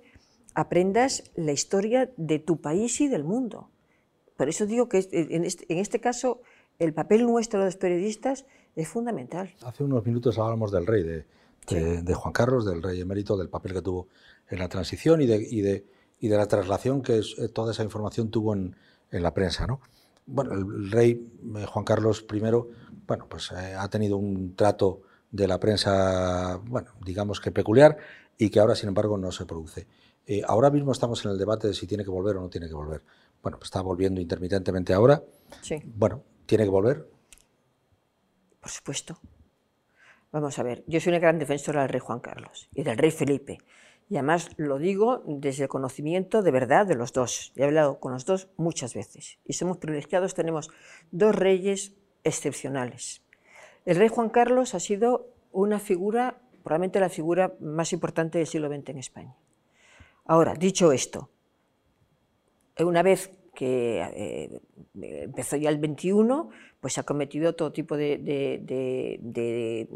aprendas 0.55 1.31
la 1.35 1.53
historia 1.53 2.11
de 2.16 2.38
tu 2.38 2.61
país 2.62 3.03
y 3.03 3.09
del 3.09 3.25
mundo. 3.25 3.70
Por 4.38 4.49
eso 4.49 4.64
digo 4.64 4.88
que 4.88 5.07
en 5.12 5.44
este, 5.44 5.70
en 5.70 5.79
este 5.79 6.01
caso 6.01 6.40
el 6.81 6.95
papel 6.95 7.27
nuestro 7.27 7.61
de 7.61 7.66
los 7.66 7.77
periodistas 7.77 8.47
es 8.75 8.88
fundamental. 8.88 9.55
Hace 9.64 9.85
unos 9.85 10.05
minutos 10.05 10.38
hablábamos 10.38 10.73
del 10.73 10.87
rey, 10.87 11.03
de, 11.03 12.14
Juan 12.14 12.33
Carlos, 12.33 12.64
del 12.64 12.83
rey 12.83 13.01
emérito, 13.01 13.37
del 13.37 13.51
papel 13.51 13.75
que 13.75 13.83
tuvo 13.83 14.09
en 14.49 14.59
la 14.59 14.69
transición 14.69 15.21
y 15.21 15.27
de, 15.27 15.37
y 15.49 15.61
de, 15.61 15.87
y 16.19 16.29
de 16.29 16.37
la 16.37 16.49
traslación 16.49 17.03
que 17.03 17.19
eh, 17.19 17.49
toda 17.53 17.73
esa 17.73 17.85
información 17.85 18.31
tuvo 18.31 18.55
en, 18.55 18.75
en 19.11 19.23
la 19.23 19.35
prensa. 19.35 19.66
¿no? 19.66 19.81
Bueno, 20.27 20.55
el, 20.55 20.90
rey 20.90 21.31
eh, 21.57 21.66
Juan 21.66 21.85
Carlos 21.85 22.25
I 22.33 22.40
bueno, 23.07 23.27
pues, 23.29 23.53
eh, 23.53 23.75
ha 23.79 23.88
tenido 23.88 24.16
un 24.16 24.57
trato 24.57 25.03
de 25.31 25.47
la 25.47 25.61
prensa, 25.61 26.61
bueno, 26.64 26.93
digamos 27.05 27.40
que 27.40 27.53
peculiar 27.53 27.99
y 28.38 28.49
que 28.49 28.59
ahora, 28.59 28.75
sin 28.75 28.88
embargo, 28.88 29.19
no 29.19 29.31
se 29.31 29.45
produce. 29.45 29.87
ahora 30.47 30.71
mismo 30.71 30.93
estamos 30.93 31.23
en 31.27 31.33
el 31.33 31.38
debate 31.38 31.69
de 31.69 31.75
si 31.75 31.87
tiene 31.87 32.05
que 32.05 32.11
volver 32.11 32.37
o 32.37 32.40
no 32.40 32.49
tiene 32.49 32.69
que 32.69 32.75
volver. 32.75 33.03
Bueno, 33.43 33.59
pues 33.59 33.66
está 33.66 33.83
volviendo 33.83 34.21
intermitentemente 34.21 34.95
ahora. 34.95 35.23
Sí. 35.61 35.77
Bueno, 35.85 36.23
¿Tiene 36.51 36.65
que 36.65 36.71
volver? 36.71 37.09
Por 38.59 38.71
supuesto. 38.73 39.21
Vamos 40.33 40.59
a 40.59 40.65
ver, 40.65 40.83
yo 40.89 40.99
soy 40.99 41.11
una 41.11 41.21
gran 41.21 41.39
defensora 41.39 41.83
del 41.83 41.91
rey 41.91 42.01
Juan 42.01 42.19
Carlos 42.19 42.69
y 42.75 42.83
del 42.83 42.99
rey 42.99 43.13
Felipe. 43.13 43.59
Y 44.09 44.17
además 44.17 44.51
lo 44.57 44.79
digo 44.79 45.23
desde 45.29 45.63
el 45.63 45.69
conocimiento 45.69 46.43
de 46.43 46.51
verdad 46.51 46.87
de 46.87 46.97
los 46.97 47.13
dos. 47.13 47.53
He 47.55 47.63
hablado 47.63 48.01
con 48.01 48.13
los 48.13 48.25
dos 48.25 48.49
muchas 48.57 48.95
veces. 48.95 49.39
Y 49.45 49.53
somos 49.53 49.79
privilegiados, 49.79 50.35
tenemos 50.35 50.71
dos 51.13 51.37
reyes 51.37 51.95
excepcionales. 52.25 53.23
El 53.85 53.95
rey 53.95 54.09
Juan 54.09 54.29
Carlos 54.29 54.75
ha 54.75 54.81
sido 54.81 55.29
una 55.53 55.79
figura, 55.79 56.41
probablemente 56.65 56.99
la 56.99 57.11
figura 57.11 57.55
más 57.61 57.93
importante 57.93 58.39
del 58.39 58.49
siglo 58.49 58.69
XX 58.69 58.89
en 58.89 58.99
España. 58.99 59.37
Ahora, 60.25 60.55
dicho 60.55 60.91
esto, 60.91 61.31
una 62.77 63.05
vez 63.05 63.31
que 63.55 64.01
eh, 64.15 64.61
empezó 65.03 65.57
ya 65.57 65.71
el 65.71 65.79
21, 65.79 66.51
pues 66.81 66.99
ha 66.99 67.03
cometido 67.03 67.55
todo 67.55 67.73
tipo 67.73 67.97
de, 67.97 68.19
de, 68.19 69.19
de, 69.21 69.89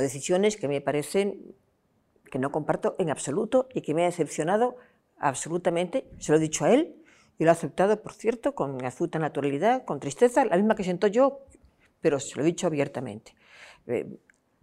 decisiones 0.00 0.56
que 0.56 0.68
me 0.68 0.80
parecen 0.80 1.54
que 2.30 2.38
no 2.38 2.50
comparto 2.50 2.96
en 2.98 3.10
absoluto 3.10 3.68
y 3.74 3.82
que 3.82 3.94
me 3.94 4.02
ha 4.02 4.06
decepcionado 4.06 4.76
absolutamente. 5.18 6.06
Se 6.18 6.32
lo 6.32 6.38
he 6.38 6.40
dicho 6.40 6.64
a 6.64 6.72
él 6.72 6.96
y 7.38 7.44
lo 7.44 7.50
ha 7.50 7.52
aceptado, 7.52 8.02
por 8.02 8.12
cierto, 8.12 8.54
con 8.54 8.84
absoluta 8.84 9.18
naturalidad, 9.18 9.84
con 9.84 10.00
tristeza, 10.00 10.44
la 10.44 10.56
misma 10.56 10.74
que 10.74 10.84
siento 10.84 11.06
yo, 11.06 11.40
pero 12.00 12.18
se 12.20 12.36
lo 12.36 12.42
he 12.42 12.46
dicho 12.46 12.66
abiertamente. 12.66 13.34
Eh, 13.86 14.06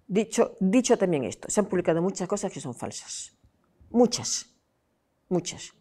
dicho, 0.07 0.55
dicho 0.59 0.97
también 0.97 1.23
esto, 1.23 1.49
se 1.49 1.59
han 1.59 1.67
publicado 1.67 2.01
muchas 2.01 2.27
cosas 2.27 2.51
que 2.51 2.59
son 2.59 2.73
falsas. 2.73 3.37
Muchas, 3.91 4.47
muchas. 5.29 5.73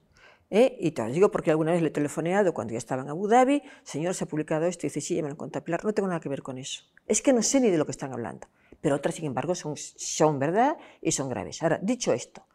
¿Eh? 0.51 0.77
Y 0.81 0.93
te 0.93 1.03
lo 1.03 1.13
digo 1.13 1.31
porque 1.31 1.51
alguna 1.51 1.73
vez 1.73 1.83
le 1.83 1.89
he 1.89 1.93
telefoneado 1.93 2.55
cuando 2.55 2.73
ya 2.73 2.79
estaba 2.79 3.03
en 3.03 3.09
Abu 3.09 3.29
Dhabi, 3.29 3.63
señor, 3.83 4.15
se 4.15 4.25
ha 4.25 4.27
publicado 4.27 4.67
esto, 4.67 4.87
y 4.87 4.89
dice, 4.89 5.01
sí, 5.01 5.17
ya 5.17 5.23
me 5.23 5.29
lo 5.29 5.37
contó 5.37 5.63
Pilar, 5.63 5.85
no 5.85 5.93
tengo 5.93 6.09
nada 6.09 6.21
que 6.21 6.29
ver 6.29 6.43
con 6.43 6.59
eso. 6.59 6.85
Es 7.07 7.23
que 7.23 7.33
no 7.33 7.43
sé 7.43 7.61
ni 7.61 7.71
de 7.71 7.79
lo 7.79 7.85
que 7.85 7.93
están 7.93 8.13
hablando. 8.13 8.49
Pero 8.81 8.97
otras, 8.97 9.17
sin 9.17 9.27
embargo, 9.27 9.55
son, 9.55 9.77
son 9.77 10.39
verdad 10.39 10.77
y 11.01 11.13
son 11.13 11.29
graves. 11.29 11.63
Ahora, 11.63 11.79
dicho 11.83 12.13
esto, 12.13 12.47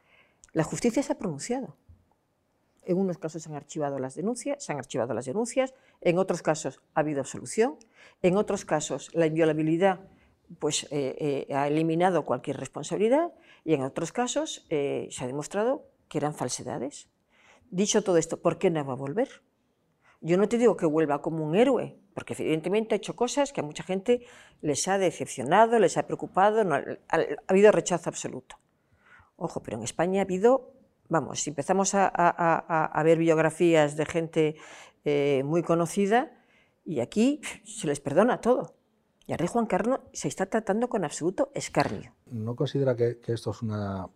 la 0.54 0.64
justicia 0.64 1.04
se 1.04 1.14
ha 1.14 1.18
pronunciado. 1.18 1.76
En 2.86 2.98
unos 2.98 3.18
casos 3.18 3.44
se 3.44 3.50
han 3.50 3.56
archivado 3.56 3.98
las 4.00 4.16
denuncias, 4.16 4.64
se 4.64 4.72
han 4.72 4.78
archivado 4.78 5.14
las 5.14 5.26
denuncias, 5.26 5.74
en 6.02 6.18
otros 6.18 6.42
casos 6.42 6.82
ha 6.94 7.00
habido 7.00 7.22
absolución, 7.22 7.78
en 8.22 8.36
otros 8.36 8.66
casos 8.66 9.10
la 9.14 9.26
inviolabilidad 9.26 10.02
pues, 10.60 10.84
eh, 10.92 11.48
eh, 11.50 11.56
ha 11.56 11.68
eliminado 11.68 12.26
cualquier 12.26 12.58
responsabilidad 12.58 13.34
y 13.64 13.74
en 13.74 13.84
otros 13.84 14.12
casos 14.12 14.66
se 14.70 15.10
ha 15.22 15.28
demostrado 15.28 15.88
que 16.10 16.18
eran 16.18 16.34
falsedades. 16.34 17.08
Dicho 17.74 18.04
todo 18.04 18.18
esto, 18.18 18.40
¿por 18.40 18.60
qué 18.60 18.70
no 18.70 18.86
va 18.86 18.94
a 18.94 18.96
volver? 18.96 19.42
Yo 20.22 20.38
no 20.38 20.48
te 20.48 20.60
digo 20.60 20.78
que 20.78 20.86
vuelva 20.86 21.24
como 21.24 21.44
un 21.44 21.56
héroe, 21.56 21.98
porque 22.14 22.36
evidentemente 22.38 22.94
ha 22.94 22.98
hecho 22.98 23.16
cosas 23.16 23.52
que 23.52 23.62
a 23.62 23.64
mucha 23.64 23.82
gente 23.82 24.28
les 24.62 24.88
ha 24.88 25.00
decepcionado, 25.00 25.80
les 25.80 25.98
ha 25.98 26.06
preocupado, 26.06 26.62
ha, 26.72 26.84
habido 27.48 27.72
rechazo 27.72 28.12
absoluto. 28.12 28.58
Ojo, 29.38 29.64
pero 29.64 29.78
en 29.78 29.84
España 29.84 30.22
ha 30.22 30.24
habido, 30.24 30.76
vamos, 31.10 31.40
si 31.40 31.50
empezamos 31.50 31.96
a, 31.96 33.02
ver 33.04 33.18
biografías 33.18 33.98
de 33.98 34.06
gente 34.06 34.56
eh, 35.04 35.42
muy 35.44 35.64
conocida, 35.64 36.32
y 36.86 37.00
aquí 37.00 37.42
se 37.64 37.88
les 37.88 38.00
perdona 38.00 38.40
todo. 38.40 38.76
Y 39.26 39.32
al 39.32 39.40
rey 39.40 39.48
Juan 39.48 39.66
Carlos 39.66 40.02
se 40.12 40.28
está 40.28 40.46
tratando 40.46 40.90
con 40.90 41.06
absoluto 41.06 41.50
escarnio. 41.56 42.14
¿No 42.28 42.56
considera 42.56 42.96
que, 42.96 43.20
que 43.20 43.34
esto 43.34 43.50
es 43.50 43.64
una, 43.64 44.08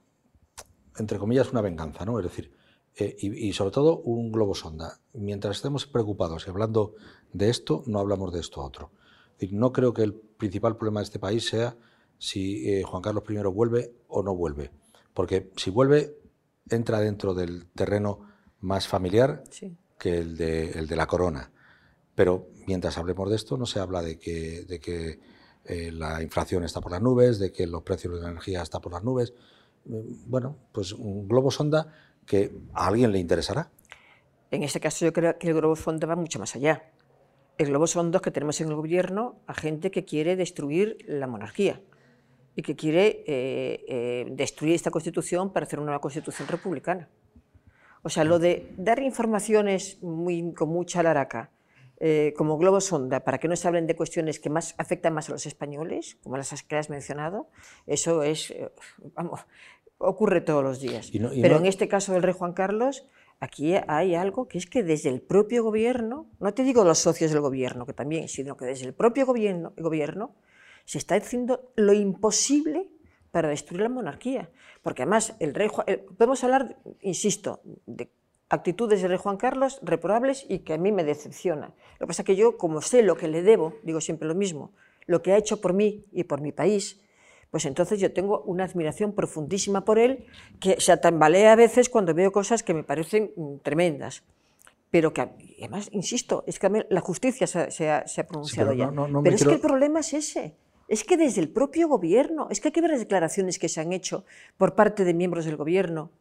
entre 0.99 1.17
comillas, 1.17 1.51
una 1.51 1.61
venganza, 1.61 2.05
¿no? 2.05 2.19
Es 2.19 2.25
decir, 2.25 2.55
eh, 2.99 3.15
y, 3.19 3.53
sobre 3.53 3.71
todo 3.71 3.99
un 3.99 4.31
globo 4.31 4.55
sonda. 4.55 4.99
Mientras 5.13 5.57
estemos 5.57 5.85
preocupados 5.85 6.47
y 6.47 6.49
hablando 6.49 6.95
de 7.31 7.49
esto, 7.49 7.83
no 7.85 7.99
hablamos 7.99 8.33
de 8.33 8.39
esto 8.39 8.61
otro. 8.61 8.91
no 9.51 9.71
creo 9.71 9.93
que 9.93 10.01
el 10.01 10.13
principal 10.15 10.77
problema 10.77 11.01
de 11.01 11.05
este 11.05 11.19
país 11.19 11.45
sea 11.47 11.77
si 12.17 12.67
eh, 12.67 12.83
Juan 12.83 13.03
Carlos 13.03 13.23
I 13.29 13.37
vuelve 13.53 13.93
o 14.07 14.23
no 14.23 14.35
vuelve. 14.35 14.71
Porque 15.13 15.51
si 15.57 15.69
vuelve, 15.69 16.17
entra 16.69 16.99
dentro 16.99 17.35
del 17.35 17.67
terreno 17.67 18.21
más 18.61 18.87
familiar 18.87 19.43
que 19.99 20.17
el 20.17 20.35
de, 20.35 20.71
el 20.71 20.87
de, 20.87 20.95
la 20.95 21.05
corona. 21.05 21.51
Pero 22.15 22.47
mientras 22.65 22.97
hablemos 22.97 23.29
de 23.29 23.35
esto, 23.35 23.57
no 23.57 23.67
se 23.67 23.79
habla 23.79 24.01
de 24.01 24.17
que, 24.17 24.65
de 24.65 24.79
que 24.79 25.19
eh, 25.65 25.91
la 25.91 26.23
inflación 26.23 26.63
está 26.63 26.81
por 26.81 26.91
las 26.91 27.01
nubes, 27.01 27.37
de 27.37 27.51
que 27.51 27.67
los 27.67 27.83
precios 27.83 28.15
de 28.15 28.21
la 28.21 28.29
energía 28.29 28.63
están 28.63 28.81
por 28.81 28.93
las 28.93 29.03
nubes. 29.03 29.33
bueno, 29.85 30.57
pues 30.71 30.93
un 30.93 31.27
globo 31.27 31.51
sonda 31.51 31.93
que 32.27 32.51
a 32.73 32.87
alguien 32.87 33.11
le 33.11 33.17
interesará. 33.17 33.71
En 34.51 34.61
este 34.61 34.79
caso 34.79 35.05
yo 35.05 35.13
creo 35.13 35.37
que 35.39 35.47
el 35.47 35.55
globo 35.55 35.75
sonda 35.75 36.05
va 36.05 36.15
mucho 36.15 36.37
más 36.37 36.55
allá. 36.55 36.91
El 37.57 37.67
globo 37.69 37.85
es 37.85 37.97
que 38.21 38.31
tenemos 38.31 38.61
en 38.61 38.67
el 38.67 38.75
gobierno 38.75 39.39
a 39.47 39.55
gente 39.55 39.89
que 39.89 40.05
quiere 40.05 40.35
destruir 40.35 40.97
la 41.07 41.25
monarquía 41.25 41.81
y 42.55 42.61
que 42.61 42.75
quiere 42.75 43.23
eh, 43.25 43.85
eh, 43.87 44.27
destruir 44.29 44.75
esta 44.75 44.91
constitución 44.91 45.51
para 45.51 45.65
hacer 45.65 45.79
una 45.79 45.87
nueva 45.87 46.01
constitución 46.01 46.47
republicana. 46.47 47.09
O 48.03 48.09
sea, 48.09 48.23
lo 48.23 48.37
de 48.37 48.71
dar 48.77 48.99
informaciones 48.99 50.01
muy, 50.03 50.53
con 50.53 50.69
mucha 50.69 51.01
laraca, 51.01 51.49
eh, 51.99 52.33
como 52.37 52.59
globo 52.59 52.79
sonda, 52.79 53.21
para 53.21 53.39
que 53.39 53.47
no 53.47 53.55
se 53.55 53.67
hablen 53.67 53.87
de 53.87 53.95
cuestiones 53.95 54.39
que 54.39 54.51
más 54.51 54.75
afectan 54.77 55.13
más 55.15 55.29
a 55.29 55.31
los 55.31 55.47
españoles, 55.47 56.17
como 56.21 56.37
las 56.37 56.61
que 56.61 56.75
has 56.75 56.91
mencionado, 56.91 57.49
eso 57.87 58.21
es, 58.21 58.53
vamos, 59.15 59.41
ocurre 59.97 60.41
todos 60.41 60.63
los 60.63 60.79
días. 60.79 61.11
Pero 61.11 61.57
en 61.57 61.65
este 61.65 61.87
caso 61.87 62.13
del 62.13 62.23
rey 62.23 62.33
Juan 62.33 62.53
Carlos, 62.53 63.05
aquí 63.39 63.75
hay 63.87 64.15
algo 64.15 64.47
que 64.47 64.57
es 64.57 64.65
que 64.67 64.83
desde 64.83 65.09
el 65.09 65.21
propio 65.21 65.63
gobierno, 65.63 66.27
no 66.39 66.53
te 66.53 66.63
digo 66.63 66.83
los 66.83 66.99
socios 66.99 67.31
del 67.31 67.41
gobierno, 67.41 67.85
que 67.85 67.93
también, 67.93 68.27
sino 68.27 68.57
que 68.57 68.65
desde 68.65 68.85
el 68.85 68.93
propio 68.93 69.25
gobierno, 69.25 69.73
el 69.77 69.83
gobierno 69.83 70.35
se 70.85 70.97
está 70.97 71.15
haciendo 71.15 71.71
lo 71.75 71.93
imposible 71.93 72.89
para 73.31 73.49
destruir 73.49 73.81
la 73.81 73.89
monarquía. 73.89 74.49
Porque 74.81 75.03
además, 75.03 75.35
el 75.39 75.53
rey 75.53 75.69
podemos 76.17 76.43
hablar, 76.43 76.77
insisto, 77.01 77.61
de 77.85 78.09
actitudes 78.49 79.01
del 79.01 79.09
rey 79.09 79.19
Juan 79.19 79.37
Carlos 79.37 79.79
reprobables 79.81 80.45
y 80.47 80.59
que 80.59 80.73
a 80.73 80.77
mí 80.77 80.91
me 80.91 81.03
decepciona. 81.03 81.73
Lo 81.99 82.05
que 82.05 82.07
pasa 82.07 82.21
es 82.21 82.25
que 82.25 82.35
yo, 82.35 82.57
como 82.57 82.81
sé 82.81 83.03
lo 83.03 83.17
que 83.17 83.27
le 83.27 83.41
debo, 83.41 83.73
digo 83.83 83.99
siempre 83.99 84.27
lo 84.27 84.35
mismo, 84.35 84.71
lo 85.05 85.21
que 85.21 85.33
ha 85.33 85.37
hecho 85.37 85.59
por 85.59 85.73
mí 85.73 86.05
y 86.11 86.23
por 86.23 86.41
mi 86.41 86.51
país, 86.51 87.01
pues 87.51 87.65
entonces 87.65 87.99
yo 87.99 88.11
tengo 88.13 88.41
una 88.41 88.65
admiración 88.65 89.13
profundísima 89.13 89.85
por 89.85 89.99
él, 89.99 90.25
que 90.59 90.79
se 90.79 90.91
atambalea 90.91 91.53
a 91.53 91.55
veces 91.55 91.89
cuando 91.89 92.13
veo 92.13 92.31
cosas 92.31 92.63
que 92.63 92.73
me 92.73 92.83
parecen 92.83 93.31
mm, 93.35 93.57
tremendas 93.63 94.23
pero 94.89 95.11
que 95.11 95.21
además, 95.59 95.89
insisto, 95.91 96.45
es 96.47 96.59
que 96.59 96.85
la 96.89 97.01
justicia 97.01 97.45
se, 97.45 97.89
ha, 97.91 98.05
pronunciado 98.25 98.71
ya. 98.71 98.89
pero 98.89 99.35
es 99.35 99.43
que 99.43 99.53
el 99.53 99.59
problema 99.59 99.99
es 99.99 100.13
ese 100.13 100.55
es 100.87 101.03
que 101.03 101.17
desde 101.17 101.41
el 101.41 101.49
propio 101.49 101.87
gobierno, 101.87 102.47
es 102.49 102.61
que 102.61 102.69
hay 102.69 102.71
que 102.71 102.81
ver 102.81 102.91
las 102.91 102.99
declaraciones 102.99 103.59
que 103.59 103.69
se 103.69 103.81
han 103.81 103.91
hecho 103.91 104.23
por 104.57 104.75
parte 104.75 105.03
de 105.03 105.13
miembros 105.13 105.45
del 105.45 105.57
gobierno 105.57 106.11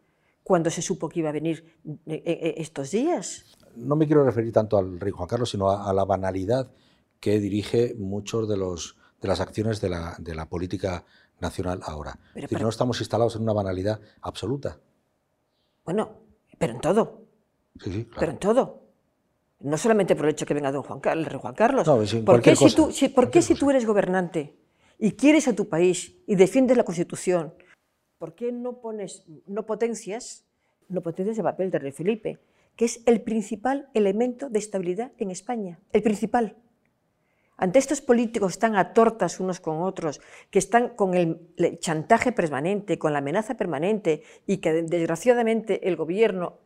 cuando 0.42 0.70
se 0.70 0.82
supo 0.82 1.08
que 1.08 1.20
iba 1.20 1.28
a 1.28 1.32
venir 1.32 1.64
eh, 1.84 1.94
eh, 2.06 2.22
eh, 2.24 2.54
estos 2.58 2.90
días. 2.90 3.56
No 3.76 3.96
me 3.96 4.06
quiero 4.06 4.24
referir 4.24 4.52
tanto 4.52 4.78
al 4.78 4.98
rey 4.98 5.12
Juan 5.12 5.28
Carlos, 5.28 5.50
sino 5.50 5.70
a, 5.70 5.92
la 5.92 6.04
banalidad 6.04 6.70
que 7.20 7.38
dirige 7.40 7.94
muchos 7.98 8.48
de, 8.48 8.56
los, 8.56 8.96
de 9.26 9.28
las 9.28 9.40
acciones 9.40 9.80
de 9.80 9.88
la, 9.88 10.14
de 10.18 10.34
la 10.34 10.46
política 10.46 11.04
nacional 11.40 11.80
ahora. 11.82 12.18
Pero, 12.32 12.60
no 12.60 12.68
estamos 12.68 13.00
instalados 13.00 13.34
en 13.34 13.42
una 13.42 13.52
banalidad 13.52 14.00
absoluta. 14.22 14.78
Bueno, 15.84 16.20
pero 16.58 16.74
en 16.74 16.80
todo. 16.80 17.22
Sí, 17.82 17.92
sí, 17.92 18.04
claro. 18.04 18.20
Pero 18.20 18.32
en 18.32 18.38
todo. 18.38 18.82
No 19.60 19.76
solamente 19.76 20.14
por 20.14 20.26
el 20.26 20.32
hecho 20.32 20.46
que 20.46 20.54
venga 20.54 20.70
don 20.70 20.82
Juan 20.82 21.00
Carlos, 21.00 21.26
el 21.26 21.30
rey 21.32 21.40
Juan 21.40 21.54
Carlos. 21.54 21.88
¿Por 22.24 22.40
qué, 22.40 22.54
si 22.54 22.74
tú, 22.74 22.90
¿por 23.14 23.30
qué 23.30 23.42
si 23.42 23.54
tú 23.54 23.70
eres 23.70 23.84
gobernante 23.84 24.56
y 24.98 25.12
quieres 25.12 25.48
a 25.48 25.56
tu 25.56 25.68
país 25.68 26.14
y 26.26 26.36
defiendes 26.36 26.76
la 26.76 26.84
Constitución, 26.84 27.54
¿por 28.18 28.34
qué 28.34 28.52
no 28.52 28.80
pones, 28.80 29.24
no 29.46 29.66
potencias, 29.66 30.44
no 30.88 31.00
potencias 31.02 31.38
el 31.38 31.44
papel 31.44 31.70
de 31.70 31.78
rey 31.80 31.92
Felipe, 31.92 32.38
que 32.76 32.84
es 32.84 33.02
el 33.06 33.22
principal 33.22 33.88
elemento 33.94 34.50
de 34.50 34.58
estabilidad 34.58 35.12
en 35.18 35.30
España? 35.30 35.80
El 35.92 36.02
principal. 36.02 36.56
Ante 37.58 37.78
estos 37.78 38.02
políticos 38.02 38.58
tan 38.58 38.76
a 38.76 38.92
tortas 38.92 39.40
unos 39.40 39.60
con 39.60 39.80
otros, 39.80 40.20
que 40.50 40.58
están 40.58 40.90
con 40.90 41.14
el 41.14 41.40
chantaje 41.80 42.32
permanente, 42.32 42.98
con 42.98 43.12
la 43.12 43.20
amenaza 43.20 43.56
permanente 43.56 44.22
y 44.46 44.58
que 44.58 44.82
desgraciadamente 44.82 45.88
el 45.88 45.96
gobierno 45.96 46.58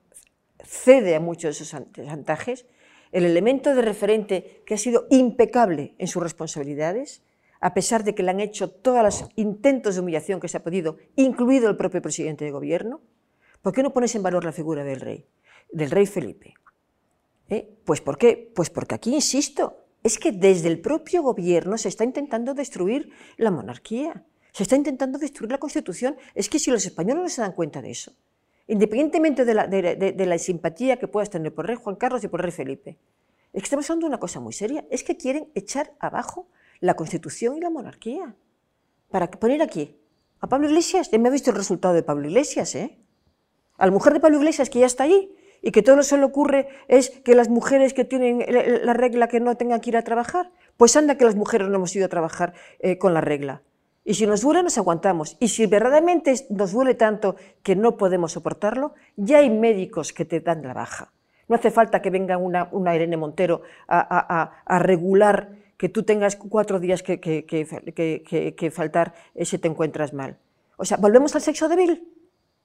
cede 0.64 1.14
a 1.14 1.20
muchos 1.20 1.58
de 1.58 1.64
esos 1.64 1.82
chantajes, 1.94 2.66
el 3.12 3.24
elemento 3.24 3.74
de 3.74 3.82
referente 3.82 4.62
que 4.66 4.74
ha 4.74 4.78
sido 4.78 5.06
impecable 5.10 5.94
en 5.98 6.08
sus 6.08 6.22
responsabilidades, 6.22 7.22
a 7.60 7.74
pesar 7.74 8.02
de 8.02 8.14
que 8.14 8.22
le 8.22 8.30
han 8.30 8.40
hecho 8.40 8.70
todos 8.70 9.02
los 9.02 9.24
intentos 9.36 9.94
de 9.94 10.00
humillación 10.00 10.40
que 10.40 10.48
se 10.48 10.56
ha 10.56 10.64
podido, 10.64 10.96
incluido 11.16 11.68
el 11.70 11.76
propio 11.76 12.02
presidente 12.02 12.44
de 12.44 12.50
gobierno, 12.50 13.00
¿por 13.62 13.72
qué 13.72 13.82
no 13.82 13.92
pones 13.92 14.14
en 14.14 14.22
valor 14.22 14.44
la 14.44 14.52
figura 14.52 14.82
del 14.82 15.00
rey, 15.00 15.26
del 15.70 15.90
rey 15.90 16.06
Felipe? 16.06 16.54
¿Eh? 17.48 17.68
Pues 17.84 18.00
¿por 18.00 18.16
qué? 18.16 18.50
Pues 18.54 18.70
porque 18.70 18.94
aquí, 18.94 19.14
insisto, 19.14 19.79
es 20.02 20.18
que 20.18 20.32
desde 20.32 20.68
el 20.68 20.80
propio 20.80 21.22
gobierno 21.22 21.76
se 21.78 21.88
está 21.88 22.04
intentando 22.04 22.54
destruir 22.54 23.10
la 23.36 23.50
monarquía, 23.50 24.24
se 24.52 24.62
está 24.62 24.76
intentando 24.76 25.18
destruir 25.18 25.50
la 25.52 25.58
Constitución. 25.58 26.16
Es 26.34 26.48
que 26.48 26.58
si 26.58 26.70
los 26.70 26.84
españoles 26.84 27.22
no 27.22 27.28
se 27.28 27.42
dan 27.42 27.52
cuenta 27.52 27.82
de 27.82 27.90
eso, 27.90 28.12
independientemente 28.66 29.44
de 29.44 29.54
la, 30.26 30.38
simpatía 30.38 30.98
que 30.98 31.08
puedas 31.08 31.30
tener 31.30 31.54
por 31.54 31.66
rey 31.66 31.76
Juan 31.76 31.96
Carlos 31.96 32.24
y 32.24 32.28
por 32.28 32.42
rey 32.42 32.52
Felipe. 32.52 32.98
Es 33.52 33.62
que 33.62 33.66
estamos 33.66 33.88
hablando 33.90 34.06
de 34.06 34.10
una 34.10 34.20
cosa 34.20 34.40
muy 34.40 34.52
seria, 34.52 34.86
es 34.90 35.02
que 35.02 35.16
quieren 35.16 35.50
echar 35.54 35.92
abajo 35.98 36.48
la 36.78 36.94
Constitución 36.94 37.56
y 37.56 37.60
la 37.60 37.68
monarquía. 37.68 38.34
Para 39.10 39.30
poner 39.30 39.60
aquí 39.60 39.98
a 40.38 40.48
Pablo 40.48 40.68
Iglesias, 40.68 41.10
ya 41.10 41.18
me 41.18 41.28
ha 41.28 41.32
visto 41.32 41.50
el 41.50 41.56
resultado 41.56 41.94
de 41.94 42.02
Pablo 42.02 42.28
Iglesias, 42.28 42.74
¿eh? 42.74 42.96
A 43.76 43.86
la 43.86 43.92
mujer 43.92 44.12
de 44.12 44.20
Pablo 44.20 44.38
Iglesias 44.38 44.70
que 44.70 44.78
ya 44.78 44.86
está 44.86 45.04
ahí 45.04 45.34
y 45.62 45.72
que 45.72 45.82
todo 45.82 45.96
lo 45.96 46.02
que 46.02 46.08
se 46.08 46.18
le 46.18 46.24
ocurre 46.24 46.68
es 46.88 47.10
que 47.10 47.34
las 47.34 47.48
mujeres 47.48 47.94
que 47.94 48.04
tienen 48.04 48.44
la 48.84 48.92
regla 48.92 49.28
que 49.28 49.40
no 49.40 49.56
tengan 49.56 49.80
que 49.80 49.90
ir 49.90 49.96
a 49.96 50.02
trabajar, 50.02 50.50
pues 50.76 50.96
anda 50.96 51.16
que 51.16 51.24
las 51.24 51.36
mujeres 51.36 51.68
no 51.68 51.76
hemos 51.76 51.94
ido 51.94 52.06
a 52.06 52.08
trabajar 52.08 52.54
eh, 52.78 52.98
con 52.98 53.14
la 53.14 53.20
regla. 53.20 53.62
Y 54.04 54.14
si 54.14 54.26
nos 54.26 54.40
duele, 54.40 54.62
nos 54.62 54.78
aguantamos. 54.78 55.36
Y 55.40 55.48
si 55.48 55.66
verdaderamente 55.66 56.34
nos 56.48 56.72
duele 56.72 56.94
tanto 56.94 57.36
que 57.62 57.76
no 57.76 57.96
podemos 57.96 58.32
soportarlo, 58.32 58.94
ya 59.16 59.38
hay 59.38 59.50
médicos 59.50 60.12
que 60.12 60.24
te 60.24 60.40
dan 60.40 60.62
la 60.62 60.72
baja. 60.72 61.12
No 61.48 61.56
hace 61.56 61.70
falta 61.70 62.00
que 62.00 62.10
venga 62.10 62.36
una, 62.38 62.68
una 62.72 62.94
Irene 62.94 63.16
Montero 63.16 63.62
a, 63.88 64.78
regular 64.78 65.50
que 65.76 65.88
tú 65.88 66.04
tengas 66.04 66.36
cuatro 66.36 66.78
días 66.78 67.02
que, 67.02 68.70
faltar 68.72 69.14
si 69.42 69.58
te 69.58 69.68
encuentras 69.68 70.12
mal. 70.12 70.38
O 70.76 70.84
sea, 70.84 70.96
¿volvemos 70.96 71.34
al 71.34 71.42
sexo 71.42 71.68
débil? 71.68 72.08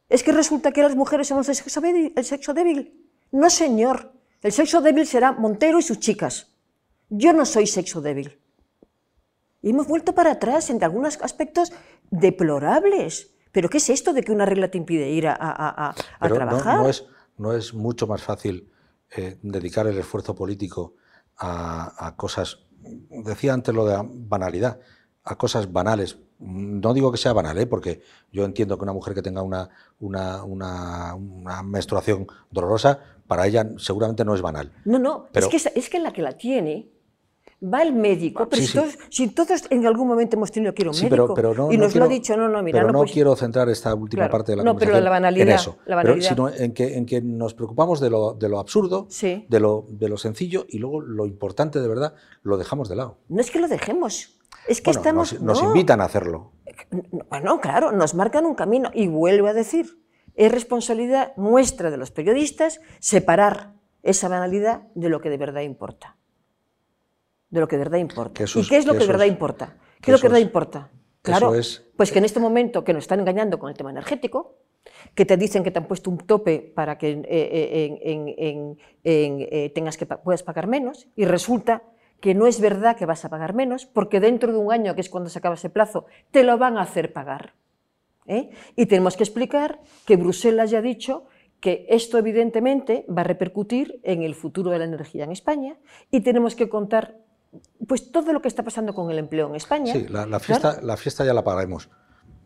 ¿Es 0.09 0.23
que 0.23 0.31
resulta 0.31 0.71
que 0.71 0.83
las 0.83 0.95
mujeres 0.95 1.27
somos 1.27 1.49
el 1.49 1.55
sexo 1.55 1.81
débil? 1.81 2.13
El 2.15 2.25
sexo 2.25 2.53
débil? 2.53 3.09
No, 3.31 3.49
señor. 3.49 4.13
El 4.41 4.51
sexo 4.51 4.81
débil 4.81 5.07
será 5.07 5.31
Montero 5.31 5.79
y 5.79 5.81
sus 5.81 5.99
chicas. 5.99 6.51
Yo 7.09 7.33
no 7.33 7.45
soy 7.45 7.67
sexo 7.67 8.01
débil. 8.01 8.39
Y 9.61 9.71
hemos 9.71 9.87
vuelto 9.87 10.13
para 10.13 10.31
atrás 10.31 10.69
en 10.69 10.83
algunos 10.83 11.19
aspectos 11.21 11.73
deplorables. 12.11 13.31
¿Pero 13.51 13.69
qué 13.69 13.77
es 13.77 13.89
esto 13.89 14.13
de 14.13 14.21
que 14.21 14.31
una 14.31 14.45
regla 14.45 14.69
te 14.69 14.77
impide 14.77 15.09
ir 15.09 15.27
a, 15.27 15.95
trabajar? 16.19 16.77
No, 16.77 16.89
es, 16.89 17.05
no, 17.37 17.53
es, 17.53 17.73
mucho 17.73 18.05
más 18.05 18.21
fácil 18.21 18.69
eh, 19.15 19.39
dedicar 19.41 19.87
el 19.87 19.97
esfuerzo 19.97 20.35
político 20.35 20.95
a, 21.37 22.13
cosas, 22.17 22.59
decía 23.09 23.53
antes 23.53 23.73
lo 23.73 23.85
de 23.85 23.97
banalidad, 24.03 24.79
a 25.25 25.35
cosas 25.35 25.71
banales. 25.73 26.17
No 26.39 26.93
digo 26.93 27.11
que 27.11 27.17
sea 27.17 27.33
banal, 27.33 27.57
¿eh? 27.57 27.65
porque 27.65 28.01
yo 28.31 28.45
entiendo 28.45 28.77
que 28.77 28.83
una 28.83 28.93
mujer 28.93 29.13
que 29.13 29.21
tenga 29.21 29.41
una, 29.41 29.69
una, 29.99 30.43
una, 30.43 31.63
menstruación 31.63 32.27
dolorosa, 32.51 32.99
para 33.27 33.47
ella 33.47 33.67
seguramente 33.77 34.23
no 34.23 34.35
es 34.35 34.41
banal. 34.41 34.71
No, 34.85 34.99
no, 34.99 35.27
es, 35.33 35.47
que, 35.47 35.57
es 35.57 35.89
que 35.89 35.99
la 35.99 36.13
que 36.13 36.21
la 36.21 36.37
tiene 36.37 36.95
va 37.63 37.81
el 37.81 37.93
médico, 37.93 38.47
pero 38.49 38.61
si, 39.09 39.29
Todos, 39.29 39.63
en 39.69 39.85
algún 39.85 40.07
momento 40.07 40.35
hemos 40.35 40.51
tenido 40.51 40.73
que 40.73 40.83
ir 40.83 40.87
a 40.87 40.91
un 40.91 40.99
médico 40.99 41.71
y 41.71 41.77
nos 41.77 41.95
lo 41.95 42.05
ha 42.05 42.07
dicho, 42.07 42.35
no, 42.35 42.49
no, 42.49 42.61
mira, 42.61 42.81
pero 42.81 42.91
no, 42.91 43.03
quiero 43.05 43.35
centrar 43.35 43.69
esta 43.69 43.93
última 43.95 44.29
parte 44.29 44.51
de 44.51 44.57
la 44.57 44.63
no, 44.63 44.75
pero 44.75 44.99
la 44.99 45.09
banalidad, 45.09 45.47
en 45.47 45.53
eso, 45.53 45.77
la 45.85 45.95
banalidad. 45.95 46.29
sino 46.29 46.49
en 46.49 46.73
que, 46.73 46.97
en 46.97 47.05
que 47.05 47.21
nos 47.21 47.53
preocupamos 47.53 47.99
de 47.99 48.09
lo, 48.09 48.33
de 48.33 48.49
lo 48.49 48.59
absurdo, 48.59 49.07
de, 49.21 49.59
lo, 49.59 49.85
de 49.89 50.09
lo 50.09 50.17
sencillo 50.17 50.65
y 50.69 50.79
luego 50.79 51.01
lo 51.01 51.25
importante 51.25 51.79
de 51.79 51.87
verdad 51.87 52.13
lo 52.43 52.57
dejamos 52.57 52.89
de 52.89 52.97
lado. 52.97 53.17
No 53.29 53.41
es 53.41 53.49
que 53.49 53.59
lo 53.59 53.67
dejemos, 53.67 54.37
es 54.67 54.81
que 54.81 54.91
estamos... 54.91 55.39
Nos, 55.41 55.61
invitan 55.61 56.01
a 56.01 56.05
hacerlo. 56.05 56.51
Bueno, 57.29 57.59
claro, 57.61 57.91
nos 57.91 58.15
marcan 58.15 58.45
un 58.45 58.55
camino 58.55 58.91
y 58.93 59.07
vuelvo 59.07 59.47
a 59.47 59.53
decir, 59.53 60.01
es 60.35 60.51
responsabilidad 60.51 61.33
nuestra 61.37 61.91
de 61.91 61.97
los 61.97 62.11
periodistas 62.11 62.79
separar 62.99 63.73
esa 64.03 64.27
banalidad 64.27 64.83
de 64.95 65.09
lo 65.09 65.21
que 65.21 65.29
de 65.29 65.37
verdad 65.37 65.61
importa 65.61 66.17
de 67.55 67.61
lo 67.61 67.67
que 67.67 67.77
de 67.77 67.83
verdad 67.83 67.97
importa. 67.97 68.43
¿Y 68.43 68.67
qué 68.67 68.77
es 68.77 68.85
lo 68.85 68.93
que, 68.93 68.99
de 68.99 69.07
verdad 69.07 69.25
importa? 69.25 69.77
¿Qué 70.01 70.11
es 70.11 70.17
lo 70.17 70.17
que 70.17 70.27
de 70.27 70.33
verdad 70.33 70.45
importa? 70.45 70.91
Claro, 71.21 71.53
pues 71.95 72.11
que 72.11 72.19
en 72.19 72.25
este 72.25 72.39
momento 72.39 72.83
que 72.83 72.93
nos 72.93 73.05
están 73.05 73.19
engañando 73.19 73.57
con 73.57 73.69
el 73.69 73.75
tema 73.75 73.89
energético, 73.89 74.59
que 75.15 75.25
te 75.25 75.37
dicen 75.37 75.63
que 75.63 75.71
te 75.71 75.79
han 75.79 75.87
puesto 75.87 76.11
un 76.11 76.19
tope 76.19 76.59
para 76.75 76.97
que 76.99 77.11
eh, 77.11 77.25
eh, 77.25 78.75
eh, 79.03 79.71
tengas 79.73 79.97
que 79.97 80.05
puedas 80.05 80.43
pagar 80.43 80.67
menos 80.67 81.07
y 81.15 81.25
resulta 81.25 81.81
que 82.19 82.33
no 82.33 82.47
es 82.47 82.59
verdad 82.59 82.97
que 82.97 83.05
vas 83.05 83.25
a 83.25 83.29
pagar 83.29 83.53
menos 83.53 83.85
porque 83.85 84.19
dentro 84.19 84.51
de 84.51 84.57
un 84.57 84.71
año, 84.71 84.95
que 84.95 85.01
es 85.01 85.09
cuando 85.09 85.29
se 85.29 85.39
acaba 85.39 85.55
ese 85.55 85.69
plazo, 85.69 86.05
te 86.31 86.43
lo 86.43 86.57
van 86.57 86.77
a 86.77 86.81
hacer 86.81 87.13
pagar. 87.13 87.53
Y 88.75 88.85
tenemos 88.87 89.15
que 89.15 89.23
explicar 89.23 89.79
que 90.05 90.17
Bruselas 90.17 90.71
ya 90.71 90.79
ha 90.79 90.81
dicho 90.81 91.25
que 91.59 91.85
esto 91.89 92.17
evidentemente 92.17 93.05
va 93.07 93.21
a 93.21 93.23
repercutir 93.23 93.99
en 94.03 94.23
el 94.23 94.35
futuro 94.35 94.71
de 94.71 94.79
la 94.79 94.85
energía 94.85 95.23
en 95.23 95.31
España 95.31 95.77
y 96.11 96.21
tenemos 96.21 96.55
que 96.55 96.69
contar 96.69 97.17
pues 97.87 98.11
todo 98.11 98.33
lo 98.33 98.41
que 98.41 98.47
está 98.47 98.63
pasando 98.63 98.93
con 98.93 99.09
el 99.11 99.19
empleo 99.19 99.47
en 99.47 99.55
España. 99.55 99.93
Sí, 99.93 100.07
la, 100.09 100.39
fiesta, 100.39 100.79
la 100.81 100.97
fiesta 100.97 101.23
ya 101.23 101.33
la 101.33 101.43
pagaremos. 101.43 101.89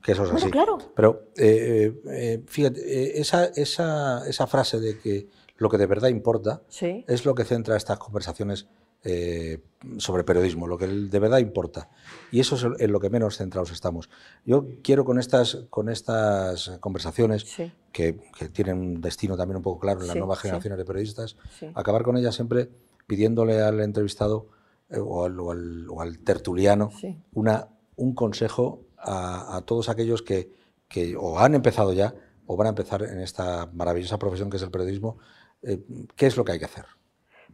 que 0.04 0.12
eso 0.12 0.24
es 0.26 0.32
así. 0.32 0.52
claro. 0.52 0.78
Pero 0.96 1.32
eh, 1.38 2.02
eh, 2.12 2.44
fíjate, 2.46 3.20
esa, 3.20 3.46
esa, 3.46 4.28
esa, 4.28 4.48
frase 4.48 4.80
de 4.80 5.00
que 5.00 5.28
lo 5.58 5.70
que 5.70 5.78
de 5.78 5.88
verdad 5.88 6.10
importa 6.10 6.62
es 6.70 7.26
lo 7.26 7.36
que 7.36 7.46
centra 7.46 7.76
estas 7.76 7.98
conversaciones 7.98 8.68
sobre 9.98 10.24
periodismo, 10.24 10.68
lo 10.68 10.78
que 10.78 10.88
de 10.88 11.20
verdad 11.20 11.38
importa. 11.38 11.90
Y 12.32 12.40
eso 12.40 12.56
es 12.56 12.82
en 12.82 12.92
lo 12.92 13.00
que 13.00 13.10
menos 13.10 13.38
centrados 13.38 13.72
estamos. 13.72 14.10
Yo 14.46 14.68
quiero 14.84 15.06
con 15.06 15.20
estas, 15.20 15.66
con 15.70 15.90
estas 15.90 16.78
conversaciones, 16.80 17.46
que, 17.92 18.20
que, 18.38 18.50
tienen 18.50 18.78
un 18.78 19.02
destino 19.02 19.38
también 19.38 19.58
un 19.58 19.64
poco 19.64 19.80
claro 19.80 20.02
en 20.02 20.08
las 20.08 20.16
nuevas 20.18 20.40
generaciones 20.40 20.78
de 20.78 20.86
periodistas, 20.86 21.38
acabar 21.76 22.04
con 22.04 22.18
ellas 22.18 22.36
siempre 22.36 22.70
pidiéndole 23.08 23.62
al 23.62 23.80
entrevistado 23.80 24.48
o 24.92 25.26
al, 25.26 25.40
o, 25.40 26.02
al, 26.02 26.20
tertuliano 26.20 26.92
una, 27.34 27.68
un 27.96 28.14
consejo 28.14 28.82
a, 28.98 29.62
todos 29.66 29.90
aquellos 29.90 30.22
que, 30.22 30.52
que, 30.88 31.16
o 31.16 31.40
han 31.40 31.56
empezado 31.56 31.94
ya 31.94 32.14
o 32.46 32.58
van 32.58 32.68
a 32.68 32.70
empezar 32.72 33.04
en 33.04 33.20
esta 33.20 33.70
maravillosa 33.74 34.18
profesión 34.18 34.50
que 34.50 34.58
es 34.58 34.64
el 34.64 34.72
periodismo. 34.72 35.20
Eh, 35.62 35.80
¿Qué 36.16 36.26
es 36.26 36.36
lo 36.36 36.44
que 36.44 36.54
hay 36.54 36.60
que 36.60 36.66
hacer? 36.66 36.86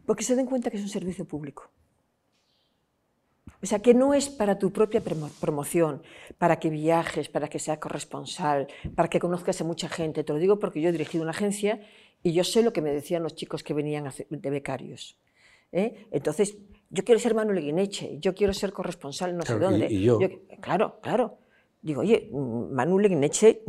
Porque 0.06 0.24
se 0.24 0.36
den 0.36 0.46
cuenta 0.46 0.70
que 0.70 0.76
es 0.76 0.82
un 0.82 0.88
servicio 0.88 1.24
público. 1.24 1.70
O 3.62 3.66
sea, 3.66 3.80
que 3.80 3.94
no 3.94 4.14
es 4.14 4.28
para 4.28 4.58
tu 4.58 4.72
propia 4.72 5.02
promoción, 5.40 6.02
para 6.38 6.58
que 6.60 6.70
viajes, 6.70 7.28
para 7.28 7.48
que 7.48 7.58
seas 7.58 7.78
corresponsal, 7.78 8.68
para 8.94 9.08
que 9.08 9.18
conozcas 9.18 9.60
a 9.60 9.64
mucha 9.64 9.88
gente. 9.88 10.24
Te 10.24 10.32
lo 10.32 10.38
digo 10.38 10.58
porque 10.58 10.80
yo 10.80 10.90
he 10.90 10.92
dirigido 10.92 11.22
una 11.22 11.32
agencia 11.32 11.80
y 12.22 12.32
yo 12.32 12.44
sé 12.44 12.62
lo 12.62 12.72
que 12.72 12.82
me 12.82 12.92
decían 12.92 13.22
los 13.22 13.34
chicos 13.34 13.62
que 13.62 13.74
venían 13.74 14.12
de 14.28 14.50
becarios. 14.50 15.18
¿eh? 15.72 16.06
Entonces, 16.10 16.58
yo 16.90 17.02
quiero 17.02 17.18
ser 17.18 17.34
Manuel 17.34 17.60
Guineche, 17.60 18.18
yo 18.20 18.34
quiero 18.34 18.52
ser 18.52 18.72
corresponsal 18.72 19.36
no 19.36 19.42
sé 19.42 19.58
dónde. 19.58 19.86
Y, 19.90 20.02
yo? 20.02 20.18
Claro, 20.60 21.00
claro. 21.00 21.38
Digo, 21.82 22.02
oye, 22.02 22.30
Manuel 22.32 23.08
Guineche, 23.08 23.62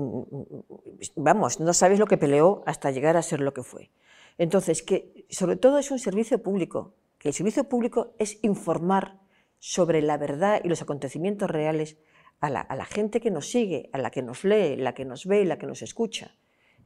vamos, 1.16 1.60
no 1.60 1.74
sabes 1.74 2.00
lo 2.00 2.08
que 2.08 2.18
peleó 2.18 2.64
hasta 2.66 2.92
llegar 2.92 3.16
a 3.16 3.22
ser 3.22 3.42
lo 3.42 3.54
que 3.54 3.64
fue. 3.64 3.90
Entonces, 4.38 4.84
que 4.84 5.26
sobre 5.30 5.56
todo 5.56 5.80
es 5.80 5.92
un 5.92 6.00
servicio 6.00 6.42
público, 6.42 6.96
que 7.18 7.30
el 7.30 7.34
servicio 7.34 7.64
público 7.66 8.16
es 8.20 8.40
informar 8.44 9.20
sobre 9.60 10.02
la 10.02 10.18
verdad 10.18 10.62
y 10.64 10.70
los 10.70 10.82
acontecimientos 10.82 11.50
reales 11.50 11.98
a 12.40 12.50
la, 12.50 12.86
gente 12.86 13.20
que 13.20 13.32
nos 13.32 13.50
sigue, 13.50 13.90
a 13.94 13.98
la 13.98 14.12
que 14.12 14.22
nos 14.22 14.44
lee, 14.44 14.76
la 14.76 14.94
que 14.94 15.06
nos 15.06 15.26
ve, 15.26 15.44
la 15.46 15.58
que 15.58 15.66
nos 15.66 15.82
escucha. 15.82 16.36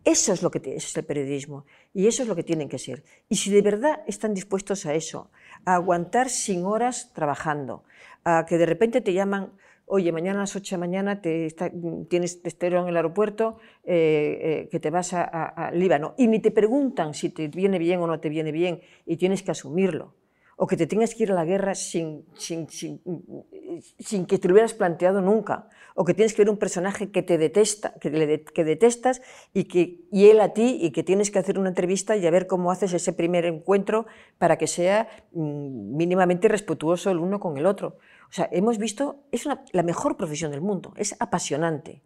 Eso 0.03 0.33
es 0.33 0.41
lo 0.41 0.49
que 0.49 0.75
es 0.75 0.97
el 0.97 1.05
periodismo 1.05 1.65
y 1.93 2.07
eso 2.07 2.23
es 2.23 2.29
lo 2.29 2.35
que 2.35 2.43
tienen 2.43 2.69
que 2.69 2.79
ser. 2.79 3.03
Y 3.29 3.35
si 3.35 3.51
de 3.51 3.61
verdad 3.61 4.01
están 4.07 4.33
dispuestos 4.33 4.85
a 4.85 4.95
eso, 4.95 5.29
a 5.65 5.75
aguantar 5.75 6.29
sin 6.29 6.65
horas 6.65 7.11
trabajando, 7.13 7.83
a 8.23 8.45
que 8.47 8.57
de 8.57 8.65
repente 8.65 9.01
te 9.01 9.13
llaman, 9.13 9.51
oye, 9.93 10.13
mañana 10.13 10.39
a 10.39 10.43
las 10.43 10.55
8 10.55 10.75
de 10.75 10.79
la 10.79 10.87
mañana 10.87 11.21
te 11.21 11.53
tienes 12.09 12.41
te 12.41 12.67
en 12.67 12.87
el 12.87 12.95
aeropuerto, 12.95 13.57
eh, 13.83 14.39
eh, 14.41 14.69
que 14.71 14.79
te 14.79 14.89
vas 14.89 15.13
a, 15.13 15.71
Líbano, 15.73 16.15
y 16.17 16.27
ni 16.27 16.39
te 16.39 16.51
preguntan 16.51 17.13
si 17.13 17.29
te 17.29 17.49
viene 17.49 17.77
bien 17.77 17.99
o 17.99 18.07
no 18.07 18.19
te 18.21 18.29
viene 18.29 18.53
bien, 18.53 18.79
y 19.05 19.17
tienes 19.17 19.43
que 19.43 19.51
asumirlo 19.51 20.13
o 20.55 20.67
que 20.67 20.77
te 20.77 20.85
tengas 20.85 21.15
que 21.15 21.23
ir 21.23 21.31
a 21.31 21.35
la 21.35 21.43
guerra 21.43 21.73
sin, 21.73 22.23
sin, 22.35 22.69
sin, 22.69 24.25
que 24.27 24.37
te 24.37 24.47
lo 24.47 24.53
hubieras 24.53 24.75
planteado 24.75 25.19
nunca, 25.19 25.67
o 25.95 26.05
que 26.05 26.13
tienes 26.13 26.33
que 26.35 26.43
ver 26.43 26.51
un 26.51 26.57
personaje 26.57 27.09
que 27.09 27.23
te 27.23 27.39
detesta, 27.39 27.95
que, 27.99 28.11
le, 28.11 28.43
que 28.43 28.63
detestas 28.63 29.23
y, 29.53 29.63
que, 29.63 30.01
y 30.11 30.29
él 30.29 30.39
a 30.39 30.53
ti, 30.53 30.77
y 30.79 30.91
que 30.91 31.01
tienes 31.01 31.31
que 31.31 31.39
hacer 31.39 31.57
una 31.57 31.69
entrevista 31.69 32.15
y 32.15 32.27
a 32.27 32.31
ver 32.31 32.45
cómo 32.45 32.69
haces 32.69 32.93
ese 32.93 33.11
primer 33.11 33.45
encuentro 33.45 34.05
para 34.37 34.57
que 34.57 34.67
sea 34.67 35.09
mm, 35.31 35.97
mínimamente 35.97 36.47
respetuoso 36.47 37.09
el 37.09 37.17
uno 37.17 37.39
con 37.39 37.57
el 37.57 37.65
otro. 37.65 37.97
O 38.31 38.33
sea, 38.33 38.49
hemos 38.51 38.77
visto, 38.77 39.25
es 39.31 39.45
la 39.45 39.83
mejor 39.83 40.17
profesión 40.17 40.51
del 40.51 40.61
mundo, 40.61 40.93
es 40.95 41.15
apasionante. 41.19 42.01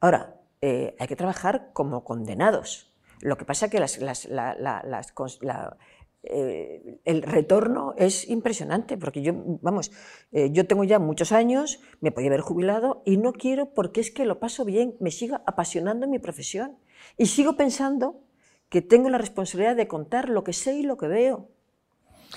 Ahora, 0.00 0.40
eh, 0.60 0.96
hay 0.98 1.06
que 1.06 1.16
trabajar 1.16 1.70
como 1.72 2.04
condenados. 2.04 2.92
Lo 3.20 3.36
que 3.36 3.44
pasa 3.44 3.66
es 3.66 3.72
que 3.72 3.78
eh, 6.28 7.00
el 7.04 7.22
retorno 7.22 7.94
es 7.96 8.28
impresionante, 8.28 8.96
porque 8.96 9.22
yo, 9.22 9.32
vamos, 9.62 9.92
eh, 10.32 10.50
yo 10.52 10.66
tengo 10.66 10.84
ya 10.84 10.98
muchos 10.98 11.32
años, 11.32 11.80
me 12.00 12.10
podía 12.10 12.28
haber 12.28 12.40
jubilado 12.40 13.02
y 13.04 13.16
no 13.16 13.32
quiero 13.32 13.74
porque 13.74 14.00
es 14.00 14.10
que 14.10 14.24
lo 14.24 14.40
paso 14.40 14.64
bien, 14.64 14.96
me 15.00 15.10
sigo 15.10 15.40
apasionando 15.46 16.08
mi 16.08 16.18
profesión 16.18 16.78
y 17.16 17.26
sigo 17.26 17.56
pensando 17.56 18.20
que 18.68 18.82
tengo 18.82 19.08
la 19.08 19.18
responsabilidad 19.18 19.76
de 19.76 19.86
contar 19.88 20.28
lo 20.28 20.42
que 20.42 20.52
sé 20.52 20.74
y 20.74 20.82
lo 20.82 20.96
que 20.96 21.06
veo, 21.06 21.48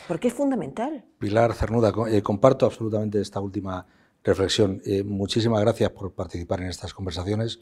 porque 0.07 0.29
es 0.29 0.33
fundamental. 0.33 1.05
Pilar 1.19 1.53
Cernuda, 1.53 1.93
eh, 2.09 2.21
comparto 2.21 2.65
absolutamente 2.65 3.21
esta 3.21 3.39
última 3.39 3.85
reflexión. 4.23 4.81
muchísimas 5.05 5.61
gracias 5.61 5.89
por 5.91 6.11
participar 6.11 6.61
en 6.61 6.67
estas 6.67 6.93
conversaciones, 6.93 7.59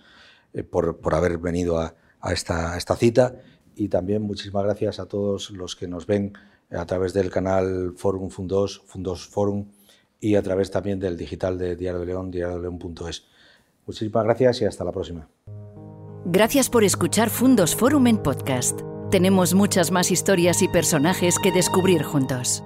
por, 0.72 0.98
por, 0.98 1.14
haber 1.14 1.38
venido 1.38 1.78
a, 1.78 1.94
a, 2.20 2.34
esta, 2.34 2.74
a 2.74 2.78
esta 2.78 2.96
cita 2.96 3.36
y 3.76 3.90
también 3.90 4.24
muchísimas 4.24 4.64
gracias 4.64 5.00
a 5.00 5.06
todos 5.06 5.52
los 5.52 5.76
que 5.76 5.88
nos 5.88 6.08
ven 6.08 6.34
a 6.72 6.86
través 6.86 7.14
del 7.14 7.30
canal 7.30 7.94
Forum 7.96 8.30
Fundos, 8.30 8.82
Fundos 8.86 9.28
Forum 9.28 9.68
y 10.20 10.36
a 10.36 10.42
través 10.42 10.72
también 10.72 11.00
del 11.00 11.16
digital 11.16 11.58
de 11.58 11.76
Diario 11.76 12.00
de 12.00 12.06
León, 12.08 12.32
diariodeleón.es. 12.32 13.26
Muchísimas 13.86 14.24
gracias 14.24 14.62
y 14.62 14.66
hasta 14.66 14.84
la 14.84 14.92
próxima. 14.92 15.30
Gracias 16.26 16.70
por 16.70 16.84
escuchar 16.84 17.30
Fundos 17.30 17.76
Forum 17.76 18.08
en 18.08 18.18
podcast. 18.18 18.97
Tenemos 19.10 19.54
muchas 19.54 19.90
más 19.90 20.12
historias 20.12 20.62
y 20.62 20.68
personajes 20.68 21.40
que 21.42 21.54
descubrir 21.54 22.04
juntos. 22.04 22.62